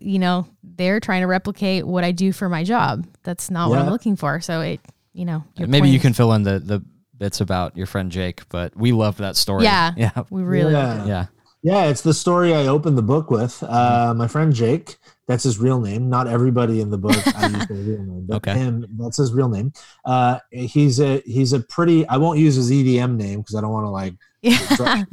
you 0.00 0.18
know, 0.18 0.46
they're 0.62 1.00
trying 1.00 1.20
to 1.22 1.26
replicate 1.26 1.86
what 1.86 2.04
I 2.04 2.12
do 2.12 2.32
for 2.32 2.48
my 2.48 2.64
job. 2.64 3.06
That's 3.22 3.50
not 3.50 3.68
what 3.70 3.78
I'm 3.78 3.90
looking 3.90 4.16
for. 4.16 4.40
So 4.40 4.60
it, 4.60 4.80
you 5.12 5.24
know, 5.24 5.44
your 5.56 5.68
Maybe 5.68 5.88
you 5.88 5.98
can 6.00 6.12
fill 6.12 6.32
in 6.32 6.42
the 6.42 6.58
the 6.58 6.82
bits 7.18 7.40
about 7.40 7.76
your 7.76 7.86
friend 7.86 8.10
Jake, 8.10 8.48
but 8.48 8.76
we 8.76 8.92
love 8.92 9.16
that 9.18 9.36
story. 9.36 9.64
Yeah. 9.64 9.92
Yeah. 9.96 10.10
We 10.30 10.42
really 10.42 10.72
Yeah. 10.72 10.88
loved 10.94 11.06
it. 11.06 11.08
Yeah. 11.08 11.26
Yeah, 11.64 11.84
it's 11.84 12.00
the 12.00 12.12
story 12.14 12.52
I 12.54 12.66
opened 12.66 12.98
the 12.98 13.02
book 13.02 13.30
with. 13.30 13.62
Uh, 13.62 14.12
my 14.16 14.26
friend 14.26 14.52
Jake, 14.52 14.96
that's 15.28 15.44
his 15.44 15.60
real 15.60 15.80
name. 15.80 16.10
Not 16.10 16.26
everybody 16.26 16.80
in 16.80 16.90
the 16.90 16.98
book 16.98 17.16
I 17.36 17.46
use 17.46 17.66
their 17.68 17.76
real 17.76 18.02
name, 18.02 18.26
but 18.26 18.36
Okay. 18.38 18.54
him, 18.54 18.84
that's 18.98 19.18
his 19.18 19.32
real 19.32 19.48
name. 19.48 19.72
Uh, 20.04 20.40
he's 20.50 20.98
a 20.98 21.20
he's 21.24 21.52
a 21.52 21.60
pretty. 21.60 22.04
I 22.08 22.16
won't 22.16 22.40
use 22.40 22.56
his 22.56 22.68
EDM 22.72 23.16
name 23.16 23.40
because 23.42 23.54
I 23.54 23.60
don't 23.60 23.70
want 23.70 23.84
to 23.86 23.90
like. 23.90 24.14
Yeah. 24.42 25.04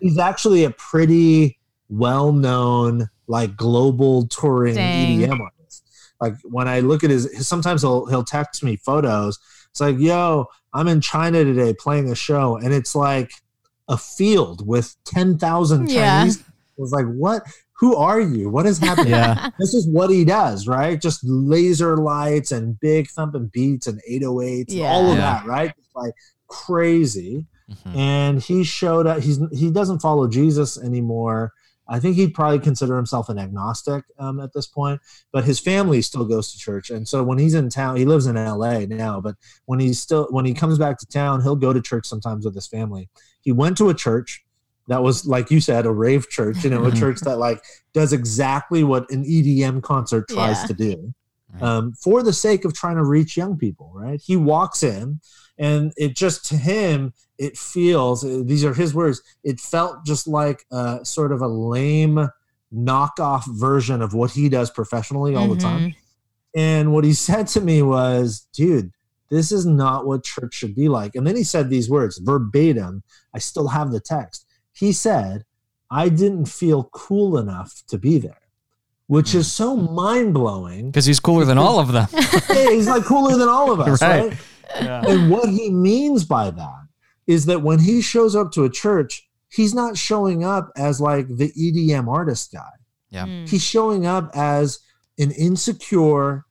He's 0.00 0.18
actually 0.18 0.64
a 0.64 0.70
pretty 0.70 1.58
well 1.88 2.32
known 2.32 3.08
like 3.26 3.56
global 3.56 4.26
touring 4.28 4.74
Dang. 4.74 5.20
EDM 5.20 5.40
artist. 5.40 5.84
Like 6.20 6.34
when 6.44 6.68
I 6.68 6.80
look 6.80 7.04
at 7.04 7.10
his, 7.10 7.30
his, 7.34 7.48
sometimes 7.48 7.82
he'll 7.82 8.06
he'll 8.06 8.24
text 8.24 8.62
me 8.62 8.76
photos. 8.76 9.38
It's 9.70 9.80
like, 9.80 9.98
yo, 9.98 10.46
I'm 10.72 10.88
in 10.88 11.00
China 11.00 11.42
today 11.44 11.74
playing 11.74 12.10
a 12.10 12.14
show, 12.14 12.56
and 12.56 12.72
it's 12.72 12.94
like 12.94 13.32
a 13.88 13.96
field 13.98 14.66
with 14.66 14.94
ten 15.04 15.38
thousand 15.38 15.90
Yeah. 15.90 16.20
Chinese. 16.20 16.38
It 16.40 16.80
was 16.80 16.92
like, 16.92 17.06
what? 17.06 17.42
Who 17.78 17.96
are 17.96 18.20
you? 18.20 18.48
What 18.48 18.66
is 18.66 18.78
happening? 18.78 19.10
Yeah. 19.10 19.50
this 19.58 19.74
is 19.74 19.88
what 19.88 20.08
he 20.08 20.24
does, 20.24 20.68
right? 20.68 21.00
Just 21.00 21.20
laser 21.24 21.96
lights 21.96 22.52
and 22.52 22.78
big 22.78 23.08
thumping 23.10 23.48
beats 23.52 23.88
and 23.88 24.00
808s, 24.08 24.70
and 24.72 24.82
all 24.82 25.10
of 25.10 25.16
Yeah. 25.18 25.20
that, 25.20 25.46
right? 25.46 25.72
It's 25.76 25.94
like 25.94 26.14
crazy. 26.46 27.46
Mhm. 27.70 27.96
And 27.96 28.40
he 28.42 28.62
showed 28.62 29.06
up. 29.06 29.20
He's 29.20 29.40
he 29.52 29.70
doesn't 29.70 30.00
follow 30.00 30.28
Jesus 30.28 30.80
anymore. 30.82 31.52
I 31.86 32.00
think 32.00 32.16
he'd 32.16 32.32
probably 32.34 32.58
consider 32.60 32.96
himself 32.96 33.28
an 33.28 33.38
agnostic 33.38 34.04
um, 34.18 34.40
at 34.40 34.52
this 34.54 34.66
point, 34.66 35.00
but 35.32 35.44
his 35.44 35.60
family 35.60 36.00
still 36.00 36.24
goes 36.24 36.50
to 36.52 36.58
church. 36.58 36.90
And 36.90 37.06
so 37.06 37.22
when 37.22 37.38
he's 37.38 37.54
in 37.54 37.68
town, 37.68 37.96
he 37.96 38.04
lives 38.04 38.26
in 38.26 38.36
LA 38.36 38.80
now, 38.80 39.20
but 39.20 39.36
when 39.66 39.80
he's 39.80 40.00
still 40.00 40.26
when 40.30 40.44
he 40.46 40.54
comes 40.54 40.78
back 40.78 40.98
to 40.98 41.06
town, 41.06 41.42
he'll 41.42 41.56
go 41.56 41.72
to 41.72 41.82
church 41.82 42.06
sometimes 42.06 42.44
with 42.44 42.54
his 42.54 42.66
family. 42.66 43.08
He 43.42 43.52
went 43.52 43.76
to 43.78 43.90
a 43.90 43.94
church 43.94 44.44
that 44.88 45.02
was 45.02 45.26
like 45.26 45.50
you 45.50 45.60
said, 45.60 45.86
a 45.86 45.92
rave 45.92 46.28
church, 46.30 46.64
you 46.64 46.70
know, 46.70 46.84
a 46.86 46.92
church 47.00 47.20
that 47.20 47.38
like 47.38 47.62
does 47.92 48.12
exactly 48.12 48.82
what 48.84 49.10
an 49.10 49.24
EDM 49.24 49.82
concert 49.82 50.28
tries 50.28 50.60
Yeah. 50.62 50.66
to 50.68 50.74
do. 50.74 51.14
Um, 51.60 51.92
for 51.92 52.22
the 52.22 52.32
sake 52.32 52.64
of 52.64 52.74
trying 52.74 52.96
to 52.96 53.04
reach 53.04 53.36
young 53.36 53.56
people, 53.56 53.90
right? 53.94 54.20
He 54.24 54.36
walks 54.36 54.82
in 54.82 55.20
and 55.58 55.92
it 55.96 56.16
just 56.16 56.44
to 56.46 56.56
him, 56.56 57.12
it 57.38 57.56
feels, 57.56 58.24
uh, 58.24 58.42
these 58.44 58.64
are 58.64 58.74
his 58.74 58.94
words, 58.94 59.22
it 59.42 59.60
felt 59.60 60.04
just 60.04 60.26
like 60.26 60.64
a 60.70 61.00
sort 61.04 61.32
of 61.32 61.40
a 61.40 61.48
lame 61.48 62.28
knockoff 62.74 63.44
version 63.46 64.02
of 64.02 64.14
what 64.14 64.32
he 64.32 64.48
does 64.48 64.70
professionally 64.70 65.34
all 65.34 65.48
the 65.48 65.60
time. 65.60 65.94
And 66.56 66.92
what 66.92 67.04
he 67.04 67.12
said 67.28 67.46
to 67.48 67.60
me 67.60 67.82
was, 67.82 68.46
dude, 68.52 68.92
this 69.30 69.52
is 69.52 69.66
not 69.66 70.06
what 70.06 70.24
church 70.24 70.54
should 70.54 70.74
be 70.74 70.88
like. 70.88 71.14
And 71.14 71.26
then 71.26 71.36
he 71.36 71.44
said 71.44 71.70
these 71.70 71.90
words 71.90 72.18
verbatim. 72.18 73.02
I 73.34 73.38
still 73.38 73.68
have 73.68 73.90
the 73.90 74.00
text. 74.00 74.46
He 74.72 74.92
said, 74.92 75.44
I 75.90 76.08
didn't 76.08 76.46
feel 76.46 76.84
cool 76.92 77.38
enough 77.38 77.82
to 77.88 77.98
be 77.98 78.18
there, 78.18 78.40
which 79.06 79.34
is 79.34 79.50
so 79.50 79.76
mind 79.76 80.34
blowing. 80.34 80.86
Because 80.90 81.04
he's 81.06 81.20
cooler 81.20 81.44
than 81.44 81.58
all 81.58 81.78
of 81.78 81.92
them. 81.92 82.08
Hey, 82.48 82.74
he's 82.76 82.86
like 82.88 83.04
cooler 83.04 83.36
than 83.36 83.48
all 83.48 83.72
of 83.72 83.80
us, 83.80 84.00
Right. 84.02 84.28
right? 84.30 84.38
yeah. 84.76 85.02
And 85.06 85.30
what 85.30 85.48
he 85.48 85.70
means 85.70 86.24
by 86.24 86.50
that 86.50 86.86
is 87.26 87.46
that 87.46 87.62
when 87.62 87.78
he 87.80 88.00
shows 88.00 88.34
up 88.36 88.52
to 88.52 88.64
a 88.64 88.70
church, 88.70 89.28
he's 89.50 89.74
not 89.74 89.96
showing 89.96 90.44
up 90.44 90.70
as 90.76 91.00
like 91.00 91.26
the 91.28 91.50
EDM 91.52 92.06
artist 92.08 92.52
guy. 92.52 92.70
Yeah. 93.10 93.26
Mm. 93.26 93.48
He's 93.48 93.62
showing 93.64 94.06
up 94.06 94.30
as 94.34 94.80
an 95.18 95.30
insecure, 95.32 96.44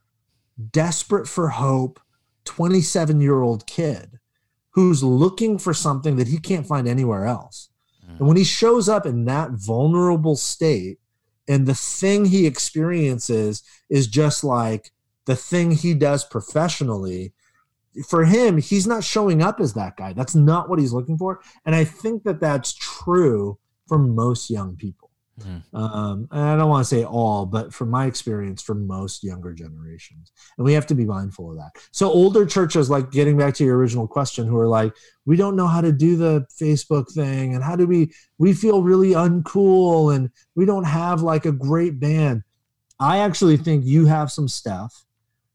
desperate 0.72 1.28
for 1.28 1.50
hope, 1.50 2.00
27 2.46 3.22
year 3.22 3.42
old 3.42 3.66
kid 3.68 4.20
who's 4.72 5.04
looking 5.04 5.58
for 5.58 5.74
something 5.74 6.16
that 6.16 6.28
he 6.28 6.38
can't 6.38 6.66
find 6.68 6.88
anywhere 6.88 7.26
else. 7.26 7.70
Mm. 8.10 8.20
And 8.20 8.28
when 8.28 8.38
he 8.38 8.44
shows 8.44 8.90
up 8.90 9.06
in 9.06 9.26
that 9.26 9.52
vulnerable 9.52 10.36
state, 10.36 10.98
and 11.48 11.66
the 11.66 11.76
thing 11.76 12.26
he 12.26 12.46
experiences 12.46 13.64
is 13.90 14.08
just 14.08 14.44
like 14.44 14.92
the 15.26 15.36
thing 15.36 15.72
he 15.72 15.94
does 15.94 16.24
professionally, 16.24 17.34
for 18.08 18.26
him, 18.26 18.58
he's 18.58 18.88
not 18.88 19.04
showing 19.04 19.42
up 19.42 19.60
as 19.60 19.74
that 19.74 19.98
guy. 19.98 20.14
That's 20.14 20.36
not 20.36 20.70
what 20.70 20.80
he's 20.80 20.94
looking 20.94 21.18
for. 21.18 21.42
And 21.66 21.76
I 21.76 21.84
think 21.84 22.24
that 22.24 22.40
that's 22.40 22.74
true 22.74 23.60
for 23.88 23.98
most 23.98 24.50
young 24.50 24.76
people. 24.76 25.03
Hmm. 25.42 25.76
Um, 25.76 26.28
and 26.32 26.42
I 26.42 26.56
don't 26.56 26.70
want 26.70 26.88
to 26.88 26.96
say 26.96 27.04
all, 27.04 27.48
but 27.48 27.74
from 27.74 27.90
my 27.90 28.06
experience, 28.06 28.62
for 28.62 28.76
most 28.76 29.24
younger 29.24 29.52
generations, 29.52 30.32
and 30.58 30.66
we 30.66 30.74
have 30.74 30.86
to 30.88 30.96
be 30.96 31.06
mindful 31.06 31.50
of 31.50 31.58
that. 31.58 31.72
So 31.92 32.12
older 32.12 32.46
churches, 32.46 32.90
like 32.90 33.12
getting 33.12 33.36
back 33.36 33.56
to 33.56 33.64
your 33.64 33.78
original 33.78 34.08
question, 34.08 34.46
who 34.46 34.58
are 34.58 34.68
like, 34.68 34.94
we 35.26 35.36
don't 35.36 35.56
know 35.56 35.66
how 35.66 35.82
to 35.82 35.92
do 35.92 36.18
the 36.18 36.46
Facebook 36.62 37.12
thing, 37.12 37.56
and 37.56 37.64
how 37.64 37.76
do 37.76 37.88
we? 37.88 38.12
We 38.38 38.54
feel 38.54 38.84
really 38.84 39.12
uncool, 39.12 40.16
and 40.16 40.30
we 40.54 40.66
don't 40.66 40.84
have 40.84 41.24
like 41.24 41.46
a 41.46 41.52
great 41.52 42.00
band. 42.00 42.44
I 43.00 43.18
actually 43.20 43.58
think 43.58 43.86
you 43.86 44.06
have 44.06 44.32
some 44.32 44.48
stuff 44.48 45.04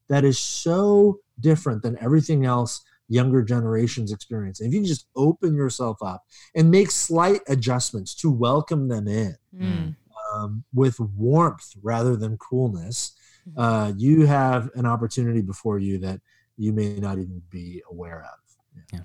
that 0.09 0.25
is 0.25 0.41
so 0.41 1.21
different 1.39 1.83
than 1.83 1.97
everything 2.01 2.45
else 2.45 2.83
younger 3.09 3.43
generations 3.43 4.13
experience. 4.13 4.61
If 4.61 4.73
you 4.73 4.85
just 4.85 5.07
open 5.17 5.55
yourself 5.57 6.03
up 6.03 6.25
and 6.55 6.71
make 6.71 6.91
slight 6.91 7.41
adjustments 7.49 8.15
to 8.17 8.31
welcome 8.31 8.89
them 8.89 9.09
in 9.09 9.35
Mm. 9.59 9.97
um, 10.35 10.65
with 10.75 11.01
warmth 11.01 11.73
rather 11.83 12.17
than 12.17 12.37
coolness, 12.39 13.13
Mm-hmm. 13.49 13.61
uh, 13.61 13.93
you 13.97 14.27
have 14.27 14.69
an 14.75 14.85
opportunity 14.85 15.41
before 15.41 15.79
you 15.79 15.97
that 16.01 16.21
you 16.59 16.71
may 16.73 16.99
not 16.99 17.17
even 17.19 17.41
be 17.49 17.83
aware 17.91 18.21
of. 18.25 19.01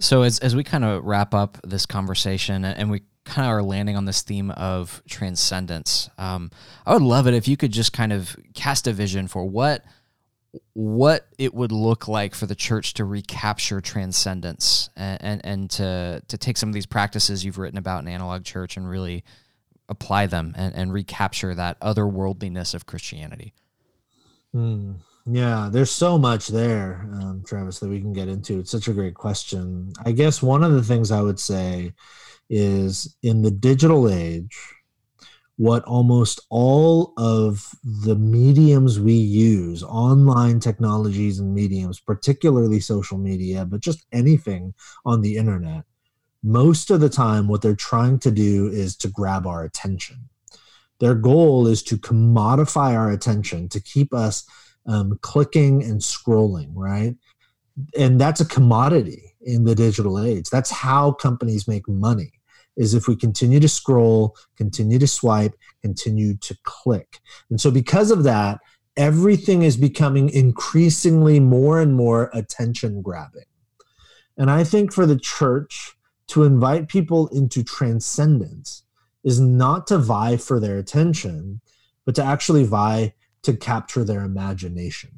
So 0.00 0.22
as 0.22 0.40
as 0.40 0.56
we 0.56 0.64
kind 0.64 0.84
of 0.84 1.04
wrap 1.04 1.32
up 1.32 1.58
this 1.62 1.86
conversation 1.86 2.64
and 2.64 2.90
we 2.90 3.02
kind 3.24 3.46
of 3.46 3.52
are 3.52 3.62
landing 3.62 3.96
on 3.96 4.04
this 4.04 4.22
theme 4.22 4.50
of 4.50 5.00
transcendence, 5.08 6.10
um, 6.18 6.50
I 6.84 6.92
would 6.94 7.02
love 7.02 7.28
it 7.28 7.34
if 7.34 7.46
you 7.46 7.56
could 7.56 7.70
just 7.70 7.92
kind 7.92 8.12
of 8.12 8.36
cast 8.54 8.88
a 8.88 8.92
vision 8.92 9.28
for 9.28 9.44
what 9.44 9.84
what 10.74 11.26
it 11.38 11.54
would 11.54 11.72
look 11.72 12.08
like 12.08 12.34
for 12.34 12.46
the 12.46 12.54
church 12.54 12.94
to 12.94 13.04
recapture 13.04 13.80
transcendence 13.80 14.90
and, 14.96 15.22
and, 15.22 15.40
and 15.44 15.70
to 15.70 16.22
to 16.28 16.38
take 16.38 16.58
some 16.58 16.68
of 16.68 16.74
these 16.74 16.86
practices 16.86 17.44
you've 17.44 17.58
written 17.58 17.78
about 17.78 18.02
in 18.02 18.08
analog 18.08 18.44
church 18.44 18.76
and 18.76 18.88
really 18.88 19.24
apply 19.88 20.26
them 20.26 20.54
and, 20.56 20.74
and 20.74 20.92
recapture 20.92 21.54
that 21.54 21.80
otherworldliness 21.80 22.74
of 22.74 22.86
Christianity. 22.86 23.52
Hmm. 24.52 24.92
Yeah, 25.24 25.68
there's 25.70 25.90
so 25.90 26.18
much 26.18 26.48
there, 26.48 27.06
um, 27.12 27.44
Travis, 27.46 27.78
that 27.78 27.88
we 27.88 28.00
can 28.00 28.12
get 28.12 28.28
into. 28.28 28.58
It's 28.58 28.72
such 28.72 28.88
a 28.88 28.92
great 28.92 29.14
question. 29.14 29.92
I 30.04 30.12
guess 30.12 30.42
one 30.42 30.64
of 30.64 30.72
the 30.72 30.82
things 30.82 31.12
I 31.12 31.22
would 31.22 31.38
say 31.38 31.92
is 32.50 33.16
in 33.22 33.42
the 33.42 33.50
digital 33.50 34.10
age, 34.10 34.58
what 35.56 35.84
almost 35.84 36.40
all 36.48 37.12
of 37.16 37.74
the 37.84 38.16
mediums 38.16 38.98
we 38.98 39.12
use, 39.12 39.82
online 39.82 40.60
technologies 40.60 41.38
and 41.38 41.54
mediums, 41.54 42.00
particularly 42.00 42.80
social 42.80 43.18
media, 43.18 43.64
but 43.64 43.80
just 43.80 44.04
anything 44.12 44.74
on 45.04 45.20
the 45.20 45.36
internet, 45.36 45.84
most 46.42 46.90
of 46.90 47.00
the 47.00 47.08
time, 47.08 47.48
what 47.48 47.62
they're 47.62 47.76
trying 47.76 48.18
to 48.20 48.30
do 48.30 48.66
is 48.66 48.96
to 48.96 49.08
grab 49.08 49.46
our 49.46 49.62
attention. 49.62 50.28
Their 50.98 51.14
goal 51.14 51.66
is 51.66 51.82
to 51.84 51.96
commodify 51.96 52.94
our 52.96 53.10
attention, 53.10 53.68
to 53.70 53.80
keep 53.80 54.14
us 54.14 54.44
um, 54.86 55.18
clicking 55.20 55.82
and 55.82 56.00
scrolling, 56.00 56.70
right? 56.74 57.14
And 57.98 58.20
that's 58.20 58.40
a 58.40 58.46
commodity 58.46 59.34
in 59.40 59.64
the 59.64 59.74
digital 59.74 60.22
age. 60.22 60.50
That's 60.50 60.70
how 60.70 61.12
companies 61.12 61.68
make 61.68 61.88
money. 61.88 62.32
Is 62.76 62.94
if 62.94 63.06
we 63.06 63.16
continue 63.16 63.60
to 63.60 63.68
scroll, 63.68 64.36
continue 64.56 64.98
to 64.98 65.06
swipe, 65.06 65.54
continue 65.82 66.36
to 66.38 66.56
click. 66.62 67.20
And 67.50 67.60
so, 67.60 67.70
because 67.70 68.10
of 68.10 68.22
that, 68.24 68.60
everything 68.96 69.62
is 69.62 69.76
becoming 69.76 70.30
increasingly 70.30 71.40
more 71.40 71.80
and 71.80 71.94
more 71.94 72.30
attention 72.32 73.02
grabbing. 73.02 73.44
And 74.36 74.50
I 74.50 74.64
think 74.64 74.92
for 74.92 75.06
the 75.06 75.18
church 75.18 75.96
to 76.28 76.44
invite 76.44 76.88
people 76.88 77.28
into 77.28 77.62
transcendence 77.62 78.84
is 79.24 79.38
not 79.40 79.86
to 79.88 79.98
vie 79.98 80.36
for 80.36 80.58
their 80.58 80.78
attention, 80.78 81.60
but 82.04 82.14
to 82.14 82.24
actually 82.24 82.64
vie 82.64 83.14
to 83.42 83.56
capture 83.56 84.04
their 84.04 84.24
imagination. 84.24 85.10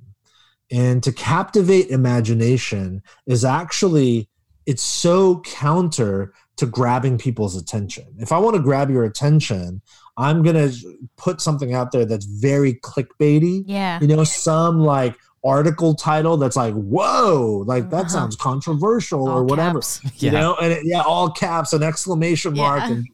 And 0.70 1.02
to 1.02 1.12
captivate 1.12 1.88
imagination 1.88 3.02
is 3.26 3.44
actually 3.44 4.28
it's 4.66 4.82
so 4.82 5.40
counter 5.40 6.32
to 6.56 6.66
grabbing 6.66 7.18
people's 7.18 7.56
attention. 7.56 8.04
If 8.18 8.30
I 8.32 8.38
want 8.38 8.54
to 8.56 8.62
grab 8.62 8.90
your 8.90 9.04
attention, 9.04 9.82
I'm 10.16 10.42
going 10.42 10.54
to 10.56 10.98
put 11.16 11.40
something 11.40 11.74
out 11.74 11.90
there 11.90 12.04
that's 12.04 12.24
very 12.26 12.74
clickbaity. 12.74 13.64
Yeah. 13.66 13.98
You 14.00 14.06
know, 14.06 14.22
some 14.24 14.78
like 14.80 15.16
article 15.44 15.94
title 15.94 16.36
that's 16.36 16.56
like, 16.56 16.74
"Whoa, 16.74 17.64
like 17.66 17.90
that 17.90 18.02
Uh-huh. 18.02 18.08
sounds 18.08 18.36
controversial 18.36 19.28
or 19.28 19.42
whatever." 19.44 19.80
caps. 19.80 20.00
You 20.22 20.30
know, 20.30 20.54
and 20.62 20.72
it, 20.72 20.82
yeah, 20.84 21.00
all 21.02 21.30
caps, 21.30 21.72
an 21.72 21.82
exclamation 21.82 22.54
mark 22.56 22.80
Yeah. 22.84 22.92
and 22.92 23.08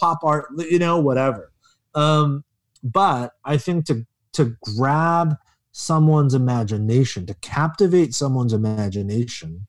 pop 0.00 0.18
art, 0.24 0.46
you 0.58 0.78
know, 0.80 0.98
whatever. 0.98 1.52
Um, 1.94 2.42
but 2.82 3.32
I 3.44 3.56
think 3.56 3.86
to 3.86 4.04
to 4.34 4.56
grab 4.76 5.36
someone's 5.70 6.34
imagination, 6.34 7.26
to 7.26 7.34
captivate 7.34 8.14
someone's 8.14 8.52
imagination, 8.52 9.66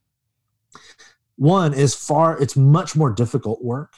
one 1.35 1.73
is 1.73 1.95
far 1.95 2.41
it's 2.41 2.55
much 2.55 2.95
more 2.95 3.11
difficult 3.11 3.63
work 3.63 3.93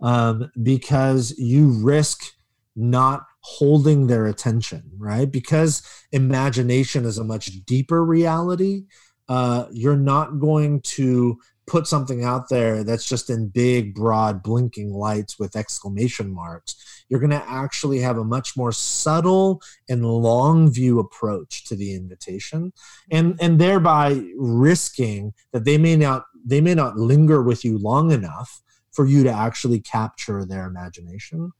um, 0.00 0.50
because 0.62 1.36
you 1.38 1.70
risk 1.70 2.34
not 2.76 3.26
holding 3.40 4.06
their 4.06 4.26
attention 4.26 4.82
right 4.98 5.30
because 5.30 5.82
imagination 6.12 7.04
is 7.04 7.18
a 7.18 7.24
much 7.24 7.64
deeper 7.64 8.04
reality 8.04 8.84
uh, 9.28 9.66
you're 9.72 9.96
not 9.96 10.38
going 10.38 10.80
to 10.80 11.38
put 11.66 11.86
something 11.86 12.24
out 12.24 12.48
there 12.48 12.84
that's 12.84 13.08
just 13.08 13.30
in 13.30 13.48
big, 13.48 13.94
broad, 13.94 14.42
blinking 14.42 14.92
lights 14.92 15.38
with 15.38 15.56
exclamation 15.56 16.32
marks. 16.32 16.93
You're 17.08 17.20
going 17.20 17.30
to 17.30 17.44
actually 17.48 18.00
have 18.00 18.18
a 18.18 18.24
much 18.24 18.56
more 18.56 18.72
subtle 18.72 19.60
and 19.88 20.04
long 20.04 20.72
view 20.72 20.98
approach 20.98 21.64
to 21.66 21.76
the 21.76 21.94
invitation, 21.94 22.72
and 23.10 23.38
and 23.40 23.60
thereby 23.60 24.22
risking 24.36 25.34
that 25.52 25.64
they 25.64 25.78
may 25.78 25.96
not 25.96 26.24
they 26.44 26.60
may 26.60 26.74
not 26.74 26.96
linger 26.96 27.42
with 27.42 27.64
you 27.64 27.78
long 27.78 28.10
enough 28.10 28.62
for 28.92 29.06
you 29.06 29.24
to 29.24 29.30
actually 29.30 29.80
capture 29.80 30.44
their 30.44 30.66
imagination. 30.66 31.52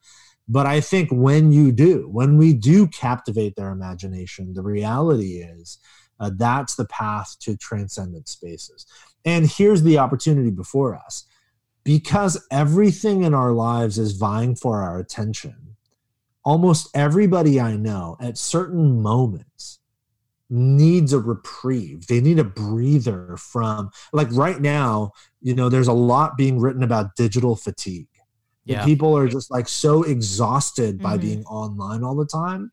But 0.46 0.66
I 0.66 0.80
think 0.80 1.08
when 1.10 1.52
you 1.52 1.72
do, 1.72 2.08
when 2.10 2.36
we 2.36 2.52
do 2.52 2.86
captivate 2.86 3.56
their 3.56 3.70
imagination, 3.70 4.52
the 4.52 4.62
reality 4.62 5.38
is 5.38 5.78
uh, 6.20 6.30
that's 6.36 6.76
the 6.76 6.84
path 6.84 7.36
to 7.40 7.56
transcendent 7.56 8.28
spaces. 8.28 8.86
And 9.24 9.50
here's 9.50 9.82
the 9.82 9.98
opportunity 9.98 10.50
before 10.50 10.94
us. 10.94 11.24
Because 11.84 12.44
everything 12.50 13.24
in 13.24 13.34
our 13.34 13.52
lives 13.52 13.98
is 13.98 14.12
vying 14.12 14.56
for 14.56 14.82
our 14.82 14.98
attention, 14.98 15.76
almost 16.44 16.88
everybody 16.94 17.60
I 17.60 17.76
know 17.76 18.16
at 18.20 18.38
certain 18.38 19.02
moments 19.02 19.80
needs 20.48 21.12
a 21.12 21.18
reprieve. 21.18 22.06
They 22.06 22.20
need 22.20 22.38
a 22.38 22.44
breather 22.44 23.36
from, 23.36 23.90
like 24.12 24.28
right 24.32 24.60
now, 24.60 25.12
you 25.40 25.54
know, 25.54 25.68
there's 25.68 25.88
a 25.88 25.92
lot 25.92 26.36
being 26.36 26.58
written 26.58 26.82
about 26.82 27.16
digital 27.16 27.56
fatigue. 27.56 28.08
Yeah. 28.64 28.84
People 28.84 29.16
are 29.16 29.28
just 29.28 29.50
like 29.50 29.68
so 29.68 30.04
exhausted 30.04 30.98
by 30.98 31.12
mm-hmm. 31.12 31.20
being 31.20 31.44
online 31.44 32.02
all 32.02 32.14
the 32.14 32.24
time 32.24 32.72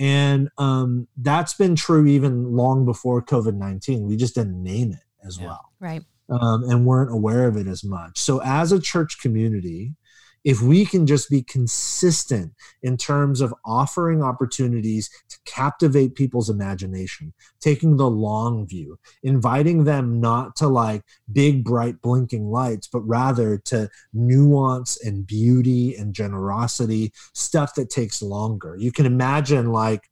and 0.00 0.48
um, 0.56 1.06
that's 1.18 1.52
been 1.52 1.76
true 1.76 2.06
even 2.06 2.56
long 2.56 2.86
before 2.86 3.22
COVID 3.22 3.54
19. 3.54 4.06
We 4.06 4.16
just 4.16 4.34
didn't 4.34 4.60
name 4.60 4.92
it 4.92 5.04
as 5.24 5.38
yeah. 5.38 5.46
well. 5.46 5.72
Right. 5.78 6.02
Um, 6.30 6.62
and 6.70 6.86
weren't 6.86 7.12
aware 7.12 7.48
of 7.48 7.56
it 7.56 7.66
as 7.66 7.82
much. 7.82 8.16
So, 8.16 8.40
as 8.44 8.70
a 8.70 8.80
church 8.80 9.18
community, 9.20 9.96
if 10.44 10.62
we 10.62 10.86
can 10.86 11.06
just 11.06 11.28
be 11.28 11.42
consistent 11.42 12.52
in 12.82 12.96
terms 12.96 13.40
of 13.40 13.54
offering 13.64 14.22
opportunities 14.22 15.10
to 15.28 15.38
captivate 15.44 16.14
people's 16.14 16.48
imagination, 16.48 17.32
taking 17.60 17.96
the 17.96 18.08
long 18.08 18.66
view, 18.66 18.98
inviting 19.22 19.84
them 19.84 20.20
not 20.20 20.56
to 20.56 20.68
like 20.68 21.02
big, 21.30 21.64
bright, 21.64 22.00
blinking 22.00 22.50
lights, 22.50 22.86
but 22.86 23.00
rather 23.00 23.58
to 23.58 23.88
nuance 24.14 25.04
and 25.04 25.26
beauty 25.26 25.94
and 25.96 26.14
generosity, 26.14 27.12
stuff 27.34 27.74
that 27.74 27.90
takes 27.90 28.22
longer. 28.22 28.76
You 28.78 28.92
can 28.92 29.06
imagine 29.06 29.72
like, 29.72 30.08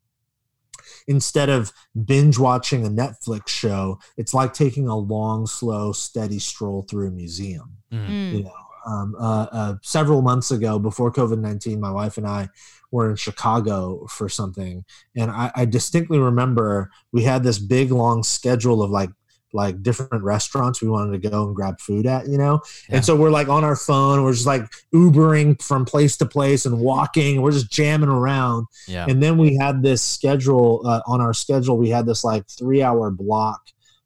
instead 1.09 1.49
of 1.49 1.73
binge 2.05 2.39
watching 2.39 2.87
a 2.87 2.91
Netflix 2.91 3.49
show, 3.49 3.99
it's 4.17 4.35
like 4.35 4.53
taking 4.53 4.87
a 4.87 4.97
long, 4.97 5.47
slow, 5.47 5.91
steady 5.91 6.39
stroll 6.39 6.83
through 6.83 7.09
a 7.09 7.11
museum. 7.11 7.79
Mm. 7.91 8.33
You 8.33 8.43
know, 8.45 8.53
um, 8.87 9.17
uh, 9.19 9.47
uh, 9.51 9.75
several 9.83 10.23
months 10.23 10.51
ago 10.51 10.79
before 10.79 11.11
COVID 11.11 11.41
19, 11.41 11.81
my 11.81 11.91
wife 11.91 12.19
and 12.19 12.27
I 12.27 12.49
were 12.91 13.11
in 13.11 13.17
Chicago 13.17 14.07
for 14.09 14.29
something. 14.29 14.85
And 15.17 15.31
I, 15.31 15.51
I, 15.55 15.65
distinctly 15.65 16.19
remember 16.19 16.91
we 17.13 17.23
had 17.23 17.43
this 17.43 17.59
big, 17.59 17.91
long 17.91 18.23
schedule 18.23 18.83
of 18.83 18.91
like, 18.91 19.11
like 19.53 19.83
different 19.83 20.23
restaurants 20.23 20.83
we 20.83 20.89
wanted 20.89 21.21
to 21.21 21.31
go 21.31 21.47
and 21.47 21.55
grab 21.55 21.81
food 21.81 22.07
at, 22.07 22.29
you 22.29 22.39
know? 22.39 22.61
Yeah. 22.89 22.97
And 22.97 23.05
so 23.05 23.17
we're 23.17 23.31
like 23.31 23.49
on 23.49 23.65
our 23.65 23.77
phone, 23.77 24.23
we're 24.23 24.33
just 24.33 24.47
like 24.47 24.63
Ubering 24.95 25.61
from 25.63 25.85
place 25.85 26.17
to 26.19 26.27
place 26.27 26.67
and 26.67 26.79
walking, 26.79 27.41
we're 27.41 27.53
just 27.53 27.71
jamming 27.71 28.09
around. 28.09 28.67
Yeah. 28.87 29.07
And 29.09 29.23
then 29.23 29.39
we 29.39 29.57
had 29.57 29.83
this 29.83 30.03
schedule 30.03 30.83
uh, 30.87 31.01
on 31.07 31.21
our 31.21 31.35
schedule, 31.35 31.79
we 31.79 31.89
had 31.89 32.07
this 32.07 32.25
like 32.25 32.47
three 32.49 32.83
hour 32.83 33.11
block 33.11 33.61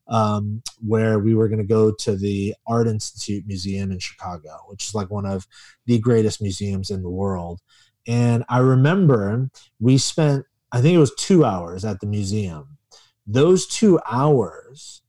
um, 0.08 0.62
where 0.86 1.18
we 1.18 1.34
were 1.34 1.48
going 1.48 1.60
to 1.60 1.66
go 1.66 1.92
to 1.92 2.16
the 2.16 2.54
Art 2.66 2.86
Institute 2.86 3.44
Museum 3.46 3.90
in 3.92 3.98
Chicago, 3.98 4.58
which 4.66 4.88
is 4.88 4.94
like 4.94 5.10
one 5.10 5.26
of 5.26 5.46
the 5.86 5.98
greatest 5.98 6.42
museums 6.42 6.90
in 6.90 7.02
the 7.02 7.10
world. 7.10 7.60
And 8.06 8.44
I 8.48 8.58
remember 8.58 9.50
we 9.80 9.98
spent, 9.98 10.44
I 10.72 10.80
think 10.80 10.94
it 10.94 10.98
was 10.98 11.14
two 11.16 11.44
hours 11.44 11.84
at 11.84 12.00
the 12.00 12.06
museum. 12.06 12.78
Those 13.26 13.66
two 13.66 14.00
hours 14.10 15.01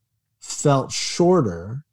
felt 0.64 0.90
shorter 0.90 1.84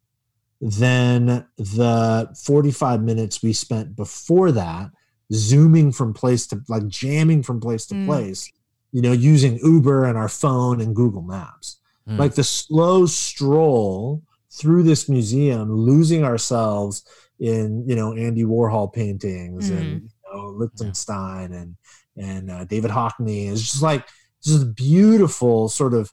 than 0.62 1.46
the 1.58 2.32
45 2.42 3.02
minutes 3.02 3.42
we 3.42 3.52
spent 3.52 3.94
before 3.94 4.50
that, 4.52 4.90
zooming 5.30 5.92
from 5.92 6.14
place 6.14 6.46
to 6.46 6.62
like 6.68 6.88
jamming 6.88 7.42
from 7.42 7.60
place 7.60 7.84
to 7.86 7.94
mm. 7.94 8.06
place, 8.06 8.50
you 8.90 9.02
know, 9.02 9.12
using 9.12 9.58
Uber 9.58 10.06
and 10.06 10.16
our 10.16 10.28
phone 10.28 10.80
and 10.80 10.96
Google 10.96 11.20
Maps. 11.20 11.80
Mm. 12.08 12.18
Like 12.18 12.34
the 12.34 12.44
slow 12.44 13.04
stroll 13.04 14.22
through 14.50 14.84
this 14.84 15.06
museum, 15.06 15.70
losing 15.70 16.24
ourselves 16.24 17.04
in 17.38 17.84
you 17.86 17.94
know 17.94 18.14
Andy 18.14 18.44
Warhol 18.44 18.90
paintings 18.90 19.70
mm. 19.70 19.76
and 19.76 20.02
mm-hmm. 20.02 20.36
you 20.36 20.42
know, 20.42 20.48
Lichtenstein 20.56 21.52
yeah. 21.52 21.58
and 21.58 21.76
and 22.16 22.50
uh, 22.50 22.64
David 22.64 22.90
Hockney. 22.90 23.50
It's 23.50 23.60
just 23.60 23.82
like 23.82 24.06
just 24.42 24.74
beautiful 24.74 25.68
sort 25.68 25.92
of 25.92 26.10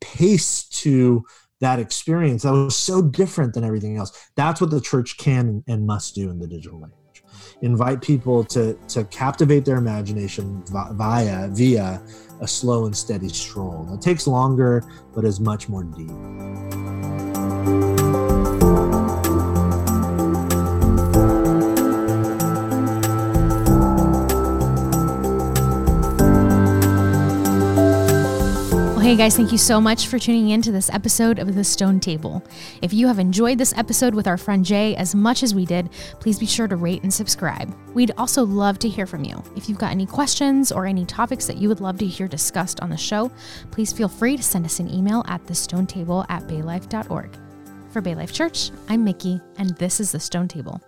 pace 0.00 0.64
to 0.68 1.24
that 1.60 1.78
experience 1.78 2.42
that 2.42 2.52
was 2.52 2.76
so 2.76 3.02
different 3.02 3.54
than 3.54 3.64
everything 3.64 3.96
else. 3.96 4.30
That's 4.36 4.60
what 4.60 4.70
the 4.70 4.80
church 4.80 5.16
can 5.18 5.64
and 5.66 5.86
must 5.86 6.14
do 6.14 6.30
in 6.30 6.38
the 6.38 6.46
digital 6.46 6.84
age. 6.84 7.22
Invite 7.62 8.00
people 8.00 8.44
to 8.44 8.74
to 8.88 9.04
captivate 9.04 9.64
their 9.64 9.76
imagination 9.76 10.62
via 10.68 11.48
via 11.48 12.00
a 12.40 12.46
slow 12.46 12.86
and 12.86 12.96
steady 12.96 13.28
stroll. 13.28 13.92
It 13.92 14.00
takes 14.00 14.26
longer, 14.26 14.84
but 15.14 15.24
is 15.24 15.40
much 15.40 15.68
more 15.68 15.84
deep. 15.84 17.27
Hey 29.08 29.16
guys, 29.16 29.38
thank 29.38 29.52
you 29.52 29.56
so 29.56 29.80
much 29.80 30.06
for 30.08 30.18
tuning 30.18 30.50
in 30.50 30.60
to 30.60 30.70
this 30.70 30.90
episode 30.90 31.38
of 31.38 31.54
The 31.54 31.64
Stone 31.64 32.00
Table. 32.00 32.44
If 32.82 32.92
you 32.92 33.06
have 33.06 33.18
enjoyed 33.18 33.56
this 33.56 33.72
episode 33.74 34.14
with 34.14 34.26
our 34.26 34.36
friend 34.36 34.62
Jay 34.62 34.94
as 34.96 35.14
much 35.14 35.42
as 35.42 35.54
we 35.54 35.64
did, 35.64 35.90
please 36.20 36.38
be 36.38 36.44
sure 36.44 36.68
to 36.68 36.76
rate 36.76 37.02
and 37.02 37.14
subscribe. 37.14 37.74
We'd 37.94 38.10
also 38.18 38.44
love 38.44 38.78
to 38.80 38.88
hear 38.90 39.06
from 39.06 39.24
you. 39.24 39.42
If 39.56 39.66
you've 39.66 39.78
got 39.78 39.92
any 39.92 40.04
questions 40.04 40.70
or 40.70 40.84
any 40.84 41.06
topics 41.06 41.46
that 41.46 41.56
you 41.56 41.68
would 41.70 41.80
love 41.80 41.96
to 42.00 42.06
hear 42.06 42.28
discussed 42.28 42.80
on 42.80 42.90
the 42.90 42.98
show, 42.98 43.32
please 43.70 43.94
feel 43.94 44.10
free 44.10 44.36
to 44.36 44.42
send 44.42 44.66
us 44.66 44.78
an 44.78 44.92
email 44.92 45.24
at 45.26 45.42
thestonetable 45.46 46.26
at 46.28 46.42
baylife.org. 46.42 47.34
For 47.88 48.02
Baylife 48.02 48.34
Church, 48.34 48.72
I'm 48.90 49.04
Mickey, 49.04 49.40
and 49.56 49.70
this 49.78 50.00
is 50.00 50.12
The 50.12 50.20
Stone 50.20 50.48
Table. 50.48 50.82